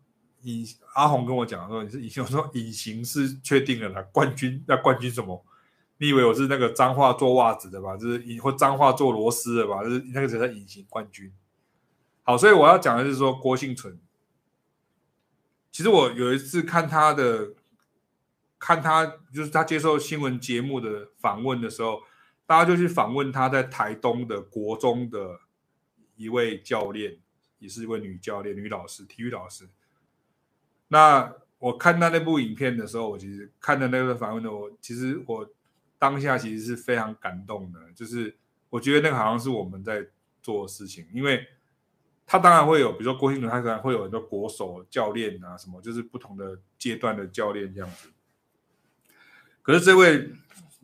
[0.42, 0.64] 隐
[0.94, 5.44] 阿红跟我讲说，你是隐形，我说隐形是确定了啦，冠军那冠军什么？
[5.96, 7.96] 你以为我是那个脏话做袜子的吧？
[7.96, 9.82] 就是隐或脏话做螺丝的吧？
[9.82, 11.32] 就是那个才叫隐形冠军。
[12.22, 13.98] 好，所以我要讲的是说郭婞淳，
[15.72, 17.54] 其实我有一次看他的，
[18.60, 22.02] 看他就是他接受新闻节目的访问的时候，
[22.46, 25.40] 大家就去访问他在台东的国中的
[26.14, 27.18] 一位教练，
[27.58, 29.68] 也是一位女教练、女老师、体育老师。
[30.88, 35.48] 那我看到那部影片的时候，我其实看的那个访问的我，其实我
[35.98, 38.36] 当下其实是非常感动的，就是
[38.70, 40.06] 我觉得那个好像是我们在
[40.40, 41.46] 做事情，因为
[42.26, 48.08] 他当然会有，比如说郭兴伦，他可能会有很多国手教练啊，什么就是不同的阶段的教练这样子。
[49.62, 50.30] 可是这位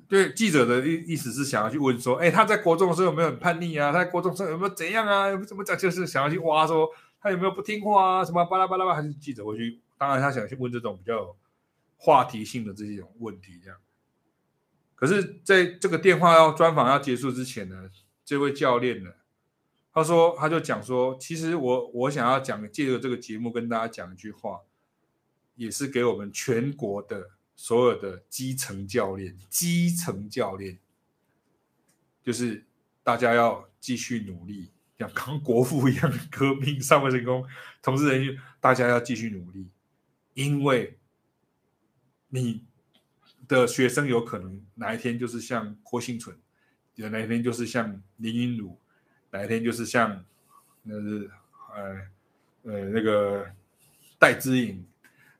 [0.09, 3.93] 对记者的意意思是想要去问说，哎，他在国中的时候有没有很叛逆啊？
[3.93, 5.29] 他在国中的时候有没有怎样啊？
[5.29, 5.77] 有没有怎么讲？
[5.77, 6.89] 就是想要去挖说
[7.21, 8.25] 他有没有不听话啊？
[8.25, 8.95] 什么巴拉巴拉巴？
[8.95, 9.81] 还是记者会去？
[9.97, 11.35] 当然他想去问这种比较
[11.97, 13.79] 话题性的这些种问题，这样。
[14.97, 17.89] 可是在这个电话要专访要结束之前呢，
[18.25, 19.11] 这位教练呢，
[19.93, 24.61] 他说他就讲说，其实我我想要讲借着这个节目跟大家讲一句话，
[25.55, 30.79] 也是给我们全国的所有的基层教练，基层教练，
[32.23, 32.65] 就是
[33.03, 37.47] 大家要继续努力，像刚国父一样革命上半成功，
[37.83, 39.69] 同志人员，大家要继续努力，
[40.35, 40.99] 因为
[42.29, 42.65] 你。
[43.47, 46.35] 的学生有可能哪一天就是像郭兴存，
[46.95, 48.81] 有哪一天就是像林云儒，
[49.31, 50.25] 哪一天就是像
[50.83, 51.31] 那是
[51.75, 52.01] 呃
[52.63, 53.47] 呃那个
[54.19, 54.83] 戴之颖，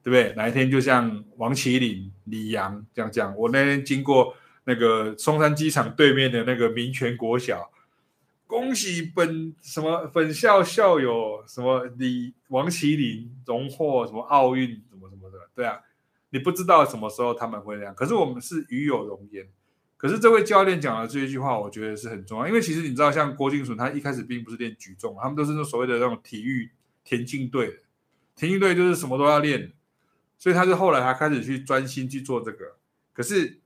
[0.05, 0.35] 对不对？
[0.37, 3.35] 哪一天就像王麒麟、李阳这样讲。
[3.37, 7.73] 我那天经过那个松山机场对面的那个民权国小，
[8.47, 15.81] 恭喜本什么本校校友什么李王麒麟荣获什么奥运什么什么的，对啊。
[16.31, 19.47] 你不知道什么时候他们会那样，可是我们是与有荣焉。
[19.97, 26.69] 可是这位教练讲的这一句话，我觉得是很重要，因为其实你知道，像郭婞淳，他一开始并不是练举重，他们都是那所谓的那种体育
[27.05, 27.79] 田径队，
[28.35, 29.73] 田径队就是什么都要练，
[30.45, 32.77] 所以他是后来他开始去专心去做这个。
[33.15, 33.61] 可是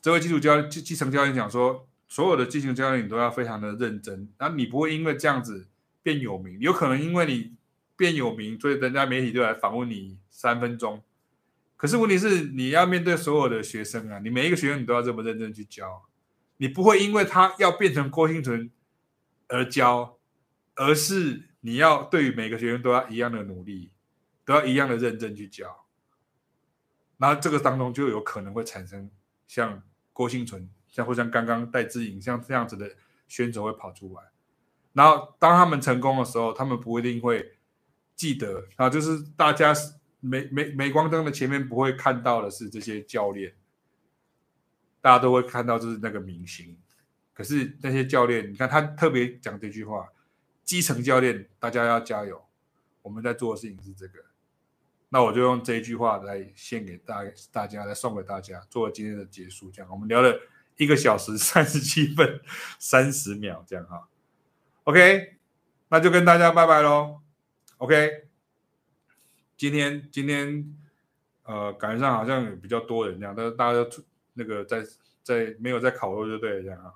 [0.00, 5.66] 这位基础教基基层教练讲说，所有的基层教练你都要非常的认真，那你不会因为这样子
[6.04, 7.56] 变有名，有可能因为你
[7.96, 11.02] 变有名，所以人家媒体就来访问你三分钟。
[11.76, 16.04] 可是问题是，你要面对所有的学生啊，你每一个学生你都要这么认真去教，
[16.58, 18.70] 你不会因为他要变成郭婞淳
[19.48, 20.16] 而教，
[20.76, 23.90] 而是你要对于每个学生都要一样的努力，
[24.50, 25.86] 都要一样的认真去教。
[27.18, 29.08] 然后这个当中就有可能会产生
[29.46, 29.82] 像
[30.12, 32.96] 郭婞淳，像或像刚刚戴志颖像这样子的
[33.28, 34.22] 选手会跑出来。
[34.92, 37.58] 然后当他们成功的时候，他们不一定会
[38.16, 39.72] 记得啊，就是大家。
[40.22, 43.54] 镁镁镁光灯的前面不会看到的是这些教练，
[45.00, 46.76] 大家都会看到就是那个明星。
[47.32, 50.12] 可是那些教练，你看他特别讲这句话：
[50.62, 52.44] 基层教练，大家要加油。
[53.00, 54.22] 我们在做的事情是这个。
[55.10, 57.22] 那我就用这一句话来献给大
[57.52, 59.70] 大家，来送给大家，做今天的结束。
[59.70, 60.40] 这样，我们聊了
[60.76, 62.40] 一个小时三十七分
[62.78, 64.08] 三十秒，这样哈。
[64.84, 65.36] OK，
[65.88, 67.20] 那就跟大家拜拜喽。
[67.76, 68.28] OK。
[69.56, 70.74] 今天今天，
[71.42, 74.82] 呃，感觉上好像比较多人这样，但是大家都那个在
[75.22, 76.94] 在没有在烤肉就对了这样啊，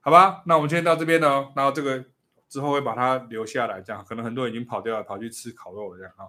[0.00, 2.04] 好吧，那我们今天到这边呢，然后这个
[2.46, 6.28] 之后会把它留下来，这样可能很多人已经跑掉了，跑去吃烤肉了这样啊。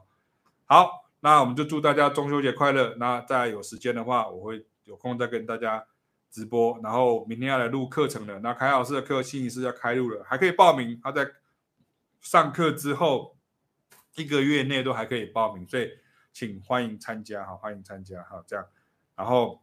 [0.68, 2.96] 好，那我们就祝大家中秋节快乐。
[3.00, 5.84] 那再有时间的话，我会有空再跟大家
[6.30, 6.80] 直播。
[6.84, 11.00] 然后明天要来录课程了，那凯老师的课星期四要开录了，还可以报名。
[11.04, 11.28] 他在
[12.22, 13.36] 上课之后。
[14.16, 15.92] 一个月内都还可以报名，所以
[16.34, 18.66] 请欢迎参加，哈，欢迎参加，哈，这样，
[19.16, 19.62] 然后，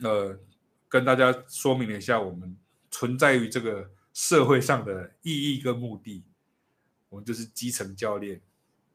[0.00, 0.40] 呃，
[0.88, 2.56] 跟大家说明了一下我们
[2.90, 6.24] 存在于这个社会上的意义跟目的，
[7.10, 8.40] 我们就是基层教练，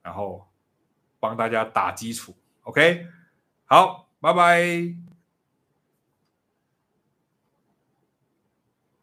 [0.02, 0.51] 然后
[1.22, 3.08] 帮大家打基础，OK，
[3.66, 5.11] 好，拜拜。